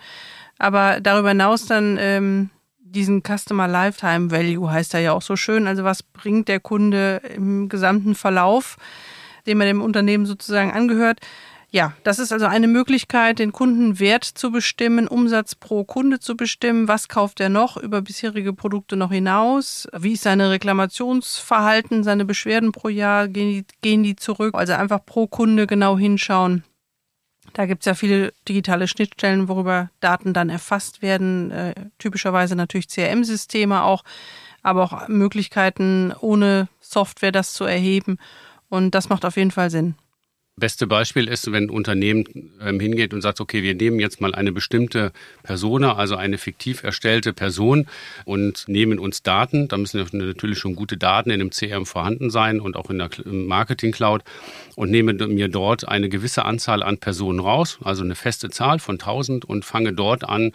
Aber 0.60 1.00
darüber 1.00 1.30
hinaus 1.30 1.64
dann 1.64 1.96
ähm, 1.98 2.50
diesen 2.78 3.22
Customer 3.22 3.66
Lifetime 3.66 4.30
Value 4.30 4.70
heißt 4.70 4.92
er 4.92 5.00
ja 5.00 5.12
auch 5.12 5.22
so 5.22 5.34
schön. 5.34 5.66
Also 5.66 5.84
was 5.84 6.02
bringt 6.02 6.48
der 6.48 6.60
Kunde 6.60 7.22
im 7.34 7.70
gesamten 7.70 8.14
Verlauf, 8.14 8.76
dem 9.46 9.60
er 9.62 9.66
dem 9.66 9.80
Unternehmen 9.80 10.26
sozusagen 10.26 10.70
angehört? 10.70 11.20
Ja, 11.70 11.94
das 12.02 12.18
ist 12.18 12.30
also 12.30 12.44
eine 12.44 12.66
Möglichkeit, 12.68 13.38
den 13.38 13.52
Kundenwert 13.52 14.24
zu 14.24 14.50
bestimmen, 14.50 15.08
Umsatz 15.08 15.54
pro 15.54 15.84
Kunde 15.84 16.18
zu 16.18 16.36
bestimmen. 16.36 16.88
Was 16.88 17.08
kauft 17.08 17.40
er 17.40 17.48
noch 17.48 17.78
über 17.78 18.02
bisherige 18.02 18.52
Produkte 18.52 18.96
noch 18.96 19.12
hinaus? 19.12 19.88
Wie 19.96 20.12
ist 20.12 20.24
seine 20.24 20.50
Reklamationsverhalten, 20.50 22.04
seine 22.04 22.26
Beschwerden 22.26 22.72
pro 22.72 22.88
Jahr? 22.88 23.28
Gehen 23.28 23.50
die, 23.50 23.64
gehen 23.80 24.02
die 24.02 24.16
zurück? 24.16 24.56
Also 24.56 24.74
einfach 24.74 25.06
pro 25.06 25.26
Kunde 25.26 25.66
genau 25.66 25.96
hinschauen. 25.96 26.64
Da 27.52 27.66
gibt 27.66 27.82
es 27.82 27.86
ja 27.86 27.94
viele 27.94 28.32
digitale 28.48 28.88
Schnittstellen, 28.88 29.48
worüber 29.48 29.90
Daten 30.00 30.32
dann 30.32 30.50
erfasst 30.50 31.02
werden. 31.02 31.50
Äh, 31.50 31.74
typischerweise 31.98 32.56
natürlich 32.56 32.88
CRM-Systeme 32.88 33.82
auch, 33.82 34.04
aber 34.62 34.82
auch 34.84 35.08
Möglichkeiten, 35.08 36.12
ohne 36.20 36.68
Software 36.80 37.32
das 37.32 37.52
zu 37.52 37.64
erheben. 37.64 38.18
Und 38.68 38.94
das 38.94 39.08
macht 39.08 39.24
auf 39.24 39.36
jeden 39.36 39.50
Fall 39.50 39.70
Sinn. 39.70 39.94
Beste 40.60 40.86
Beispiel 40.86 41.26
ist, 41.28 41.50
wenn 41.50 41.64
ein 41.64 41.70
Unternehmen 41.70 42.52
ähm, 42.60 42.78
hingeht 42.78 43.12
und 43.12 43.22
sagt, 43.22 43.40
okay, 43.40 43.62
wir 43.62 43.74
nehmen 43.74 43.98
jetzt 43.98 44.20
mal 44.20 44.34
eine 44.34 44.52
bestimmte 44.52 45.12
Persona, 45.42 45.96
also 45.96 46.14
eine 46.14 46.38
fiktiv 46.38 46.84
erstellte 46.84 47.32
Person 47.32 47.88
und 48.24 48.68
nehmen 48.68 48.98
uns 48.98 49.22
Daten. 49.22 49.66
Da 49.66 49.76
müssen 49.76 50.06
natürlich 50.12 50.58
schon 50.58 50.76
gute 50.76 50.96
Daten 50.96 51.30
in 51.30 51.40
dem 51.40 51.50
CRM 51.50 51.86
vorhanden 51.86 52.30
sein 52.30 52.60
und 52.60 52.76
auch 52.76 52.90
in 52.90 52.98
der 52.98 53.10
Marketing 53.24 53.90
Cloud 53.90 54.22
und 54.76 54.90
nehme 54.90 55.14
mir 55.14 55.48
dort 55.48 55.88
eine 55.88 56.08
gewisse 56.08 56.44
Anzahl 56.44 56.82
an 56.82 56.98
Personen 56.98 57.40
raus, 57.40 57.78
also 57.82 58.04
eine 58.04 58.14
feste 58.14 58.50
Zahl 58.50 58.78
von 58.78 58.94
1000 58.94 59.44
und 59.44 59.64
fange 59.64 59.92
dort 59.92 60.24
an, 60.24 60.52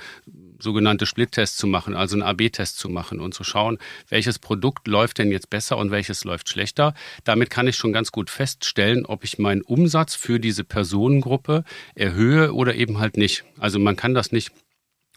sogenannte 0.59 1.05
Split-Tests 1.05 1.57
zu 1.57 1.67
machen, 1.67 1.95
also 1.95 2.15
einen 2.15 2.23
AB-Test 2.23 2.77
zu 2.77 2.89
machen 2.89 3.19
und 3.19 3.33
zu 3.33 3.43
schauen, 3.43 3.77
welches 4.09 4.39
Produkt 4.39 4.87
läuft 4.87 5.17
denn 5.17 5.31
jetzt 5.31 5.49
besser 5.49 5.77
und 5.77 5.91
welches 5.91 6.23
läuft 6.23 6.49
schlechter. 6.49 6.93
Damit 7.23 7.49
kann 7.49 7.67
ich 7.67 7.75
schon 7.75 7.93
ganz 7.93 8.11
gut 8.11 8.29
feststellen, 8.29 9.05
ob 9.05 9.23
ich 9.23 9.37
meinen 9.37 9.61
Umsatz 9.61 10.15
für 10.15 10.39
diese 10.39 10.63
Personengruppe 10.63 11.63
erhöhe 11.95 12.53
oder 12.53 12.75
eben 12.75 12.99
halt 12.99 13.17
nicht. 13.17 13.43
Also 13.59 13.79
man 13.79 13.95
kann 13.95 14.13
das 14.13 14.31
nicht 14.31 14.51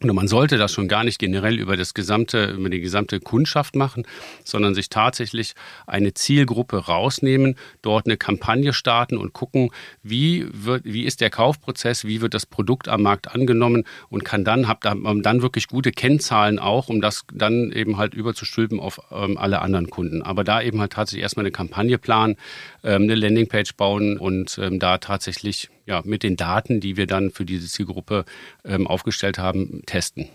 und 0.03 0.15
man 0.15 0.29
sollte 0.29 0.59
das 0.59 0.73
schon 0.73 0.87
gar 0.87 1.03
nicht 1.03 1.19
generell 1.19 1.59
über 1.59 1.77
das 1.77 1.93
gesamte, 1.93 2.47
über 2.47 2.71
die 2.71 2.81
gesamte 2.81 3.19
Kundschaft 3.19 3.75
machen, 3.75 4.07
sondern 4.45 4.75
sich 4.75 4.91
tatsächlich 4.91 5.55
eine 5.87 6.15
Zielgruppe 6.15 6.87
rausnehmen, 6.87 7.57
dort 7.83 8.07
eine 8.07 8.17
Kampagne 8.17 8.73
starten 8.73 9.17
und 9.17 9.33
gucken, 9.33 9.71
wie 10.03 10.47
wird, 10.53 10.85
wie 10.85 11.05
ist 11.05 11.21
der 11.21 11.31
Kaufprozess, 11.31 12.05
wie 12.05 12.21
wird 12.21 12.35
das 12.35 12.47
Produkt 12.47 12.89
am 12.89 13.03
Markt 13.03 13.35
angenommen 13.35 13.85
und 14.09 14.25
kann 14.25 14.45
dann, 14.45 14.69
habt 14.69 14.85
dann 14.85 15.43
wirklich 15.43 15.67
gute 15.67 15.91
Kennzahlen 15.91 16.61
auch, 16.61 16.89
um 16.89 17.01
das 17.01 17.25
dann 17.33 17.73
eben 17.73 17.97
halt 17.97 18.15
überzustülpen 18.15 18.79
auf 18.79 19.01
ähm, 19.11 19.37
alle 19.37 19.61
anderen 19.61 19.91
Kunden. 19.91 20.23
Aber 20.23 20.45
da 20.45 20.63
eben 20.63 20.81
halt 20.81 20.93
tatsächlich 20.93 21.23
erstmal 21.23 21.45
eine 21.45 21.53
Kampagne 21.53 21.99
planen, 21.99 22.37
ähm, 22.85 23.03
eine 23.03 23.17
Landingpage 23.17 23.75
bauen 23.75 24.17
und 24.17 24.59
ähm, 24.63 24.79
da 24.79 24.99
tatsächlich 24.99 25.71
ja, 25.88 26.03
mit 26.05 26.22
den 26.22 26.37
Daten, 26.37 26.81
die 26.81 26.96
wir 26.96 27.07
dann 27.07 27.31
für 27.31 27.46
diese 27.46 27.66
Zielgruppe 27.66 28.27
ähm, 28.64 28.87
aufgestellt 28.87 29.38
haben, 29.38 29.83
testen. 29.87 30.29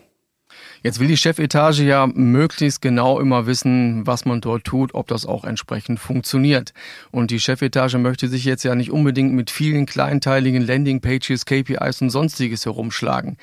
Jetzt 0.81 0.99
will 0.99 1.07
die 1.07 1.17
Chefetage 1.17 1.83
ja 1.83 2.07
möglichst 2.07 2.81
genau 2.81 3.19
immer 3.19 3.45
wissen, 3.45 4.05
was 4.05 4.25
man 4.25 4.41
dort 4.41 4.65
tut, 4.65 4.93
ob 4.93 5.07
das 5.07 5.25
auch 5.25 5.45
entsprechend 5.45 5.99
funktioniert. 5.99 6.73
Und 7.11 7.31
die 7.31 7.39
Chefetage 7.39 7.97
möchte 7.97 8.27
sich 8.27 8.45
jetzt 8.45 8.63
ja 8.63 8.75
nicht 8.75 8.91
unbedingt 8.91 9.33
mit 9.33 9.49
vielen 9.49 9.85
kleinteiligen 9.85 10.65
Landingpages, 10.65 11.45
KPIs 11.45 12.01
und 12.01 12.09
sonstiges 12.09 12.65
herumschlagen. 12.65 13.37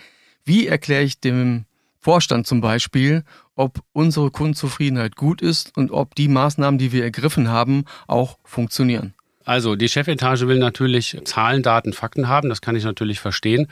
Wie 0.45 0.67
erkläre 0.67 1.03
ich 1.03 1.21
dem 1.21 1.65
Vorstand 1.99 2.47
zum 2.47 2.61
Beispiel, 2.61 3.25
ob 3.57 3.81
unsere 3.93 4.31
Kundenzufriedenheit 4.31 5.17
gut 5.17 5.43
ist 5.43 5.77
und 5.77 5.91
ob 5.91 6.15
die 6.15 6.29
Maßnahmen, 6.29 6.79
die 6.79 6.93
wir 6.93 7.05
ergriffen 7.05 7.49
haben, 7.49 7.85
auch 8.07 8.39
funktionieren? 8.45 9.15
Also 9.51 9.75
die 9.75 9.89
Chefetage 9.89 10.47
will 10.47 10.61
natürlich 10.61 11.19
Zahlen, 11.25 11.65
Daten, 11.65 11.93
Fakten 11.93 12.29
haben. 12.29 12.49
Das 12.49 12.61
kann 12.61 12.77
ich 12.77 12.85
natürlich 12.85 13.19
verstehen. 13.19 13.67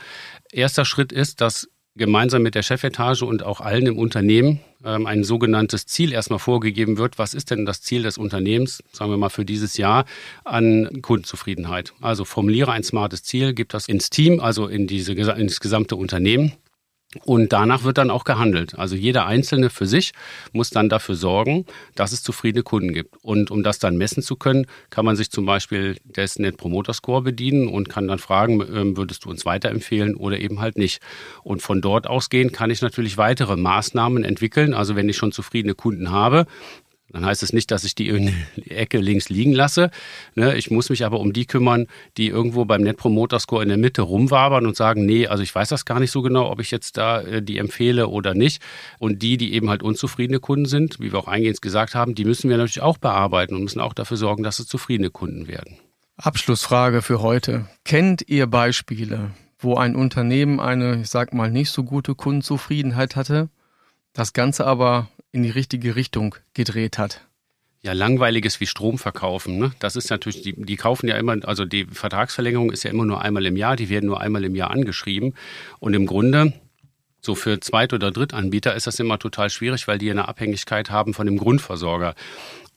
Erster 0.51 0.85
Schritt 0.85 1.13
ist, 1.13 1.41
dass 1.41 1.69
gemeinsam 1.95 2.43
mit 2.43 2.57
der 2.57 2.65
Chefetage 2.65 3.23
und 3.23 3.45
auch 3.45 3.61
allen 3.61 3.87
im 3.87 3.97
Unternehmen 3.97 4.59
ähm, 4.85 5.07
ein 5.07 5.23
sogenanntes 5.23 5.87
Ziel 5.87 6.13
erstmal 6.13 6.41
vorgegeben 6.41 6.99
wird. 6.99 7.17
Was 7.21 7.33
ist 7.33 7.53
denn 7.53 7.65
das 7.65 7.81
Ziel 7.81 8.03
des 8.03 8.19
Unternehmens, 8.19 8.83
sagen 8.91 9.13
wir 9.13 9.19
mal 9.19 9.29
für 9.29 9.45
dieses 9.45 9.77
Jahr, 9.77 10.05
an 10.45 11.01
Kundenzufriedenheit? 11.01 11.93
Also 12.01 12.25
formuliere 12.25 12.73
ein 12.73 12.83
smartes 12.83 13.23
Ziel, 13.23 13.55
gib 13.55 13.69
das 13.69 13.87
ins 13.87 14.11
Team, 14.11 14.41
also 14.41 14.67
in 14.67 14.89
diese, 14.89 15.13
ins 15.13 15.61
gesamte 15.61 15.95
Unternehmen 15.95 16.55
und 17.25 17.55
danach 17.55 17.85
wird 17.85 17.97
dann 17.97 18.11
auch 18.11 18.25
gehandelt. 18.25 18.79
Also 18.79 18.95
jeder 18.95 19.27
Einzelne 19.27 19.71
für 19.71 19.87
sich 19.87 20.13
muss 20.53 20.69
dann 20.69 20.91
dafür 20.91 21.15
sorgen, 21.15 21.65
dass 21.95 22.13
es 22.13 22.23
zufriedene 22.23 22.63
Kunden 22.63 22.93
gibt. 22.93 23.17
Und 23.23 23.51
um 23.51 23.63
das 23.63 23.79
dann 23.79 23.97
messen 23.97 24.23
zu 24.23 24.37
können, 24.37 24.67
kann 24.91 25.07
man 25.07 25.17
sich 25.17 25.31
zum 25.31 25.47
Beispiel 25.47 25.97
des 26.05 26.39
Net 26.39 26.59
Promoter 26.59 26.93
Score 26.93 27.23
bedienen 27.23 27.69
und 27.69 27.89
kann 27.89 28.09
dann 28.09 28.19
fragen, 28.19 28.61
ähm, 28.61 28.97
würdest 28.99 29.25
du 29.25 29.31
uns 29.31 29.47
weiterempfehlen 29.47 30.17
oder 30.17 30.39
eben 30.39 30.61
halt 30.61 30.77
nicht. 30.77 31.01
Und 31.43 31.63
von 31.63 31.81
dort 31.81 32.07
ausgehend 32.07 32.53
kann 32.53 32.71
ich 32.71 32.83
natürlich 32.83 33.17
weitere 33.17 33.57
Maßnahmen 33.57 34.23
entwickeln. 34.23 34.75
Also 34.75 34.95
wenn 34.95 35.09
ich 35.09 35.17
schon 35.17 35.33
zufriedene 35.33 35.75
Kunden 35.75 36.11
habe, 36.11 36.47
dann 37.11 37.25
heißt 37.25 37.43
es 37.43 37.53
nicht, 37.53 37.71
dass 37.71 37.85
ich 37.85 37.95
die 37.95 38.09
in 38.09 38.35
die 38.57 38.71
Ecke 38.71 38.99
links 38.99 39.31
liegen 39.31 39.53
lasse. 39.53 39.91
Ne, 40.35 40.57
ich 40.57 40.71
muss 40.71 40.91
mich 40.91 41.05
aber 41.05 41.21
um 41.21 41.33
die 41.33 41.47
kümmern, 41.47 41.87
die 42.17 42.29
irgendwo 42.29 42.67
beim 42.67 42.83
Net 42.83 42.99
Promoter 42.99 43.41
Score 43.41 43.63
in 43.63 43.69
der 43.69 43.79
Mitte 43.79 44.03
rumwabern 44.03 44.67
und 44.67 44.77
sagen, 44.77 45.07
nee, 45.07 45.27
also 45.27 45.43
ich 45.43 45.55
weiß 45.55 45.71
das 45.71 45.87
gar 45.87 46.01
nicht 46.01 46.11
so 46.11 46.21
genau, 46.21 46.51
ob 46.51 46.61
ich 46.61 46.71
jetzt 46.71 46.99
da 46.99 47.23
äh, 47.23 47.43
die 47.43 47.59
empfehle 47.59 48.09
oder 48.09 48.35
nicht. 48.35 48.63
Und 48.99 49.23
die, 49.23 49.39
die 49.39 49.55
eben 49.55 49.71
halt 49.71 49.83
unzufriedene 49.83 50.39
Kunden 50.39 50.67
sind, 50.67 51.01
wie 51.01 51.13
wir 51.13 51.19
auch 51.19 51.29
eingehend 51.29 51.63
gesagt 51.63 51.95
haben, 51.95 52.15
die 52.15 52.25
müssen 52.25 52.51
wir 52.51 52.59
natürlich 52.59 52.83
auch 52.83 52.99
bearbeiten 52.99 53.55
und 53.55 53.63
müssen 53.63 53.81
auch 53.81 53.95
dafür 53.95 54.19
sorgen, 54.19 54.43
dass 54.43 54.59
es 54.59 54.67
zufriedene 54.67 55.11
Kunden 55.11 55.49
werden. 55.49 55.79
Abschlussfrage 56.19 57.01
für 57.01 57.23
heute. 57.23 57.67
Kennt 57.85 58.29
ihr 58.29 58.47
Beispiele, 58.49 59.31
wo 59.59 59.77
ein 59.77 59.97
Unternehmen 59.97 60.61
eine, 60.61 61.01
ich 61.01 61.09
sag 61.09 61.33
mal, 61.33 61.51
nicht 61.51 61.71
so 61.71 61.85
gute 61.85 62.15
Kundenzufriedenheit 62.15 63.17
hatte, 63.17 63.49
das 64.13 64.33
Ganze 64.33 64.67
aber 64.67 65.09
in 65.33 65.43
die 65.43 65.51
richtige 65.51 65.97
Richtung 65.97 66.35
gedreht 66.55 66.99
hat. 66.99 67.23
Ja, 67.81 67.93
langweiliges 67.93 68.61
wie 68.61 68.67
Strom 68.67 68.99
verkaufen. 68.99 69.59
Ne? 69.59 69.73
Das 69.79 69.95
ist 69.95 70.11
natürlich, 70.11 70.43
die, 70.43 70.55
die 70.55 70.77
kaufen 70.77 71.09
ja 71.09 71.17
immer, 71.17 71.37
also 71.47 71.65
die 71.65 71.85
Vertragsverlängerung 71.85 72.73
ist 72.73 72.83
ja 72.83 72.91
immer 72.91 73.05
nur 73.05 73.23
einmal 73.23 73.47
im 73.47 73.57
Jahr, 73.57 73.77
die 73.77 73.89
werden 73.89 74.07
nur 74.07 74.21
einmal 74.21 74.45
im 74.45 74.57
Jahr 74.57 74.71
angeschrieben. 74.71 75.35
Und 75.79 75.95
im 75.95 76.07
Grunde, 76.07 76.55
so 77.21 77.35
für 77.35 77.61
Zweit- 77.61 77.93
oder 77.93 78.11
Drittanbieter 78.11 78.75
ist 78.75 78.89
das 78.89 78.99
immer 78.99 79.19
total 79.19 79.49
schwierig, 79.49 79.87
weil 79.87 79.99
die 79.99 80.11
eine 80.11 80.27
Abhängigkeit 80.27 80.91
haben 80.91 81.15
von 81.15 81.27
dem 81.27 81.39
Grundversorger. 81.39 82.15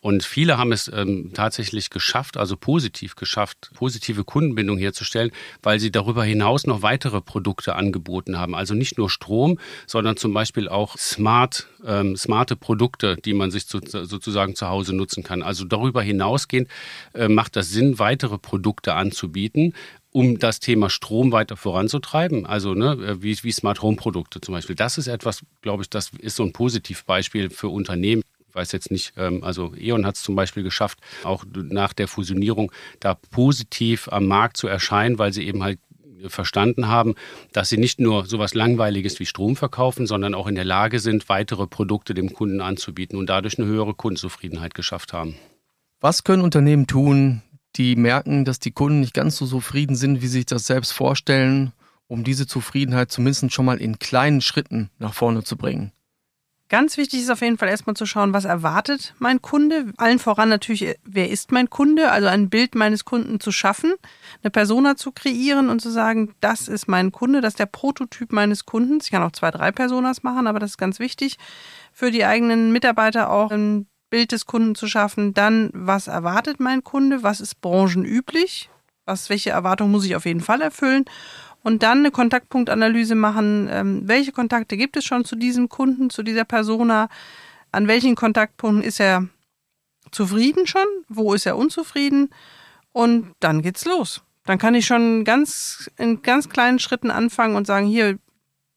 Und 0.02 0.24
viele 0.24 0.58
haben 0.58 0.72
es 0.72 0.92
ähm, 0.92 1.32
tatsächlich 1.34 1.92
geschafft, 1.92 2.36
also 2.36 2.58
positiv 2.58 3.16
geschafft, 3.16 3.70
positive 3.76 4.24
Kundenbindung 4.24 4.80
herzustellen, 4.80 5.32
weil 5.62 5.80
sie 5.80 5.92
darüber 5.92 6.24
hinaus 6.24 6.66
noch 6.66 6.82
weitere 6.82 7.22
Produkte 7.22 7.76
angeboten 7.76 8.40
haben. 8.40 8.56
Also 8.56 8.74
nicht 8.74 8.98
nur 8.98 9.12
Strom, 9.12 9.60
sondern 9.86 10.18
zum 10.18 10.34
Beispiel 10.34 10.68
auch 10.68 10.98
smart, 10.98 11.68
ähm, 11.86 12.18
smarte 12.18 12.56
Produkte, 12.56 13.16
die 13.16 13.36
man 13.36 13.52
sich 13.52 13.68
zu, 13.68 13.80
sozusagen 13.80 14.56
zu 14.56 14.68
Hause 14.68 14.96
nutzen 14.96 15.24
kann. 15.24 15.44
Also 15.44 15.66
darüber 15.66 16.02
hinausgehend 16.02 16.68
äh, 17.14 17.28
macht 17.28 17.56
das 17.56 17.70
Sinn, 17.70 18.00
weitere 18.00 18.40
Produkte 18.40 18.96
anzubieten, 18.96 19.76
um 20.12 20.40
das 20.40 20.60
Thema 20.60 20.90
Strom 20.90 21.32
weiter 21.32 21.58
voranzutreiben. 21.58 22.48
Also 22.48 22.74
ne, 22.74 23.22
wie, 23.22 23.38
wie 23.44 23.52
Smart 23.52 23.84
Home 23.84 23.98
Produkte 23.98 24.42
zum 24.42 24.54
Beispiel. 24.54 24.76
Das 24.76 24.98
ist 24.98 25.08
etwas, 25.08 25.42
glaube 25.62 25.84
ich, 25.84 25.92
das 25.92 26.10
ist 26.18 26.38
so 26.38 26.44
ein 26.44 26.54
Positivbeispiel 26.54 27.52
für 27.52 27.68
Unternehmen. 27.68 28.24
Ich 28.52 28.56
weiß 28.56 28.74
jetzt 28.74 28.92
nicht, 28.92 29.14
ähm, 29.16 29.46
also 29.46 29.74
E.ON 29.80 30.06
hat 30.06 30.18
es 30.18 30.24
zum 30.24 30.36
Beispiel 30.36 30.62
geschafft, 30.62 31.00
auch 31.24 31.46
nach 31.54 31.94
der 31.94 32.10
Fusionierung 32.10 32.70
da 33.00 33.14
positiv 33.14 34.10
am 34.12 34.28
Markt 34.28 34.58
zu 34.58 34.68
erscheinen, 34.68 35.18
weil 35.18 35.32
sie 35.32 35.48
eben 35.48 35.64
halt 35.64 35.80
verstanden 36.28 36.90
haben, 36.90 37.16
dass 37.54 37.70
sie 37.70 37.78
nicht 37.78 38.02
nur 38.02 38.26
sowas 38.26 38.54
Langweiliges 38.54 39.22
wie 39.22 39.26
Strom 39.26 39.56
verkaufen, 39.56 40.06
sondern 40.06 40.36
auch 40.36 40.48
in 40.48 40.56
der 40.56 40.66
Lage 40.66 41.00
sind, 41.00 41.30
weitere 41.30 41.66
Produkte 41.66 42.14
dem 42.14 42.34
Kunden 42.34 42.60
anzubieten 42.60 43.18
und 43.18 43.30
dadurch 43.30 43.58
eine 43.58 43.68
höhere 43.68 43.94
Kundenzufriedenheit 43.94 44.74
geschafft 44.74 45.14
haben. 45.14 45.36
Was 46.02 46.26
können 46.26 46.44
Unternehmen 46.44 46.88
tun, 46.88 47.42
die 47.78 47.96
merken, 47.96 48.44
dass 48.44 48.60
die 48.60 48.72
Kunden 48.72 49.00
nicht 49.00 49.14
ganz 49.14 49.38
so 49.38 49.48
zufrieden 49.48 49.96
sind, 49.96 50.22
wie 50.22 50.28
sie 50.28 50.40
sich 50.40 50.46
das 50.46 50.68
selbst 50.68 50.92
vorstellen, 50.92 51.72
um 52.08 52.26
diese 52.26 52.48
Zufriedenheit 52.48 53.12
zumindest 53.12 53.54
schon 53.54 53.66
mal 53.66 53.78
in 53.78 53.98
kleinen 53.98 54.42
Schritten 54.42 54.90
nach 55.00 55.14
vorne 55.14 55.46
zu 55.46 55.56
bringen? 55.56 55.94
Ganz 56.72 56.96
wichtig 56.96 57.20
ist 57.20 57.30
auf 57.30 57.42
jeden 57.42 57.58
Fall 57.58 57.68
erstmal 57.68 57.98
zu 57.98 58.06
schauen, 58.06 58.32
was 58.32 58.46
erwartet 58.46 59.14
mein 59.20 59.42
Kunde. 59.42 59.92
Allen 59.98 60.20
voran 60.20 60.48
natürlich, 60.48 60.96
wer 61.04 61.30
ist 61.30 61.52
mein 61.52 61.70
Kunde? 61.70 62.12
Also 62.12 62.30
ein 62.30 62.50
Bild 62.50 62.76
meines 62.76 63.04
Kunden 63.04 63.42
zu 63.42 63.52
schaffen, 63.52 63.96
eine 64.42 64.52
Persona 64.52 64.96
zu 64.96 65.12
kreieren 65.12 65.68
und 65.68 65.82
zu 65.82 65.90
sagen, 65.90 66.34
das 66.40 66.70
ist 66.70 66.88
mein 66.88 67.12
Kunde, 67.12 67.42
das 67.42 67.56
ist 67.56 67.60
der 67.60 67.66
Prototyp 67.66 68.32
meines 68.32 68.66
Kundens. 68.66 69.04
Ich 69.04 69.12
kann 69.12 69.22
auch 69.22 69.34
zwei, 69.34 69.52
drei 69.52 69.74
Personas 69.74 70.24
machen, 70.24 70.48
aber 70.48 70.60
das 70.60 70.70
ist 70.70 70.78
ganz 70.78 71.00
wichtig 71.00 71.38
für 71.92 72.10
die 72.10 72.24
eigenen 72.24 72.72
Mitarbeiter 72.72 73.32
auch 73.32 73.52
ein 73.52 73.88
Bild 74.10 74.32
des 74.32 74.46
Kunden 74.46 74.74
zu 74.74 74.88
schaffen. 74.88 75.34
Dann, 75.34 75.72
was 75.74 76.08
erwartet 76.08 76.62
mein 76.62 76.86
Kunde? 76.86 77.22
Was 77.22 77.42
ist 77.42 77.60
branchenüblich? 77.60 78.70
Was, 79.04 79.30
welche 79.30 79.50
Erwartungen 79.50 79.92
muss 79.92 80.06
ich 80.06 80.16
auf 80.16 80.26
jeden 80.26 80.40
Fall 80.40 80.62
erfüllen? 80.62 81.04
Und 81.64 81.84
dann 81.84 82.00
eine 82.00 82.12
Kontaktpunktanalyse 82.12 83.16
machen, 83.16 83.68
ähm, 83.72 84.02
welche 84.06 84.32
Kontakte 84.32 84.78
gibt 84.78 84.98
es 84.98 85.06
schon 85.06 85.26
zu 85.26 85.36
diesem 85.36 85.70
Kunden, 85.70 86.10
zu 86.10 86.24
dieser 86.24 86.46
Persona, 86.46 87.10
an 87.72 87.88
welchen 87.88 88.16
Kontaktpunkten 88.16 88.84
ist 88.84 89.00
er 89.00 89.28
zufrieden 90.12 90.68
schon, 90.68 90.86
wo 91.08 91.34
ist 91.34 91.46
er 91.46 91.58
unzufrieden? 91.58 92.30
Und 92.92 93.34
dann 93.40 93.62
geht's 93.62 93.86
los. 93.86 94.24
Dann 94.46 94.58
kann 94.58 94.76
ich 94.76 94.86
schon 94.86 95.24
ganz 95.24 95.90
in 95.98 96.22
ganz 96.22 96.50
kleinen 96.50 96.80
Schritten 96.80 97.12
anfangen 97.12 97.56
und 97.56 97.68
sagen, 97.68 97.88
hier, 97.88 98.18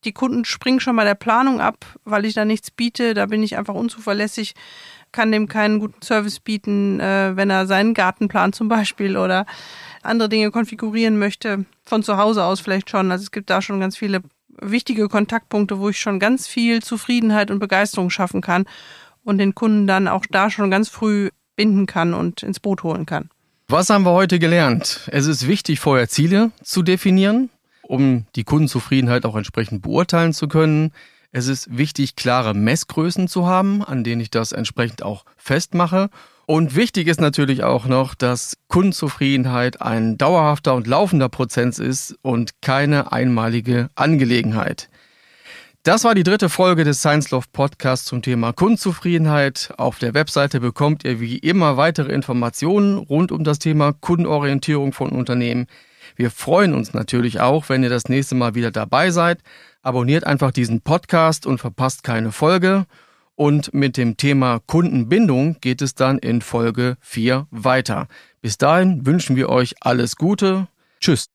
die 0.05 0.13
Kunden 0.13 0.45
springen 0.45 0.81
schon 0.81 0.97
bei 0.97 1.05
der 1.05 1.15
Planung 1.15 1.61
ab, 1.61 1.87
weil 2.05 2.27
ich 2.27 2.35
da 2.35 2.45
nichts 2.45 2.71
biete, 2.71 3.15
da 3.15 3.27
bin 3.27 3.43
ich 3.43 3.57
einfach 3.57 3.75
unzuverlässig, 3.75 4.55
kann 5.13 5.33
dem 5.33 5.49
keinen 5.49 5.79
guten 5.79 6.03
Service 6.03 6.41
bieten, 6.41 7.01
äh, 7.01 7.33
wenn 7.37 7.49
er 7.49 7.67
seinen 7.67 7.95
Garten 7.95 8.29
plant 8.29 8.55
zum 8.55 8.69
Beispiel 8.69 9.17
oder 9.17 9.47
andere 10.05 10.29
Dinge 10.29 10.51
konfigurieren 10.51 11.19
möchte, 11.19 11.65
von 11.85 12.03
zu 12.03 12.17
Hause 12.17 12.45
aus 12.45 12.61
vielleicht 12.61 12.91
schon. 12.91 13.11
Also 13.11 13.23
es 13.23 13.31
gibt 13.31 13.51
da 13.51 13.63
schon 13.63 13.81
ganz 13.81 13.97
viele 13.97 14.23
wichtige 14.61 15.09
Kontaktpunkte, 15.09 15.79
wo 15.79 15.89
ich 15.89 15.99
schon 15.99 16.19
ganz 16.19 16.47
viel 16.47 16.83
Zufriedenheit 16.83 17.51
und 17.51 17.59
Begeisterung 17.59 18.11
schaffen 18.11 18.41
kann 18.41 18.67
und 19.25 19.39
den 19.39 19.55
Kunden 19.55 19.87
dann 19.87 20.09
auch 20.09 20.25
da 20.31 20.51
schon 20.51 20.71
ganz 20.71 20.89
früh 20.89 21.31
binden 21.57 21.87
kann 21.87 22.15
und 22.15 22.43
ins 22.43 22.61
Boot 22.61 22.83
holen 22.83 23.07
kann. 23.07 23.31
Was 23.69 23.89
haben 23.91 24.05
wir 24.05 24.13
heute 24.13 24.39
gelernt? 24.39 25.09
Es 25.11 25.27
ist 25.27 25.49
wichtig, 25.49 25.81
vorher 25.81 26.09
Ziele 26.09 26.51
zu 26.63 26.83
definieren, 26.83 27.49
um 27.83 28.27
die 28.37 28.45
Kundenzufriedenheit 28.45 29.25
auch 29.25 29.37
entsprechend 29.37 29.83
beurteilen 29.83 30.33
zu 30.33 30.49
können. 30.49 30.93
Es 31.33 31.49
ist 31.49 31.77
wichtig, 31.77 32.15
klare 32.15 32.55
Messgrößen 32.55 33.27
zu 33.27 33.47
haben, 33.47 33.83
an 33.83 34.05
denen 34.05 34.21
ich 34.21 34.31
das 34.31 34.53
entsprechend 34.53 35.03
auch 35.03 35.25
festmache. 35.37 36.11
Und 36.47 36.77
wichtig 36.77 37.09
ist 37.09 37.21
natürlich 37.21 37.63
auch 37.63 37.87
noch, 37.87 38.15
dass 38.15 38.57
Kundenzufriedenheit 38.69 39.81
ein 39.81 40.19
dauerhafter 40.19 40.75
und 40.75 40.87
laufender 40.87 41.29
Prozess 41.29 41.79
ist 41.79 42.17
und 42.23 42.61
keine 42.61 43.13
einmalige 43.13 43.89
Angelegenheit. 43.95 44.91
Das 45.85 46.05
war 46.05 46.15
die 46.15 46.23
dritte 46.23 46.49
Folge 46.49 46.85
des 46.85 47.01
Science 47.01 47.31
Love 47.31 47.47
Podcasts 47.53 48.07
zum 48.07 48.23
Thema 48.23 48.53
Kundenzufriedenheit. 48.53 49.75
Auf 49.77 49.99
der 49.99 50.15
Webseite 50.15 50.61
bekommt 50.61 51.05
ihr 51.05 51.21
wie 51.21 51.37
immer 51.37 51.77
weitere 51.77 52.11
Informationen 52.11 52.97
rund 52.97 53.33
um 53.33 53.45
das 53.45 53.59
Thema 53.59 53.93
Kundenorientierung 53.93 54.95
von 54.95 55.11
Unternehmen. 55.11 55.67
Wir 56.17 56.31
freuen 56.31 56.73
uns 56.73 56.95
natürlich 56.95 57.41
auch, 57.41 57.69
wenn 57.69 57.83
ihr 57.83 57.91
das 57.91 58.09
nächste 58.09 58.35
Mal 58.35 58.55
wieder 58.55 58.71
dabei 58.71 59.11
seid. 59.11 59.41
Abonniert 59.83 60.25
einfach 60.25 60.53
diesen 60.53 60.81
Podcast 60.81 61.45
und 61.45 61.59
verpasst 61.59 62.03
keine 62.03 62.33
Folge. 62.33 62.87
Und 63.37 63.75
mit 63.75 63.97
dem 63.97 64.17
Thema 64.17 64.61
Kundenbindung 64.67 65.57
geht 65.61 65.83
es 65.83 65.95
dann 65.95 66.19
in 66.19 66.41
Folge 66.41 66.97
4 67.01 67.47
weiter. 67.51 68.07
Bis 68.41 68.59
dahin 68.59 69.07
wünschen 69.07 69.37
wir 69.37 69.49
euch 69.49 69.75
alles 69.81 70.17
Gute. 70.17 70.69
Tschüss. 71.01 71.29